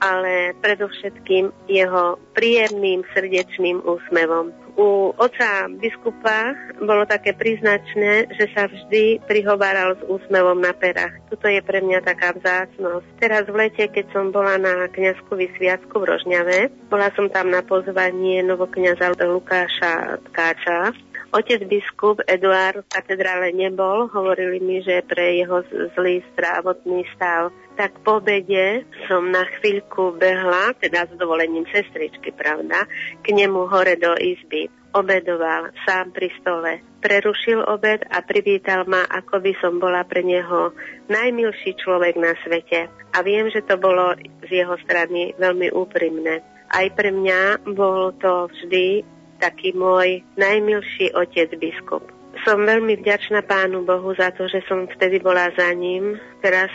ale 0.00 0.56
predovšetkým 0.64 1.52
jeho 1.68 2.16
príjemným 2.32 3.04
srdečným 3.12 3.84
úsmevom. 3.84 4.52
U 4.80 5.12
oca 5.12 5.68
biskupa 5.68 6.56
bolo 6.80 7.04
také 7.04 7.36
príznačné, 7.36 8.32
že 8.32 8.48
sa 8.56 8.64
vždy 8.64 9.20
prihováral 9.28 9.98
s 9.98 10.02
úsmevom 10.08 10.56
na 10.56 10.72
perách. 10.72 11.20
Tuto 11.28 11.52
je 11.52 11.60
pre 11.60 11.84
mňa 11.84 12.00
taká 12.00 12.32
vzácnosť. 12.32 13.06
Teraz 13.20 13.44
v 13.44 13.68
lete, 13.68 13.84
keď 13.92 14.08
som 14.14 14.32
bola 14.32 14.56
na 14.56 14.88
kňazku 14.88 15.36
vysviacku 15.36 15.92
v 16.00 16.08
Rožňave, 16.08 16.58
bola 16.88 17.12
som 17.12 17.28
tam 17.28 17.52
na 17.52 17.60
pozvanie 17.60 18.40
novokňaza 18.40 19.12
Lukáša 19.20 20.16
Tkáča, 20.32 20.96
Otec 21.30 21.62
biskup 21.70 22.18
Eduard 22.26 22.82
v 22.82 22.90
katedrále 22.90 23.54
nebol, 23.54 24.10
hovorili 24.10 24.58
mi, 24.58 24.82
že 24.82 25.06
pre 25.06 25.38
jeho 25.38 25.62
zlý 25.94 26.26
zdravotný 26.34 27.06
stav. 27.14 27.54
Tak 27.78 28.02
po 28.02 28.18
obede 28.18 28.82
som 29.06 29.30
na 29.30 29.46
chvíľku 29.46 30.18
behla, 30.18 30.74
teda 30.82 31.06
s 31.06 31.14
dovolením 31.14 31.62
sestričky, 31.70 32.34
pravda, 32.34 32.82
k 33.22 33.26
nemu 33.30 33.62
hore 33.70 33.94
do 33.94 34.10
izby. 34.18 34.66
Obedoval 34.90 35.70
sám 35.86 36.10
pri 36.10 36.34
stole. 36.42 36.82
Prerušil 36.98 37.62
obed 37.62 38.02
a 38.10 38.26
privítal 38.26 38.82
ma, 38.90 39.06
ako 39.06 39.38
by 39.38 39.54
som 39.62 39.78
bola 39.78 40.02
pre 40.02 40.26
neho 40.26 40.74
najmilší 41.06 41.78
človek 41.78 42.18
na 42.18 42.34
svete. 42.42 42.90
A 43.14 43.22
viem, 43.22 43.46
že 43.54 43.62
to 43.62 43.78
bolo 43.78 44.18
z 44.50 44.66
jeho 44.66 44.74
strany 44.82 45.30
veľmi 45.38 45.70
úprimné. 45.70 46.42
Aj 46.74 46.86
pre 46.90 47.14
mňa 47.14 47.70
bol 47.70 48.18
to 48.18 48.50
vždy 48.50 49.06
taký 49.40 49.72
môj 49.72 50.20
najmilší 50.36 51.16
otec 51.16 51.50
biskup. 51.56 52.04
Som 52.46 52.64
veľmi 52.64 53.00
vďačná 53.00 53.42
Pánu 53.44 53.82
Bohu 53.82 54.14
za 54.14 54.30
to, 54.36 54.46
že 54.46 54.62
som 54.70 54.86
vtedy 54.86 55.18
bola 55.18 55.50
za 55.56 55.72
ním. 55.74 56.16
Teraz 56.44 56.70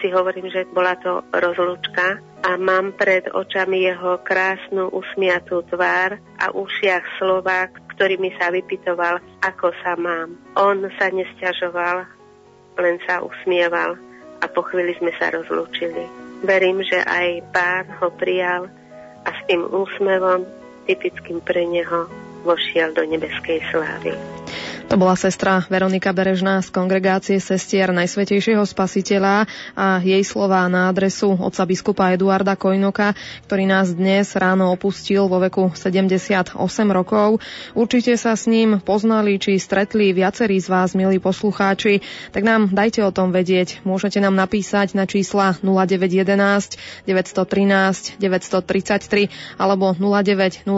si 0.00 0.08
hovorím, 0.08 0.48
že 0.48 0.68
bola 0.70 0.94
to 1.00 1.22
rozlúčka 1.34 2.22
a 2.42 2.50
mám 2.58 2.94
pred 2.98 3.26
očami 3.30 3.86
jeho 3.86 4.18
krásnu 4.26 4.90
usmiatú 4.90 5.62
tvár 5.70 6.18
a 6.42 6.50
ušiach 6.50 7.22
slova, 7.22 7.70
ktorými 7.94 8.34
sa 8.34 8.50
vypitoval, 8.50 9.22
ako 9.46 9.70
sa 9.86 9.94
mám. 9.94 10.34
On 10.58 10.82
sa 10.98 11.12
nesťažoval, 11.14 12.02
len 12.82 12.96
sa 13.06 13.22
usmieval 13.22 13.94
a 14.42 14.44
po 14.50 14.66
chvíli 14.66 14.96
sme 14.98 15.14
sa 15.22 15.30
rozlúčili. 15.30 16.02
Verím, 16.42 16.82
že 16.82 16.98
aj 17.06 17.46
pán 17.54 17.86
ho 18.02 18.10
prijal 18.18 18.66
a 19.22 19.30
s 19.30 19.40
tým 19.46 19.62
úsmevom 19.70 20.42
typickým 20.86 21.40
pre 21.42 21.62
neho 21.66 22.10
vošiel 22.42 22.92
do 22.92 23.06
nebeskej 23.06 23.62
slávy. 23.70 24.14
To 24.92 25.00
bola 25.00 25.16
sestra 25.16 25.64
Veronika 25.72 26.12
Berežná 26.12 26.60
z 26.60 26.68
kongregácie 26.68 27.40
sestier 27.40 27.96
Najsvetejšieho 27.96 28.60
spasiteľa 28.60 29.48
a 29.72 30.04
jej 30.04 30.20
slová 30.20 30.68
na 30.68 30.92
adresu 30.92 31.32
otca 31.32 31.64
biskupa 31.64 32.12
Eduarda 32.12 32.60
Kojnoka, 32.60 33.16
ktorý 33.48 33.64
nás 33.64 33.96
dnes 33.96 34.36
ráno 34.36 34.68
opustil 34.68 35.32
vo 35.32 35.40
veku 35.40 35.72
78 35.72 36.60
rokov. 36.92 37.40
Určite 37.72 38.20
sa 38.20 38.36
s 38.36 38.44
ním 38.44 38.84
poznali 38.84 39.40
či 39.40 39.56
stretli 39.56 40.12
viacerí 40.12 40.60
z 40.60 40.68
vás, 40.68 40.92
milí 40.92 41.16
poslucháči, 41.16 42.04
tak 42.28 42.44
nám 42.44 42.68
dajte 42.68 43.00
o 43.00 43.16
tom 43.16 43.32
vedieť. 43.32 43.80
Môžete 43.88 44.20
nám 44.20 44.36
napísať 44.36 44.92
na 44.92 45.08
čísla 45.08 45.56
0911 45.64 46.76
913 47.08 48.20
933 48.20 49.56
alebo 49.56 49.96
0908 49.96 50.68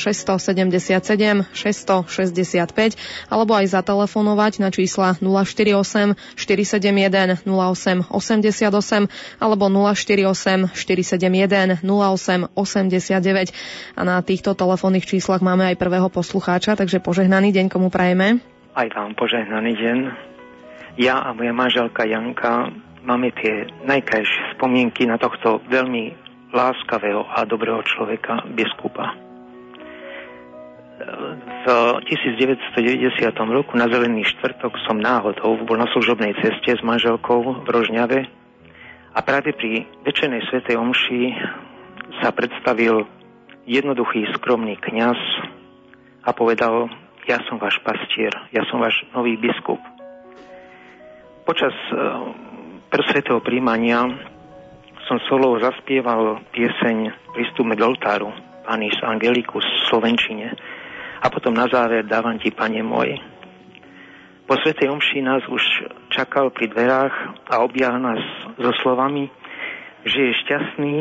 677 0.00 1.44
665 1.52 3.33
alebo 3.34 3.58
aj 3.58 3.74
zatelefonovať 3.74 4.62
na 4.62 4.70
čísla 4.70 5.18
048 5.18 6.14
471 6.38 7.42
08 7.42 8.06
88 8.14 9.42
alebo 9.42 9.66
048 9.66 10.70
471 10.70 11.82
08 11.82 12.54
89. 12.54 13.98
A 13.98 14.00
na 14.06 14.22
týchto 14.22 14.54
telefónnych 14.54 15.02
číslach 15.02 15.42
máme 15.42 15.74
aj 15.74 15.82
prvého 15.82 16.06
poslucháča, 16.06 16.78
takže 16.78 17.02
požehnaný 17.02 17.50
deň 17.50 17.66
komu 17.66 17.90
prajeme. 17.90 18.38
Aj 18.78 18.86
vám 18.94 19.18
požehnaný 19.18 19.74
deň. 19.74 19.98
Ja 21.02 21.18
a 21.18 21.34
moja 21.34 21.50
manželka 21.50 22.06
Janka 22.06 22.70
máme 23.02 23.34
tie 23.34 23.66
najkrajšie 23.82 24.54
spomienky 24.54 25.10
na 25.10 25.18
tohto 25.18 25.58
veľmi 25.66 26.14
láskavého 26.54 27.26
a 27.26 27.42
dobrého 27.42 27.82
človeka, 27.82 28.46
biskupa 28.54 29.33
v 31.04 31.66
1990 32.08 33.32
roku 33.52 33.76
na 33.76 33.88
Zelený 33.88 34.24
štvrtok 34.24 34.72
som 34.88 34.96
náhodou 34.96 35.60
bol 35.64 35.76
na 35.76 35.88
služobnej 35.92 36.32
ceste 36.40 36.76
s 36.76 36.82
manželkou 36.84 37.64
v 37.64 37.68
Rožňave 37.68 38.24
a 39.14 39.18
práve 39.20 39.52
pri 39.52 39.84
večernej 40.02 40.42
svetej 40.48 40.80
omši 40.80 41.22
sa 42.24 42.32
predstavil 42.32 43.04
jednoduchý, 43.68 44.28
skromný 44.36 44.80
kňaz 44.80 45.18
a 46.24 46.30
povedal, 46.32 46.88
ja 47.28 47.40
som 47.48 47.60
váš 47.60 47.80
pastier, 47.84 48.32
ja 48.52 48.64
som 48.68 48.80
váš 48.80 48.96
nový 49.12 49.36
biskup. 49.40 49.80
Počas 51.44 51.72
uh, 51.92 52.32
svetého 53.12 53.40
príjmania 53.44 54.08
som 55.04 55.20
solo 55.28 55.60
zaspieval 55.60 56.40
pieseň 56.56 57.12
Pristúme 57.36 57.76
k 57.76 57.84
oltáru 57.84 58.32
Panis 58.64 58.96
Angelicus 59.04 59.64
v 59.64 59.84
Slovenčine 59.92 60.56
a 61.24 61.32
potom 61.32 61.56
na 61.56 61.64
záver 61.72 62.04
dávam 62.04 62.36
ti, 62.36 62.52
pane 62.52 62.84
môj. 62.84 63.16
Po 64.44 64.60
Svetej 64.60 64.92
Omši 64.92 65.24
nás 65.24 65.40
už 65.48 65.64
čakal 66.12 66.52
pri 66.52 66.68
dverách 66.68 67.16
a 67.48 67.64
objal 67.64 67.96
nás 67.96 68.20
so 68.60 68.76
slovami, 68.84 69.32
že 70.04 70.20
je 70.20 70.40
šťastný, 70.44 70.96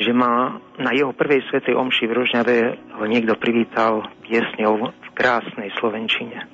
že 0.00 0.16
má 0.16 0.64
na 0.80 0.96
jeho 0.96 1.12
prvej 1.12 1.44
Svetej 1.52 1.76
Omši 1.76 2.08
v 2.08 2.16
Rožňave 2.16 2.56
ho 2.96 3.04
niekto 3.04 3.36
privítal 3.36 4.08
piesňou 4.24 4.80
v 4.80 5.08
krásnej 5.12 5.76
Slovenčine. 5.76 6.48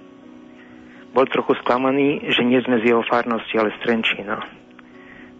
Bol 1.14 1.30
trochu 1.30 1.54
sklamaný, 1.62 2.26
že 2.34 2.42
nie 2.42 2.58
sme 2.58 2.82
z 2.82 2.90
jeho 2.90 3.06
farnosti, 3.06 3.54
ale 3.54 3.70
z 3.78 3.82
Trenčína. 3.86 4.36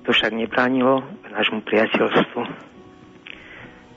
To 0.07 0.15
však 0.15 0.39
nebránilo 0.39 1.03
k 1.03 1.27
nášmu 1.35 1.67
priateľstvu. 1.67 2.43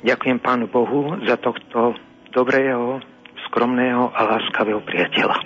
Ďakujem 0.04 0.38
Pánu 0.42 0.66
Bohu 0.68 1.22
za 1.30 1.38
tohto 1.38 1.94
dobrého, 2.34 3.12
skromného 3.54 4.10
a 4.10 4.34
láskavého 4.34 4.82
priateľa. 4.82 5.46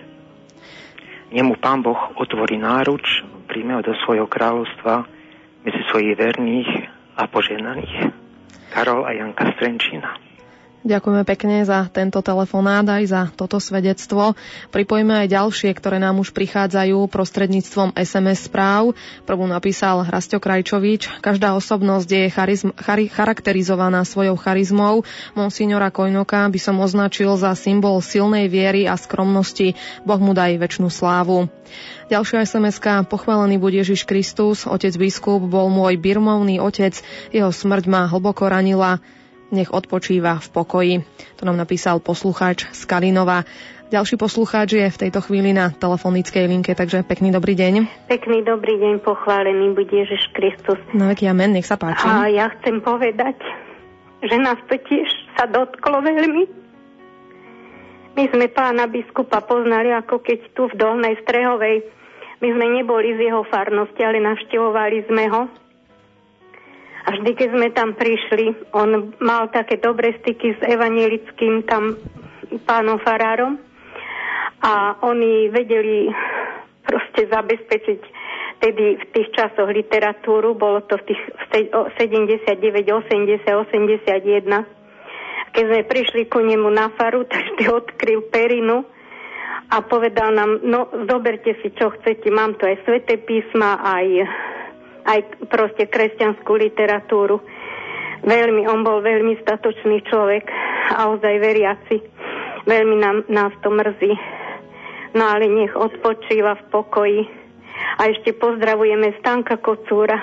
Nemu 1.27 1.59
Pán 1.59 1.83
Boh 1.83 2.15
otvorí 2.15 2.55
náruč, 2.55 3.03
príjme 3.51 3.75
ho 3.75 3.83
do 3.83 3.91
svojho 4.07 4.31
kráľovstva 4.31 5.03
medzi 5.67 5.83
svojich 5.91 6.15
verných 6.15 6.71
a 7.19 7.27
poženaných. 7.27 8.15
Karol 8.71 9.03
a 9.03 9.11
Janka 9.11 9.51
Strenčina. 9.59 10.26
Ďakujeme 10.87 11.27
pekne 11.27 11.67
za 11.67 11.91
tento 11.91 12.23
telefonát 12.23 12.87
aj 12.87 13.03
za 13.11 13.21
toto 13.35 13.59
svedectvo. 13.59 14.39
Pripojíme 14.71 15.27
aj 15.27 15.35
ďalšie, 15.35 15.75
ktoré 15.75 15.99
nám 15.99 16.23
už 16.23 16.31
prichádzajú 16.31 17.11
prostredníctvom 17.11 17.91
SMS 17.91 18.47
správ. 18.47 18.95
Prvú 19.27 19.43
napísal 19.51 20.07
Hrasťo 20.07 20.39
Krajčovič. 20.39 21.19
Každá 21.19 21.59
osobnosť 21.59 22.07
je 22.07 22.23
charizm, 22.31 22.69
chari, 22.79 23.11
charakterizovaná 23.11 24.07
svojou 24.07 24.39
charizmou. 24.39 25.03
Monsignora 25.35 25.91
Kojnoka 25.91 26.47
by 26.47 26.59
som 26.63 26.79
označil 26.79 27.35
za 27.35 27.51
symbol 27.59 27.99
silnej 27.99 28.47
viery 28.47 28.87
a 28.87 28.95
skromnosti. 28.95 29.75
Boh 30.07 30.23
mu 30.23 30.31
daj 30.31 30.55
väčšinu 30.55 30.87
slávu. 30.87 31.51
Ďalšia 32.07 32.47
sms 32.47 32.79
Pochválený 33.11 33.59
bude 33.59 33.75
Ježiš 33.83 34.07
Kristus, 34.07 34.63
otec 34.63 34.95
biskup, 34.95 35.43
bol 35.43 35.67
môj 35.67 35.99
birmovný 35.99 36.63
otec, 36.63 36.95
jeho 37.35 37.51
smrť 37.51 37.91
ma 37.91 38.07
hlboko 38.07 38.47
ranila 38.47 39.03
nech 39.51 39.71
odpočíva 39.71 40.39
v 40.43 40.47
pokoji. 40.51 40.93
To 41.39 41.43
nám 41.47 41.57
napísal 41.57 42.03
poslucháč 42.03 42.67
z 42.71 42.81
Kalinova. 42.83 43.47
Ďalší 43.87 44.19
poslucháč 44.19 44.75
je 44.75 44.83
v 44.83 45.01
tejto 45.07 45.23
chvíli 45.23 45.55
na 45.55 45.71
telefonickej 45.71 46.43
linke, 46.51 46.75
takže 46.75 47.07
pekný 47.07 47.31
dobrý 47.31 47.55
deň. 47.55 47.73
Pekný 48.11 48.43
dobrý 48.43 48.75
deň, 48.83 48.99
pochválený 48.99 49.71
bude 49.71 49.95
Ježiš 49.95 50.27
Kristus. 50.35 50.75
Na 50.91 51.07
veky 51.07 51.31
amen, 51.31 51.55
nech 51.55 51.63
sa 51.63 51.79
páči. 51.79 52.03
A 52.03 52.27
ja 52.27 52.51
chcem 52.59 52.83
povedať, 52.83 53.39
že 54.19 54.35
nás 54.35 54.59
to 54.67 54.75
tiež 54.75 55.07
sa 55.39 55.47
dotklo 55.47 56.03
veľmi. 56.03 56.43
My 58.19 58.25
sme 58.33 58.51
pána 58.51 58.91
biskupa 58.91 59.39
poznali, 59.45 59.93
ako 59.95 60.19
keď 60.19 60.39
tu 60.51 60.67
v 60.67 60.75
Dolnej 60.75 61.15
Strehovej. 61.23 61.87
My 62.43 62.47
sme 62.51 62.65
neboli 62.75 63.15
z 63.15 63.31
jeho 63.31 63.47
farnosti, 63.47 64.03
ale 64.03 64.19
navštevovali 64.19 65.07
sme 65.07 65.23
ho 65.31 65.41
a 67.07 67.15
vždy, 67.15 67.31
keď 67.39 67.49
sme 67.55 67.67
tam 67.71 67.95
prišli, 67.95 68.67
on 68.75 69.15
mal 69.23 69.47
také 69.47 69.79
dobré 69.79 70.19
styky 70.19 70.59
s 70.59 70.61
evanielickým 70.67 71.63
tam 71.63 71.95
pánom 72.67 72.99
Farárom 72.99 73.55
a 74.59 74.99
oni 75.07 75.47
vedeli 75.47 76.11
proste 76.83 77.31
zabezpečiť 77.31 78.01
tedy 78.59 78.99
v 78.99 79.05
tých 79.15 79.31
časoch 79.39 79.71
literatúru, 79.71 80.51
bolo 80.51 80.83
to 80.83 80.99
v 80.99 81.15
tých 81.15 81.21
79, 81.95 82.59
80, 82.59 83.39
81. 83.39 85.55
Keď 85.55 85.63
sme 85.63 85.81
prišli 85.87 86.27
ku 86.27 86.43
nemu 86.43 86.67
na 86.75 86.91
faru, 86.91 87.23
tak 87.31 87.39
vždy 87.39 87.71
odkryl 87.71 88.27
perinu 88.27 88.83
a 89.71 89.79
povedal 89.79 90.35
nám, 90.35 90.59
no 90.59 90.91
zoberte 91.07 91.55
si, 91.63 91.71
čo 91.71 91.87
chcete, 91.95 92.27
mám 92.35 92.59
tu 92.59 92.67
aj 92.67 92.83
svete 92.83 93.15
písma, 93.23 93.79
aj 93.79 94.27
aj 95.07 95.47
proste 95.47 95.87
kresťanskú 95.87 96.51
literatúru. 96.59 97.39
Veľmi, 98.27 98.67
on 98.67 98.83
bol 98.83 98.99
veľmi 98.99 99.39
statočný 99.39 100.03
človek 100.11 100.43
a 100.99 101.07
ozaj 101.15 101.33
veriaci. 101.39 101.97
Veľmi 102.67 102.95
nám, 102.99 103.17
nás 103.31 103.55
to 103.63 103.71
mrzí. 103.71 104.11
No 105.15 105.23
ale 105.31 105.47
nech 105.47 105.71
odpočíva 105.71 106.59
v 106.59 106.63
pokoji. 106.67 107.21
A 107.97 108.11
ešte 108.11 108.35
pozdravujeme 108.35 109.15
Stanka 109.23 109.55
Kocúra. 109.55 110.19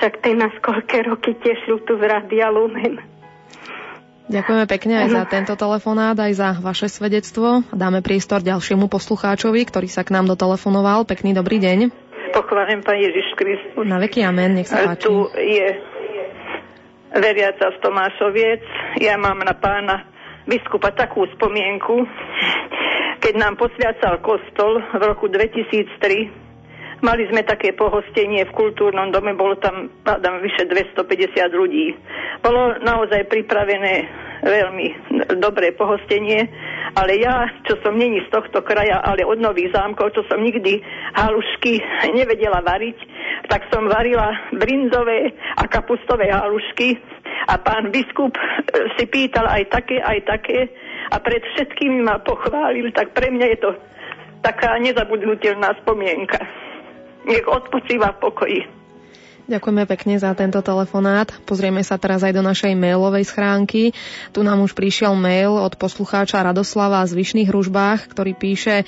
Však 0.00 0.24
ten 0.24 0.40
nás 0.40 0.54
koľké 0.64 1.04
roky 1.04 1.36
tešil 1.36 1.84
tu 1.84 2.00
z 2.00 2.02
Radia 2.04 2.48
Lumen. 2.48 3.16
Ďakujeme 4.26 4.66
pekne 4.66 5.06
aj 5.06 5.08
za 5.14 5.22
tento 5.30 5.54
telefonát, 5.54 6.18
aj 6.18 6.32
za 6.34 6.48
vaše 6.58 6.90
svedectvo. 6.90 7.62
Dáme 7.70 8.02
priestor 8.02 8.42
ďalšiemu 8.42 8.90
poslucháčovi, 8.90 9.62
ktorý 9.62 9.86
sa 9.86 10.02
k 10.02 10.18
nám 10.18 10.26
dotelefonoval. 10.26 11.06
Pekný 11.06 11.30
dobrý 11.30 11.62
deň 11.62 12.05
pochválim 12.36 12.84
Pán 12.84 13.00
Ježiš 13.00 13.32
Kristus. 13.32 13.84
Na 13.88 13.96
veky 13.96 14.20
amen, 14.20 14.60
nech 14.60 14.68
sa 14.68 14.92
páči. 14.92 15.08
Tu 15.08 15.14
je 15.40 15.68
veriaca 17.16 17.72
z 17.72 17.76
Tomášoviec. 17.80 18.60
Ja 19.00 19.16
mám 19.16 19.40
na 19.40 19.56
pána 19.56 20.04
biskupa 20.44 20.92
takú 20.92 21.24
spomienku, 21.32 22.04
keď 23.24 23.34
nám 23.40 23.56
posviacal 23.56 24.20
kostol 24.20 24.84
v 24.84 25.02
roku 25.02 25.26
2003 25.32 26.46
Mali 27.04 27.28
sme 27.28 27.44
také 27.44 27.76
pohostenie 27.76 28.48
v 28.48 28.56
kultúrnom 28.56 29.12
dome, 29.12 29.36
bolo 29.36 29.60
tam, 29.60 29.92
hádam, 30.08 30.40
vyše 30.40 30.64
250 30.64 31.04
ľudí. 31.52 31.92
Bolo 32.40 32.80
naozaj 32.80 33.28
pripravené 33.28 34.08
veľmi 34.40 34.86
dobré 35.36 35.76
pohostenie, 35.76 36.48
ale 36.96 37.20
ja, 37.20 37.52
čo 37.68 37.76
som 37.84 38.00
není 38.00 38.24
z 38.24 38.32
tohto 38.32 38.64
kraja, 38.64 39.04
ale 39.04 39.28
od 39.28 39.36
Nových 39.36 39.76
zámkov, 39.76 40.16
čo 40.16 40.24
som 40.24 40.40
nikdy 40.40 40.80
halušky 41.20 41.84
nevedela 42.16 42.64
variť, 42.64 42.96
tak 43.52 43.68
som 43.68 43.92
varila 43.92 44.32
brinzové 44.56 45.36
a 45.60 45.68
kapustové 45.68 46.32
halušky 46.32 46.96
a 47.52 47.60
pán 47.60 47.92
biskup 47.92 48.32
e, 48.34 48.42
si 48.96 49.04
pýtal 49.06 49.46
aj 49.46 49.68
také, 49.68 50.00
aj 50.00 50.18
také 50.24 50.72
a 51.12 51.20
pred 51.20 51.44
všetkými 51.54 52.02
ma 52.02 52.24
pochválil, 52.24 52.88
tak 52.96 53.12
pre 53.12 53.28
mňa 53.30 53.46
je 53.54 53.58
to 53.60 53.70
taká 54.40 54.80
nezabudnutelná 54.80 55.76
spomienka. 55.84 56.65
Nech 57.26 57.44
odpočíva 57.44 58.14
v 58.14 58.20
pokoji. 58.22 58.60
Ďakujeme 59.46 59.86
pekne 59.86 60.18
za 60.18 60.34
tento 60.34 60.58
telefonát. 60.58 61.30
Pozrieme 61.46 61.78
sa 61.86 61.94
teraz 62.02 62.26
aj 62.26 62.34
do 62.34 62.42
našej 62.42 62.74
mailovej 62.74 63.30
schránky. 63.30 63.94
Tu 64.34 64.40
nám 64.42 64.58
už 64.66 64.74
prišiel 64.74 65.14
mail 65.14 65.54
od 65.54 65.78
poslucháča 65.78 66.42
Radoslava 66.42 67.06
z 67.06 67.14
Vyšných 67.14 67.54
hružbách, 67.54 68.10
ktorý 68.10 68.34
píše 68.34 68.82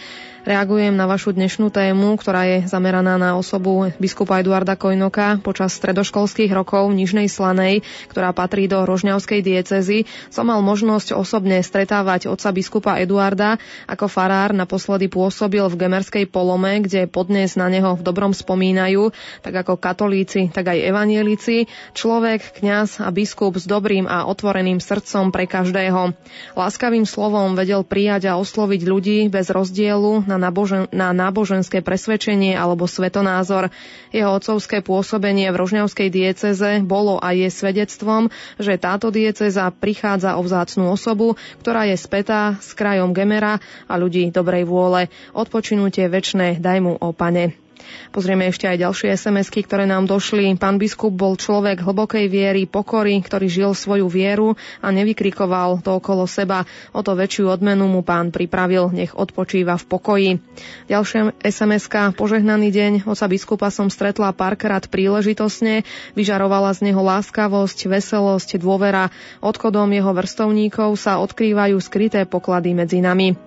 Reagujem 0.48 0.96
na 0.96 1.04
vašu 1.04 1.36
dnešnú 1.36 1.68
tému, 1.68 2.16
ktorá 2.16 2.48
je 2.48 2.64
zameraná 2.72 3.20
na 3.20 3.36
osobu 3.36 3.92
biskupa 4.00 4.40
Eduarda 4.40 4.80
Kojnoka 4.80 5.44
počas 5.44 5.76
stredoškolských 5.76 6.48
rokov 6.56 6.88
v 6.88 7.04
Nižnej 7.04 7.28
Slanej, 7.28 7.84
ktorá 8.08 8.32
patrí 8.32 8.64
do 8.64 8.80
Rožňavskej 8.88 9.44
diecezy. 9.44 10.08
Som 10.32 10.48
mal 10.48 10.64
možnosť 10.64 11.12
osobne 11.12 11.60
stretávať 11.60 12.32
otca 12.32 12.48
biskupa 12.56 12.96
Eduarda. 12.96 13.60
Ako 13.84 14.08
farár 14.08 14.56
naposledy 14.56 15.12
pôsobil 15.12 15.60
v 15.68 15.84
Gemerskej 15.84 16.24
Polome, 16.32 16.80
kde 16.80 17.04
podnes 17.04 17.52
na 17.52 17.68
neho 17.68 17.92
v 17.92 18.00
dobrom 18.00 18.32
spomínajú, 18.32 19.12
tak 19.44 19.52
ako 19.52 19.76
katolíci, 19.76 20.48
tak 20.48 20.72
aj 20.72 20.80
evanielici. 20.80 21.68
Človek, 21.92 22.56
kňaz 22.64 23.04
a 23.04 23.12
biskup 23.12 23.60
s 23.60 23.68
dobrým 23.68 24.08
a 24.08 24.24
otvoreným 24.24 24.80
srdcom 24.80 25.28
pre 25.28 25.44
každého. 25.44 26.16
Láskavým 26.56 27.04
slovom 27.04 27.52
vedel 27.52 27.84
prijať 27.84 28.32
a 28.32 28.40
osloviť 28.40 28.80
ľudí 28.88 29.18
bez 29.28 29.52
rozdielu 29.52 30.24
na 30.24 30.37
nábožen- 30.38 30.88
na 30.94 31.12
náboženské 31.12 31.84
presvedčenie 31.84 32.54
alebo 32.54 32.86
svetonázor. 32.86 33.68
Jeho 34.14 34.30
otcovské 34.32 34.80
pôsobenie 34.80 35.50
v 35.52 35.60
Rožňavskej 35.60 36.08
dieceze 36.08 36.80
bolo 36.80 37.20
a 37.20 37.36
je 37.36 37.50
svedectvom, 37.50 38.32
že 38.56 38.80
táto 38.80 39.12
dieceza 39.12 39.68
prichádza 39.68 40.38
o 40.38 40.42
vzácnú 40.46 40.88
osobu, 40.88 41.36
ktorá 41.60 41.84
je 41.90 42.00
spätá 42.00 42.56
s 42.62 42.72
krajom 42.72 43.12
Gemera 43.12 43.60
a 43.90 43.94
ľudí 44.00 44.30
dobrej 44.32 44.64
vôle. 44.64 45.12
Odpočinutie 45.36 46.08
väčšné 46.08 46.62
daj 46.62 46.78
mu 46.80 46.94
o 46.96 47.12
pane. 47.12 47.67
Pozrieme 48.08 48.48
ešte 48.48 48.66
aj 48.66 48.82
ďalšie 48.82 49.14
sms 49.14 49.48
ktoré 49.52 49.84
nám 49.84 50.08
došli. 50.08 50.54
Pán 50.56 50.80
biskup 50.80 51.12
bol 51.12 51.36
človek 51.36 51.84
hlbokej 51.84 52.26
viery, 52.26 52.64
pokory, 52.64 53.20
ktorý 53.20 53.46
žil 53.46 53.70
svoju 53.76 54.08
vieru 54.08 54.56
a 54.80 54.88
nevykrikoval 54.92 55.84
to 55.84 55.98
okolo 56.00 56.24
seba. 56.28 56.64
O 56.96 57.04
to 57.04 57.14
väčšiu 57.14 57.52
odmenu 57.52 57.86
mu 57.86 58.00
pán 58.04 58.34
pripravil, 58.34 58.90
nech 58.92 59.14
odpočíva 59.14 59.78
v 59.80 59.84
pokoji. 59.86 60.30
Ďalšia 60.90 61.38
sms 61.44 61.88
Požehnaný 62.18 62.68
deň. 62.74 62.92
Oca 63.06 63.26
biskupa 63.30 63.72
som 63.72 63.88
stretla 63.88 64.34
párkrát 64.36 64.84
príležitosne. 64.84 65.86
Vyžarovala 66.12 66.74
z 66.76 66.90
neho 66.90 67.00
láskavosť, 67.00 67.88
veselosť, 67.88 68.60
dôvera. 68.60 69.08
Odchodom 69.38 69.88
jeho 69.94 70.10
vrstovníkov 70.12 70.98
sa 70.98 71.22
odkrývajú 71.22 71.78
skryté 71.78 72.26
poklady 72.26 72.74
medzi 72.74 72.98
nami. 72.98 73.38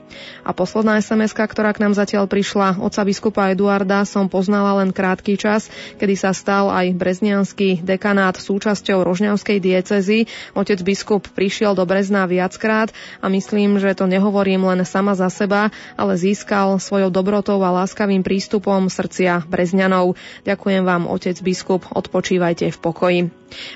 A 0.44 0.52
posledná 0.52 1.00
sms 1.00 1.36
ktorá 1.36 1.72
k 1.76 1.84
nám 1.84 1.94
zatiaľ 1.96 2.28
prišla. 2.28 2.80
Oca 2.80 3.02
biskupa 3.04 3.52
Eduarda 3.52 4.04
som 4.08 4.31
poznala 4.32 4.80
len 4.80 4.96
krátky 4.96 5.36
čas, 5.36 5.68
kedy 6.00 6.16
sa 6.16 6.32
stal 6.32 6.72
aj 6.72 6.96
breznianský 6.96 7.84
dekanát 7.84 8.40
súčasťou 8.40 9.04
Rožňavskej 9.04 9.60
diecezy. 9.60 10.32
Otec 10.56 10.80
biskup 10.80 11.28
prišiel 11.28 11.76
do 11.76 11.84
Brezna 11.84 12.24
viackrát 12.24 12.96
a 13.20 13.28
myslím, 13.28 13.76
že 13.76 13.92
to 13.92 14.08
nehovorím 14.08 14.64
len 14.72 14.88
sama 14.88 15.12
za 15.12 15.28
seba, 15.28 15.68
ale 16.00 16.16
získal 16.16 16.80
svojou 16.80 17.12
dobrotou 17.12 17.60
a 17.60 17.84
láskavým 17.84 18.24
prístupom 18.24 18.88
srdcia 18.88 19.44
Brezňanov. 19.52 20.16
Ďakujem 20.48 20.88
vám, 20.88 21.12
otec 21.12 21.36
biskup, 21.44 21.84
odpočívajte 21.92 22.72
v 22.72 22.80
pokoji. 22.80 23.22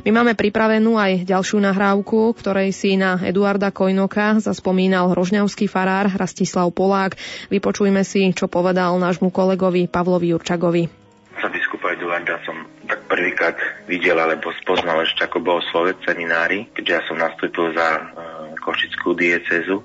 My 0.07 0.09
máme 0.15 0.39
pripravenú 0.39 0.95
aj 0.95 1.27
ďalšiu 1.27 1.59
nahrávku, 1.59 2.31
ktorej 2.39 2.71
si 2.71 2.95
na 2.95 3.19
Eduarda 3.19 3.75
Kojnoka 3.75 4.39
zaspomínal 4.39 5.11
rožňavský 5.11 5.67
farár 5.67 6.07
Rastislav 6.15 6.71
Polák. 6.71 7.19
Vypočujme 7.51 8.07
si, 8.07 8.31
čo 8.31 8.47
povedal 8.47 8.95
nášmu 8.95 9.35
kolegovi 9.35 9.91
Pavlovi 9.91 10.31
Jurčagovi. 10.35 10.83
Sa 11.39 11.47
biskupa 11.47 11.95
Eduarda 11.95 12.39
som 12.43 12.55
tak 12.87 13.07
prvýkrát 13.07 13.55
videl 13.87 14.15
alebo 14.19 14.51
spoznal 14.59 15.03
ešte 15.03 15.27
ako 15.27 15.39
bol 15.43 15.59
slovec 15.71 15.99
seminári, 16.03 16.67
keďže 16.75 16.91
ja 16.91 17.01
som 17.07 17.17
nastúpil 17.19 17.71
za 17.75 17.87
uh, 17.99 18.03
Košickú 18.59 19.15
diecezu 19.15 19.83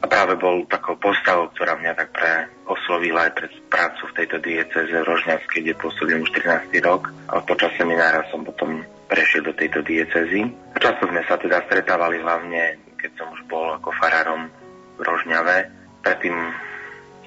a 0.00 0.04
práve 0.08 0.32
bol 0.40 0.64
takou 0.64 0.96
postavou, 0.96 1.52
ktorá 1.52 1.76
mňa 1.76 1.92
tak 1.92 2.08
pre 2.16 2.32
oslovila 2.64 3.28
aj 3.28 3.32
pre 3.36 3.46
prácu 3.68 4.02
v 4.08 4.16
tejto 4.16 4.36
dieceze 4.40 4.96
v 4.96 5.08
Rožňavskej, 5.08 5.60
kde 5.60 5.74
pôsobím 5.76 6.24
už 6.24 6.32
13. 6.40 6.72
rok. 6.80 7.12
A 7.28 7.44
počas 7.44 7.68
seminára 7.76 8.24
som 8.32 8.40
potom 8.40 8.80
prešiel 9.12 9.44
do 9.44 9.52
tejto 9.52 9.84
diecezy. 9.84 10.48
Často 10.80 11.04
sme 11.04 11.20
sa 11.28 11.36
teda 11.36 11.60
stretávali 11.68 12.16
hlavne, 12.24 12.80
keď 12.96 13.10
som 13.20 13.28
už 13.28 13.44
bol 13.44 13.76
ako 13.76 13.92
farárom 14.00 14.48
v 14.96 15.00
Rožňave. 15.04 15.68
Predtým 16.00 16.36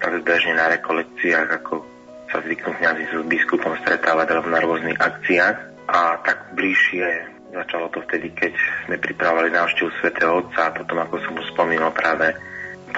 tak 0.01 0.13
bežne 0.25 0.57
na 0.57 0.73
rekolekciách, 0.73 1.49
ako 1.61 1.85
sa 2.33 2.41
zvyknú 2.41 2.73
kniazy 2.81 3.03
s 3.13 3.13
biskupom 3.29 3.77
stretávať 3.85 4.41
na 4.49 4.57
rôznych 4.57 4.97
akciách. 4.97 5.57
A 5.85 6.17
tak 6.25 6.57
bližšie 6.57 7.05
začalo 7.53 7.85
to 7.93 8.01
vtedy, 8.09 8.33
keď 8.33 8.51
sme 8.89 8.97
pripravovali 8.97 9.53
návštevu 9.53 9.89
svätého 10.01 10.41
Otca 10.41 10.73
a 10.73 10.73
potom, 10.73 10.97
ako 10.97 11.21
som 11.21 11.33
už 11.37 11.53
spomínal 11.53 11.93
práve 11.93 12.33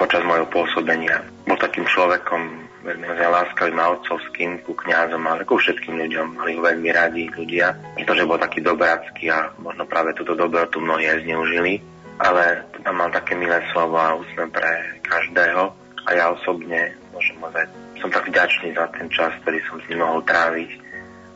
počas 0.00 0.24
mojho 0.24 0.48
pôsobenia. 0.48 1.20
Bol 1.44 1.60
takým 1.60 1.84
človekom 1.84 2.64
veľmi 2.86 3.04
láskavým 3.04 3.76
a 3.76 3.92
otcovským 3.98 4.62
ku 4.64 4.72
kňazom, 4.72 5.20
ale 5.28 5.44
ku 5.44 5.60
všetkým 5.60 6.00
ľuďom. 6.00 6.40
Mali 6.40 6.56
ho 6.56 6.62
veľmi 6.64 6.88
radi 6.94 7.28
ľudia, 7.28 7.74
pretože 7.98 8.24
bol 8.24 8.40
taký 8.40 8.64
dobrácky 8.64 9.28
a 9.28 9.52
možno 9.60 9.84
práve 9.84 10.16
túto 10.16 10.32
dobrotu 10.32 10.80
mnohí 10.80 11.04
aj 11.04 11.26
zneužili. 11.26 11.82
Ale 12.16 12.64
tam 12.80 12.96
mal 12.96 13.12
také 13.12 13.36
milé 13.36 13.60
slovo 13.76 14.00
a 14.00 14.16
úsmev 14.16 14.48
pre 14.48 14.96
každého 15.04 15.68
a 16.06 16.08
ja 16.16 16.32
osobne 16.32 16.96
môžem 17.12 17.36
ozaj, 17.42 17.66
som 18.00 18.10
tak 18.12 18.28
vďačný 18.28 18.76
za 18.76 18.86
ten 18.92 19.06
čas, 19.08 19.32
ktorý 19.42 19.58
som 19.66 19.76
s 19.80 19.88
ním 19.88 20.04
mohol 20.04 20.20
tráviť, 20.24 20.70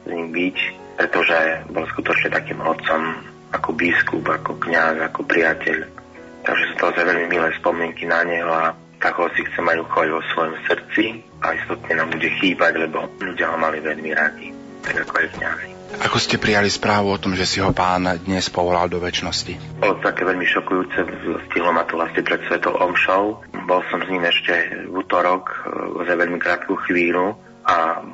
s 0.04 0.08
ním 0.08 0.28
byť, 0.32 0.56
pretože 0.96 1.38
bol 1.72 1.84
skutočne 1.88 2.28
takým 2.32 2.60
otcom 2.60 3.02
ako 3.50 3.70
biskup, 3.74 4.24
ako 4.30 4.56
kňaz, 4.62 5.00
ako 5.10 5.20
priateľ 5.26 6.00
Takže 6.40 6.64
sú 6.72 6.74
to 6.80 6.84
ozaj 6.88 7.04
veľmi 7.04 7.26
milé 7.28 7.48
spomienky 7.60 8.08
na 8.08 8.24
neho 8.24 8.48
a 8.48 8.72
tak 9.00 9.16
ho 9.16 9.28
si 9.36 9.44
chce 9.44 9.60
mať 9.60 9.80
uchovať 9.80 10.08
vo 10.12 10.22
svojom 10.32 10.54
srdci 10.68 11.04
a 11.44 11.56
istotne 11.56 11.92
nám 11.96 12.08
bude 12.12 12.28
chýbať, 12.40 12.72
lebo 12.80 13.08
ľudia 13.20 13.52
ho 13.52 13.56
mali 13.60 13.80
veľmi 13.80 14.10
radi, 14.12 14.48
tak 14.84 15.04
ako 15.04 15.12
aj 15.20 15.26
kniazy. 15.36 15.79
Ako 15.98 16.22
ste 16.22 16.38
prijali 16.38 16.70
správu 16.70 17.10
o 17.10 17.18
tom, 17.18 17.34
že 17.34 17.42
si 17.42 17.58
ho 17.58 17.74
pán 17.74 18.06
dnes 18.22 18.46
povolal 18.46 18.86
do 18.86 19.02
väčšnosti? 19.02 19.82
Bolo 19.82 19.98
také 19.98 20.22
veľmi 20.22 20.46
šokujúce, 20.46 20.98
stihlo 21.50 21.74
ma 21.74 21.82
to 21.82 21.98
vlastne 21.98 22.22
pred 22.22 22.38
Svetou 22.46 22.78
Omšou. 22.78 23.42
Bol 23.66 23.80
som 23.90 23.98
s 23.98 24.06
ním 24.06 24.22
ešte 24.22 24.86
v 24.86 24.94
útorok 24.94 25.50
e, 25.50 25.56
za 26.06 26.14
veľmi 26.14 26.38
krátku 26.38 26.78
chvíľu 26.86 27.34
a 27.66 28.06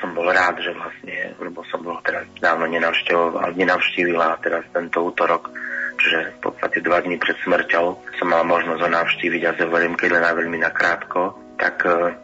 som 0.00 0.14
bol 0.16 0.24
rád, 0.30 0.62
že 0.64 0.72
vlastne, 0.72 1.36
lebo 1.36 1.60
som 1.68 1.84
bol 1.84 2.00
teraz 2.00 2.24
dávno 2.40 2.64
nenavštevil, 2.70 3.36
nenavštívil 3.60 4.18
a 4.18 4.38
teraz 4.40 4.64
tento 4.72 5.04
útorok 5.04 5.52
že 5.98 6.38
v 6.38 6.38
podstate 6.38 6.78
dva 6.78 7.02
dní 7.02 7.18
pred 7.18 7.34
smrťou 7.42 7.86
som 8.22 8.28
mal 8.30 8.46
možnosť 8.46 8.86
ho 8.86 8.90
navštíviť 8.90 9.42
a 9.50 9.56
zoverím, 9.58 9.98
keď 9.98 10.14
len 10.14 10.24
veľmi 10.30 10.58
nakrátko, 10.62 11.34
tak 11.58 11.82
uh, 11.82 12.14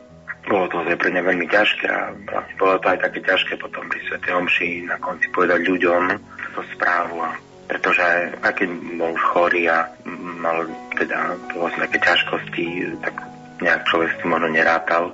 bolo 0.44 0.68
to 0.68 0.76
pre 0.84 1.08
mňa 1.10 1.22
veľmi 1.24 1.46
ťažké 1.48 1.86
a 1.88 2.12
vlastne 2.28 2.54
bolo 2.60 2.76
to 2.80 2.86
aj 2.92 2.98
také 3.00 3.20
ťažké 3.24 3.52
potom 3.56 3.84
pri 3.88 4.00
Sv. 4.04 4.20
Omši 4.20 4.84
na 4.84 4.96
konci 5.00 5.26
povedať 5.32 5.64
ľuďom 5.64 6.02
túto 6.20 6.62
správu 6.76 7.24
a 7.24 7.32
pretože 7.64 8.04
aj 8.44 8.52
keď 8.60 8.68
bol 9.00 9.16
už 9.16 9.24
chorý 9.32 9.72
a 9.72 9.88
mal 10.40 10.68
teda 11.00 11.32
vlastne 11.56 11.88
také 11.88 11.98
ťažkosti, 12.04 12.64
tak 13.00 13.14
nejak 13.64 13.88
človek 13.88 14.10
si 14.20 14.24
možno 14.28 14.52
nerátal, 14.52 15.08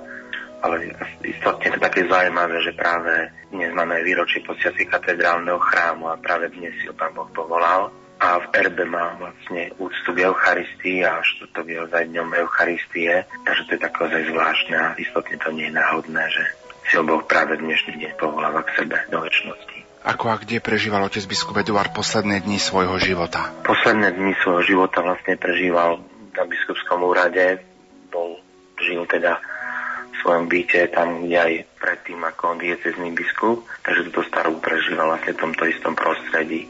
ale 0.59 0.91
istotne 1.23 1.71
to 1.71 1.79
také 1.79 2.03
zaujímavé, 2.11 2.59
že 2.59 2.75
práve 2.75 3.31
dnes 3.55 3.71
máme 3.71 4.03
výročie 4.03 4.43
posiaci 4.43 4.83
katedrálneho 4.83 5.57
chrámu 5.63 6.11
a 6.11 6.19
práve 6.19 6.51
dnes 6.51 6.75
si 6.83 6.91
ho 6.91 6.93
pán 6.93 7.15
Boh 7.15 7.27
povolal 7.31 7.87
a 8.21 8.37
v 8.37 8.45
erbe 8.53 8.85
má 8.85 9.17
vlastne 9.17 9.73
úctu 9.81 10.13
k 10.13 10.29
Eucharistii 10.29 11.01
a 11.01 11.25
štvrtok 11.25 11.65
je 11.65 11.77
ozaj 11.89 12.03
dňom 12.13 12.29
Eucharistie, 12.37 13.25
takže 13.41 13.61
to 13.65 13.71
je 13.73 13.81
také 13.81 13.97
ozaj 14.05 14.21
zvláštne 14.29 14.75
a 14.77 14.87
istotne 15.01 15.41
to 15.41 15.49
nie 15.49 15.65
je 15.67 15.73
náhodné, 15.73 16.23
že 16.29 16.43
si 16.85 17.01
ho 17.01 17.03
Boh 17.03 17.25
práve 17.25 17.57
dnešný 17.57 17.97
deň 17.97 18.11
povoláva 18.21 18.61
k 18.61 18.85
sebe 18.85 19.01
do 19.09 19.25
väčšnosti. 19.25 19.77
Ako 20.01 20.33
a 20.33 20.37
kde 20.37 20.61
prežíval 20.61 21.01
otec 21.05 21.25
biskup 21.25 21.57
Eduard 21.61 21.93
posledné 21.93 22.45
dni 22.45 22.57
svojho 22.61 22.97
života? 23.01 23.53
Posledné 23.65 24.13
dni 24.13 24.33
svojho 24.41 24.65
života 24.65 25.01
vlastne 25.01 25.37
prežíval 25.37 26.01
na 26.37 26.43
biskupskom 26.45 27.05
úrade, 27.05 27.61
bol, 28.09 28.37
žil 28.81 29.05
teda 29.09 29.41
svojom 30.21 30.45
byte, 30.45 30.87
tam 30.93 31.25
kde 31.25 31.37
aj 31.37 31.53
predtým 31.81 32.21
ako 32.21 32.61
diecezný 32.61 33.09
biskup, 33.11 33.65
takže 33.81 34.07
túto 34.09 34.21
starú 34.29 34.61
prežíval 34.61 35.17
vlastne 35.17 35.33
v 35.33 35.41
tomto 35.41 35.63
istom 35.65 35.93
prostredí. 35.97 36.69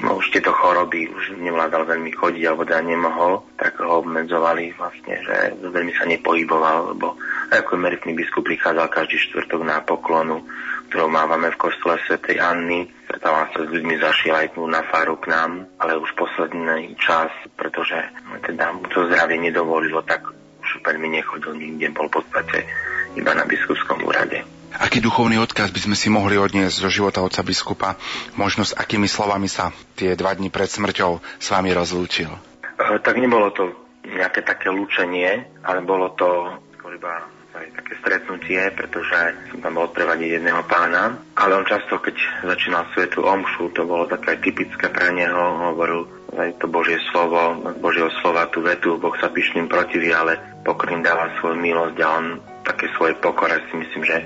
No, 0.00 0.20
už 0.20 0.32
tieto 0.32 0.52
choroby 0.52 1.08
už 1.08 1.36
nevládal 1.36 1.84
veľmi 1.88 2.12
chodiť 2.12 2.42
alebo 2.48 2.64
teda 2.64 2.82
nemohol, 2.84 3.44
tak 3.56 3.80
ho 3.80 4.00
obmedzovali 4.00 4.76
vlastne, 4.76 5.20
že 5.24 5.56
veľmi 5.60 5.92
sa 5.96 6.04
nepohyboval, 6.08 6.96
lebo 6.96 7.16
ako 7.52 7.76
emeritný 7.76 8.12
biskup 8.16 8.44
prichádzal 8.48 8.88
každý 8.88 9.16
štvrtok 9.28 9.60
na 9.62 9.80
poklonu, 9.84 10.42
ktorú 10.88 11.06
mávame 11.12 11.52
v 11.52 11.60
kostole 11.60 12.00
svätej 12.08 12.40
Anny. 12.40 12.88
Stretával 13.06 13.52
sa 13.54 13.60
s 13.62 13.70
ľuďmi 13.70 13.94
zašiel 14.00 14.34
aj 14.34 14.48
tu 14.56 14.66
na 14.66 14.82
faru 14.88 15.20
k 15.20 15.30
nám, 15.30 15.68
ale 15.78 16.00
už 16.00 16.10
posledný 16.16 16.96
čas, 16.98 17.30
pretože 17.54 17.96
teda 18.42 18.72
mu 18.74 18.88
to 18.90 19.06
zdravie 19.06 19.38
nedovolilo, 19.38 20.02
tak 20.02 20.45
už 20.66 20.82
veľmi 20.82 21.08
nechodil 21.14 21.54
nikde, 21.54 21.94
bol 21.94 22.10
v 22.10 22.18
podstate 22.18 22.66
iba 23.14 23.32
na 23.32 23.46
biskupskom 23.46 24.02
úrade. 24.02 24.42
Aký 24.76 25.00
duchovný 25.00 25.40
odkaz 25.40 25.72
by 25.72 25.80
sme 25.88 25.96
si 25.96 26.12
mohli 26.12 26.36
odniesť 26.36 26.84
zo 26.84 26.90
života 26.92 27.24
otca 27.24 27.40
biskupa? 27.40 27.96
Možno 28.36 28.66
s 28.66 28.76
akými 28.76 29.08
slovami 29.08 29.48
sa 29.48 29.72
tie 29.96 30.12
dva 30.12 30.36
dni 30.36 30.52
pred 30.52 30.68
smrťou 30.68 31.40
s 31.40 31.46
vami 31.48 31.72
rozlúčil? 31.72 32.28
E, 32.28 33.00
tak 33.00 33.16
nebolo 33.16 33.48
to 33.56 33.72
nejaké 34.04 34.44
také 34.44 34.68
lúčenie, 34.68 35.48
ale 35.64 35.80
bolo 35.80 36.12
to 36.12 36.60
skôr 36.76 36.92
iba 36.92 37.24
aj 37.56 37.72
také 37.72 37.92
stretnutie, 38.04 38.60
pretože 38.76 39.16
som 39.48 39.64
tam 39.64 39.80
bol 39.80 39.88
odprevadiť 39.88 40.28
jedného 40.38 40.60
pána, 40.68 41.16
ale 41.32 41.56
on 41.56 41.64
často, 41.64 41.96
keď 41.96 42.44
začínal 42.44 42.84
svetu 42.92 43.24
omšu, 43.24 43.72
to 43.72 43.88
bolo 43.88 44.04
také 44.04 44.36
typické 44.44 44.92
pre 44.92 45.08
neho, 45.16 45.72
hovoril 45.72 46.04
aj 46.36 46.60
to 46.60 46.66
Božie 46.68 47.00
slovo, 47.10 47.56
Božieho 47.80 48.12
slova 48.20 48.46
tú 48.52 48.60
vetu, 48.60 49.00
Boh 49.00 49.14
sa 49.16 49.32
pyšným 49.32 49.66
protiví, 49.66 50.12
ale 50.12 50.36
pokorným 50.62 51.02
dáva 51.02 51.32
svoju 51.40 51.56
milosť 51.56 51.96
a 52.04 52.08
on 52.20 52.26
také 52.62 52.86
svoje 52.94 53.16
pokore 53.18 53.56
si 53.70 53.74
myslím, 53.80 54.04
že 54.04 54.16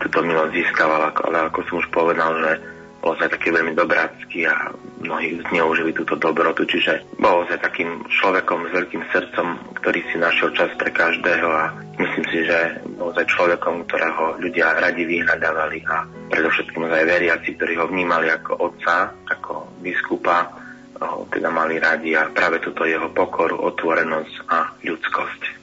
túto 0.00 0.24
milosť 0.24 0.56
získaval, 0.56 1.12
ale 1.12 1.36
ako 1.52 1.60
som 1.68 1.76
už 1.84 1.88
povedal, 1.92 2.32
že 2.40 2.52
bol 3.00 3.16
sa 3.16 3.32
taký 3.32 3.48
veľmi 3.48 3.72
dobrácky 3.72 4.44
a 4.44 4.76
mnohí 5.00 5.40
zneužili 5.48 5.96
túto 5.96 6.20
dobrotu, 6.20 6.68
čiže 6.68 7.00
bol 7.16 7.48
sa 7.48 7.56
takým 7.56 8.04
človekom 8.20 8.68
s 8.68 8.72
veľkým 8.76 9.02
srdcom, 9.08 9.46
ktorý 9.80 10.00
si 10.12 10.16
našiel 10.20 10.52
čas 10.52 10.68
pre 10.76 10.92
každého 10.92 11.48
a 11.48 11.72
myslím 11.96 12.24
si, 12.28 12.38
že 12.44 12.84
bol 13.00 13.08
sa 13.16 13.24
človekom, 13.24 13.88
ktorého 13.88 14.36
ľudia 14.44 14.76
radi 14.76 15.08
vyhľadávali 15.08 15.80
a 15.88 16.04
predovšetkým 16.28 16.84
aj 16.84 17.08
veriaci, 17.08 17.48
ktorí 17.56 17.80
ho 17.80 17.88
vnímali 17.88 18.28
ako 18.28 18.68
otca, 18.68 19.16
ako 19.32 19.80
biskupa, 19.80 20.59
ho 21.00 21.24
teda 21.32 21.48
mali 21.48 21.80
radi 21.80 22.12
a 22.16 22.28
práve 22.28 22.60
túto 22.60 22.84
jeho 22.84 23.08
pokoru, 23.12 23.60
otvorenosť 23.60 24.34
a 24.48 24.58
ľudskosť. 24.84 25.59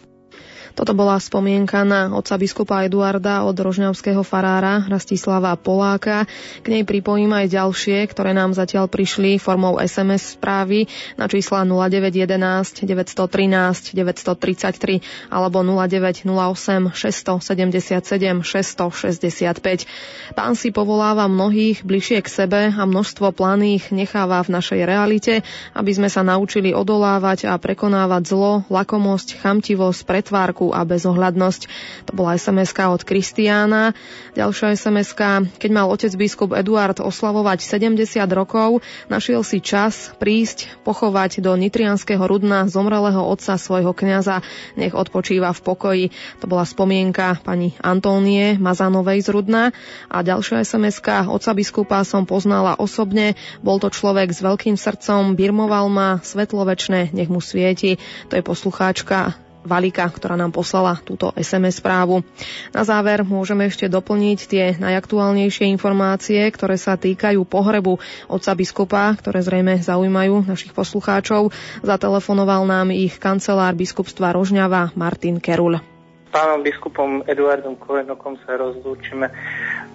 Toto 0.78 0.94
bola 0.94 1.18
spomienka 1.18 1.82
na 1.82 2.14
otca 2.14 2.38
biskupa 2.38 2.86
Eduarda 2.86 3.42
od 3.50 3.58
rožňavského 3.58 4.22
farára 4.22 4.86
Rastislava 4.86 5.58
Poláka. 5.58 6.30
K 6.62 6.66
nej 6.70 6.86
pripojím 6.86 7.34
aj 7.34 7.50
ďalšie, 7.50 8.06
ktoré 8.06 8.38
nám 8.38 8.54
zatiaľ 8.54 8.86
prišli 8.86 9.42
formou 9.42 9.82
SMS 9.82 10.38
správy 10.38 10.86
na 11.18 11.26
čísla 11.26 11.66
0911 11.66 12.86
913 12.86 13.98
933 13.98 15.34
alebo 15.34 15.66
0908 15.66 16.94
677 16.94 18.46
665. 18.46 20.38
Pán 20.38 20.54
si 20.54 20.70
povoláva 20.70 21.26
mnohých 21.26 21.82
bližšie 21.82 22.22
k 22.22 22.30
sebe 22.30 22.62
a 22.70 22.84
množstvo 22.86 23.34
planých 23.34 23.90
necháva 23.90 24.46
v 24.46 24.54
našej 24.54 24.86
realite, 24.86 25.42
aby 25.74 25.90
sme 25.90 26.06
sa 26.06 26.22
naučili 26.22 26.70
odolávať 26.70 27.50
a 27.50 27.58
prekonávať 27.58 28.30
zlo, 28.30 28.62
lakomosť, 28.70 29.42
chamtivosť, 29.42 30.06
pretvárku 30.06 30.67
a 30.72 30.88
bezohľadnosť. 30.88 31.62
To 32.08 32.12
bola 32.16 32.40
sms 32.40 32.72
od 32.78 33.02
Kristiána. 33.04 33.92
Ďalšia 34.34 34.76
sms 34.80 35.18
keď 35.58 35.70
mal 35.74 35.90
otec 35.90 36.14
biskup 36.14 36.54
Eduard 36.54 37.02
oslavovať 37.02 37.66
70 37.66 38.22
rokov, 38.32 38.86
našiel 39.10 39.42
si 39.42 39.60
čas 39.60 40.14
prísť 40.22 40.70
pochovať 40.86 41.42
do 41.42 41.58
Nitrianského 41.58 42.22
rudna 42.22 42.70
zomrelého 42.70 43.20
otca 43.26 43.58
svojho 43.58 43.92
kňaza. 43.92 44.46
Nech 44.78 44.94
odpočíva 44.94 45.52
v 45.52 45.64
pokoji. 45.64 46.06
To 46.40 46.46
bola 46.46 46.64
spomienka 46.64 47.42
pani 47.42 47.74
Antónie 47.82 48.56
Mazanovej 48.62 49.26
z 49.26 49.30
Rudna. 49.34 49.64
A 50.08 50.22
ďalšia 50.22 50.62
sms 50.64 51.02
otca 51.28 51.52
biskupa 51.58 52.06
som 52.06 52.30
poznala 52.30 52.78
osobne. 52.78 53.34
Bol 53.66 53.82
to 53.82 53.90
človek 53.90 54.30
s 54.30 54.44
veľkým 54.46 54.78
srdcom, 54.78 55.34
birmoval 55.34 55.90
ma, 55.90 56.22
svetlovečné, 56.22 57.12
nech 57.12 57.32
mu 57.32 57.42
svieti. 57.42 57.98
To 58.30 58.38
je 58.38 58.44
poslucháčka 58.46 59.47
Valika, 59.68 60.08
ktorá 60.08 60.40
nám 60.40 60.56
poslala 60.56 60.96
túto 61.04 61.36
SMS 61.36 61.84
správu. 61.84 62.24
Na 62.72 62.88
záver 62.88 63.28
môžeme 63.28 63.68
ešte 63.68 63.92
doplniť 63.92 64.40
tie 64.48 64.66
najaktuálnejšie 64.80 65.68
informácie, 65.68 66.40
ktoré 66.48 66.80
sa 66.80 66.96
týkajú 66.96 67.44
pohrebu 67.44 68.00
otca 68.32 68.52
biskupa, 68.56 69.12
ktoré 69.20 69.44
zrejme 69.44 69.84
zaujímajú 69.84 70.48
našich 70.48 70.72
poslucháčov. 70.72 71.52
Zatelefonoval 71.84 72.64
nám 72.64 72.96
ich 72.96 73.20
kancelár 73.20 73.76
biskupstva 73.76 74.32
Rožňava 74.32 74.96
Martin 74.96 75.44
Kerul. 75.44 75.84
Pánom 76.28 76.60
biskupom 76.60 77.24
Eduardom 77.24 77.80
Koenokom 77.80 78.36
sa 78.44 78.60
rozlúčime 78.60 79.32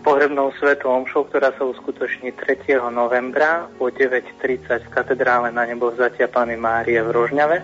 pohrebnou 0.01 0.51
svetou 0.59 0.91
omšou, 0.91 1.29
ktorá 1.29 1.55
sa 1.55 1.63
uskutoční 1.69 2.35
3. 2.35 2.83
novembra 2.91 3.71
o 3.79 3.93
9.30 3.93 4.89
v 4.89 4.91
katedrále 4.91 5.55
na 5.55 5.69
nebo 5.69 5.93
vzatia 5.93 6.27
Pany 6.27 6.59
Márie 6.59 6.99
v 6.99 7.11
Rožňave 7.15 7.57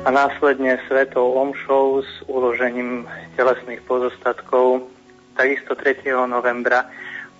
a 0.00 0.08
následne 0.08 0.80
svetou 0.88 1.36
omšou 1.36 2.00
s 2.00 2.12
uložením 2.24 3.04
telesných 3.36 3.84
pozostatkov 3.84 4.88
takisto 5.36 5.76
3. 5.76 6.08
novembra 6.24 6.88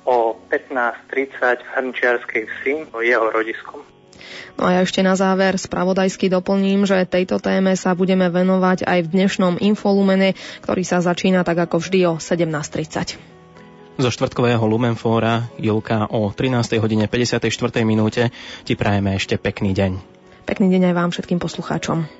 o 0.04 0.36
15.30 0.52 1.64
v 1.64 1.68
Hrnčiarskej 1.72 2.42
vsi 2.44 2.72
o 2.92 3.00
jeho 3.00 3.32
rodiskom. 3.32 3.80
No 4.60 4.68
a 4.68 4.76
ja 4.76 4.80
ešte 4.84 5.00
na 5.00 5.16
záver 5.16 5.56
spravodajsky 5.56 6.28
doplním, 6.28 6.84
že 6.84 7.08
tejto 7.08 7.40
téme 7.40 7.72
sa 7.80 7.96
budeme 7.96 8.28
venovať 8.28 8.84
aj 8.84 9.08
v 9.08 9.08
dnešnom 9.08 9.56
infolumene, 9.64 10.36
ktorý 10.60 10.84
sa 10.84 11.00
začína 11.00 11.40
tak 11.48 11.64
ako 11.64 11.80
vždy 11.80 12.12
o 12.12 12.20
17.30. 12.20 13.16
Zo 14.00 14.10
štvrtkového 14.12 14.60
Lumenfóra 14.68 15.48
Julka 15.56 16.08
o 16.12 16.28
13. 16.28 16.76
hodine 16.76 17.08
54. 17.08 17.40
minúte 17.88 18.28
ti 18.68 18.76
prajeme 18.76 19.16
ešte 19.16 19.40
pekný 19.40 19.72
deň. 19.72 19.92
Pekný 20.44 20.66
deň 20.76 20.92
aj 20.92 20.94
vám 20.96 21.10
všetkým 21.12 21.40
poslucháčom. 21.40 22.19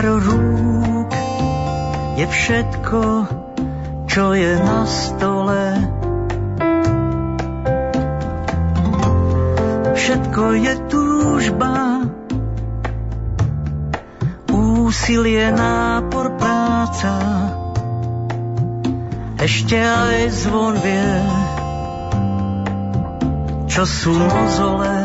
Dar 0.00 0.16
rúk 0.16 1.12
je 2.16 2.24
všetko, 2.24 3.02
čo 4.08 4.32
je 4.32 4.52
na 4.56 4.88
stole. 4.88 5.64
Všetko 9.92 10.44
je 10.56 10.72
túžba, 10.88 12.08
úsilie, 14.48 15.52
nápor, 15.52 16.32
práca. 16.40 17.12
Ešte 19.36 19.76
aj 19.84 20.32
zvon 20.32 20.80
vie, 20.80 21.12
čo 23.68 23.84
sú 23.84 24.16
mozole. 24.16 24.99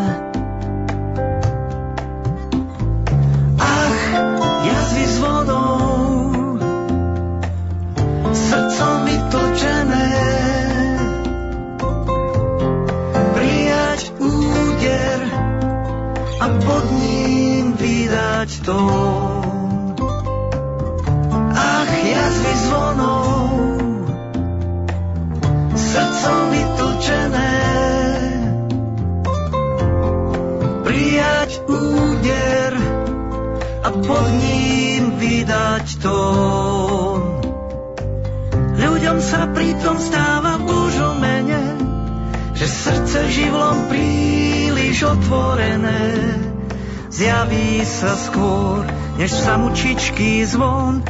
Než 49.18 49.32
samučičký 49.32 50.46
zvon, 50.46 51.04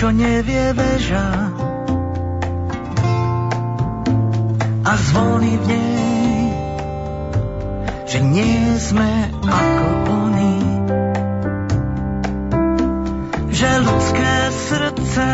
čo 0.00 0.08
nevie 0.16 0.72
veža. 0.72 1.52
A 4.80 4.92
zvony 4.96 5.60
v 5.60 5.64
nej, 5.68 6.40
že 8.08 8.24
nie 8.24 8.80
sme 8.80 9.28
ako 9.44 9.86
oni. 10.08 10.56
Že 13.52 13.70
ľudské 13.84 14.32
srdce 14.72 15.28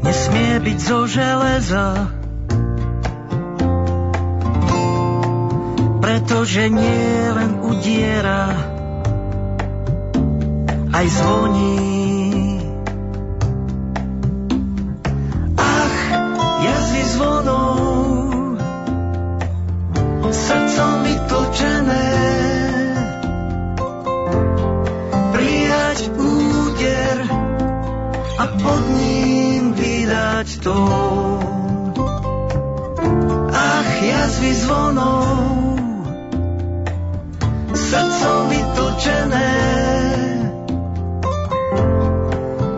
nesmie 0.00 0.52
byť 0.64 0.78
zo 0.80 1.04
železa. 1.04 2.08
pretože 6.08 6.72
nie 6.72 7.08
len 7.36 7.60
udiera, 7.60 8.52
aj 10.88 11.06
zvoní. 11.08 11.97
Vytlčené, 21.28 22.08
prijať 25.36 25.98
úder 26.16 27.16
a 28.40 28.44
pod 28.56 28.82
ním 28.96 29.76
vydať 29.76 30.48
tón. 30.64 31.92
Ach, 33.52 33.92
jazvy 34.00 34.52
zvonou, 34.56 35.76
srdcom 37.76 38.38
vytlčené. 38.48 39.52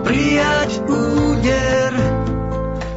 Prijať 0.03 0.71
úder 0.91 1.93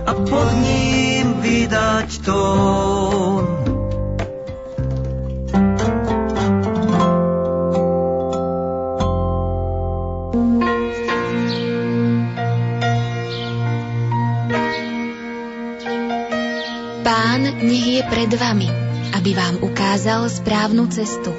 a 0.09 0.11
pod 0.17 0.49
ním 0.65 1.25
vydať 1.45 2.09
tón. 2.25 2.92
Pred 18.09 18.31
vami, 18.35 18.69
aby 19.13 19.31
vám 19.35 19.61
ukázal 19.61 20.27
správnu 20.27 20.87
cestu. 20.89 21.31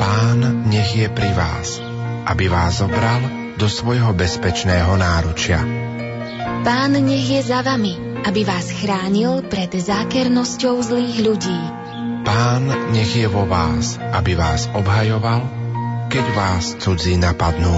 Pán 0.00 0.68
nech 0.70 0.96
je 0.96 1.08
pri 1.12 1.30
vás, 1.36 1.82
aby 2.24 2.48
vás 2.48 2.80
zobral 2.80 3.20
do 3.60 3.68
svojho 3.68 4.16
bezpečného 4.16 4.96
náručia. 4.96 5.60
Pán 6.64 6.92
nech 6.96 7.28
je 7.28 7.42
za 7.44 7.60
vami, 7.60 8.24
aby 8.24 8.44
vás 8.44 8.72
chránil 8.72 9.44
pred 9.48 9.72
zákernosťou 9.72 10.80
zlých 10.80 11.16
ľudí. 11.20 11.60
Pán 12.24 12.68
nech 12.92 13.12
je 13.16 13.28
vo 13.28 13.48
vás, 13.48 13.96
aby 14.12 14.36
vás 14.36 14.68
obhajoval, 14.72 15.44
keď 16.12 16.24
vás 16.36 16.64
cudzí 16.80 17.16
napadnú. 17.16 17.76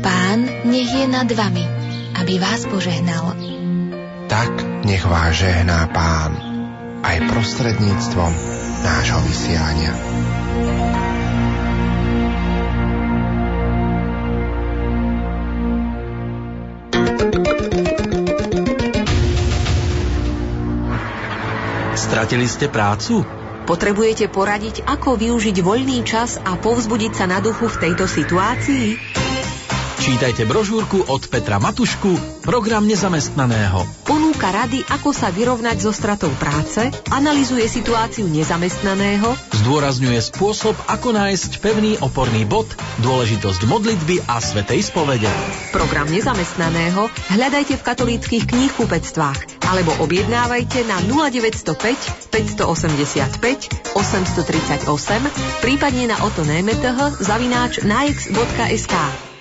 Pán 0.00 0.44
nech 0.68 0.90
je 0.92 1.06
nad 1.08 1.28
vami, 1.28 1.64
aby 2.20 2.40
vás 2.40 2.68
požehnal. 2.68 3.36
Tak 4.28 4.84
nech 4.84 5.04
vás 5.04 5.32
žehná 5.36 5.88
Pán, 5.92 6.53
aj 7.04 7.28
prostredníctvom 7.28 8.32
nášho 8.80 9.20
vysiania.'" 9.28 9.92
Stratili 21.94 22.48
ste 22.48 22.72
prácu? 22.72 23.20
Potrebujete 23.64 24.28
poradiť, 24.28 24.84
ako 24.84 25.16
využiť 25.16 25.56
voľný 25.64 26.04
čas 26.04 26.36
a 26.40 26.56
povzbudiť 26.56 27.12
sa 27.16 27.24
na 27.28 27.40
duchu 27.40 27.68
v 27.68 27.76
tejto 27.80 28.04
situácii? 28.04 28.96
Čítajte 30.04 30.44
brožúrku 30.44 31.08
od 31.08 31.24
Petra 31.32 31.56
Matušku 31.56 32.44
Program 32.44 32.84
nezamestnaného. 32.84 34.03
Ponúka 34.14 34.54
rady, 34.54 34.86
ako 34.94 35.10
sa 35.10 35.34
vyrovnať 35.34 35.82
so 35.82 35.90
stratou 35.90 36.30
práce, 36.38 36.86
analizuje 37.10 37.66
situáciu 37.66 38.30
nezamestnaného, 38.30 39.34
zdôrazňuje 39.66 40.22
spôsob, 40.22 40.78
ako 40.86 41.18
nájsť 41.18 41.58
pevný 41.58 41.98
oporný 41.98 42.46
bod, 42.46 42.70
dôležitosť 43.02 43.66
modlitby 43.66 44.22
a 44.30 44.38
svetej 44.38 44.86
spovede. 44.86 45.26
Program 45.74 46.06
nezamestnaného 46.06 47.10
hľadajte 47.10 47.74
v 47.74 47.82
katolíckých 47.82 48.46
knihkupectvách 48.54 49.66
alebo 49.66 49.90
objednávajte 49.98 50.86
na 50.86 51.02
0905 51.02 52.30
585 52.30 53.98
838 53.98 55.58
prípadne 55.58 56.14
na 56.14 56.22
Oto 56.22 56.46
Németeho 56.46 57.18
zavináč 57.18 57.82
naix.sk. 57.82 59.33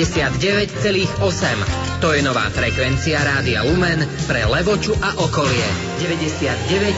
99,8. 0.00 2.00
To 2.00 2.16
je 2.16 2.24
nová 2.24 2.48
frekvencia 2.48 3.20
Rádia 3.20 3.60
Lumen 3.60 4.00
pre 4.24 4.48
Levoču 4.48 4.96
a 4.96 5.20
okolie. 5.20 5.68
99,8. 6.00 6.88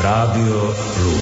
Rádio 0.00 0.72
Lumen. 1.04 1.20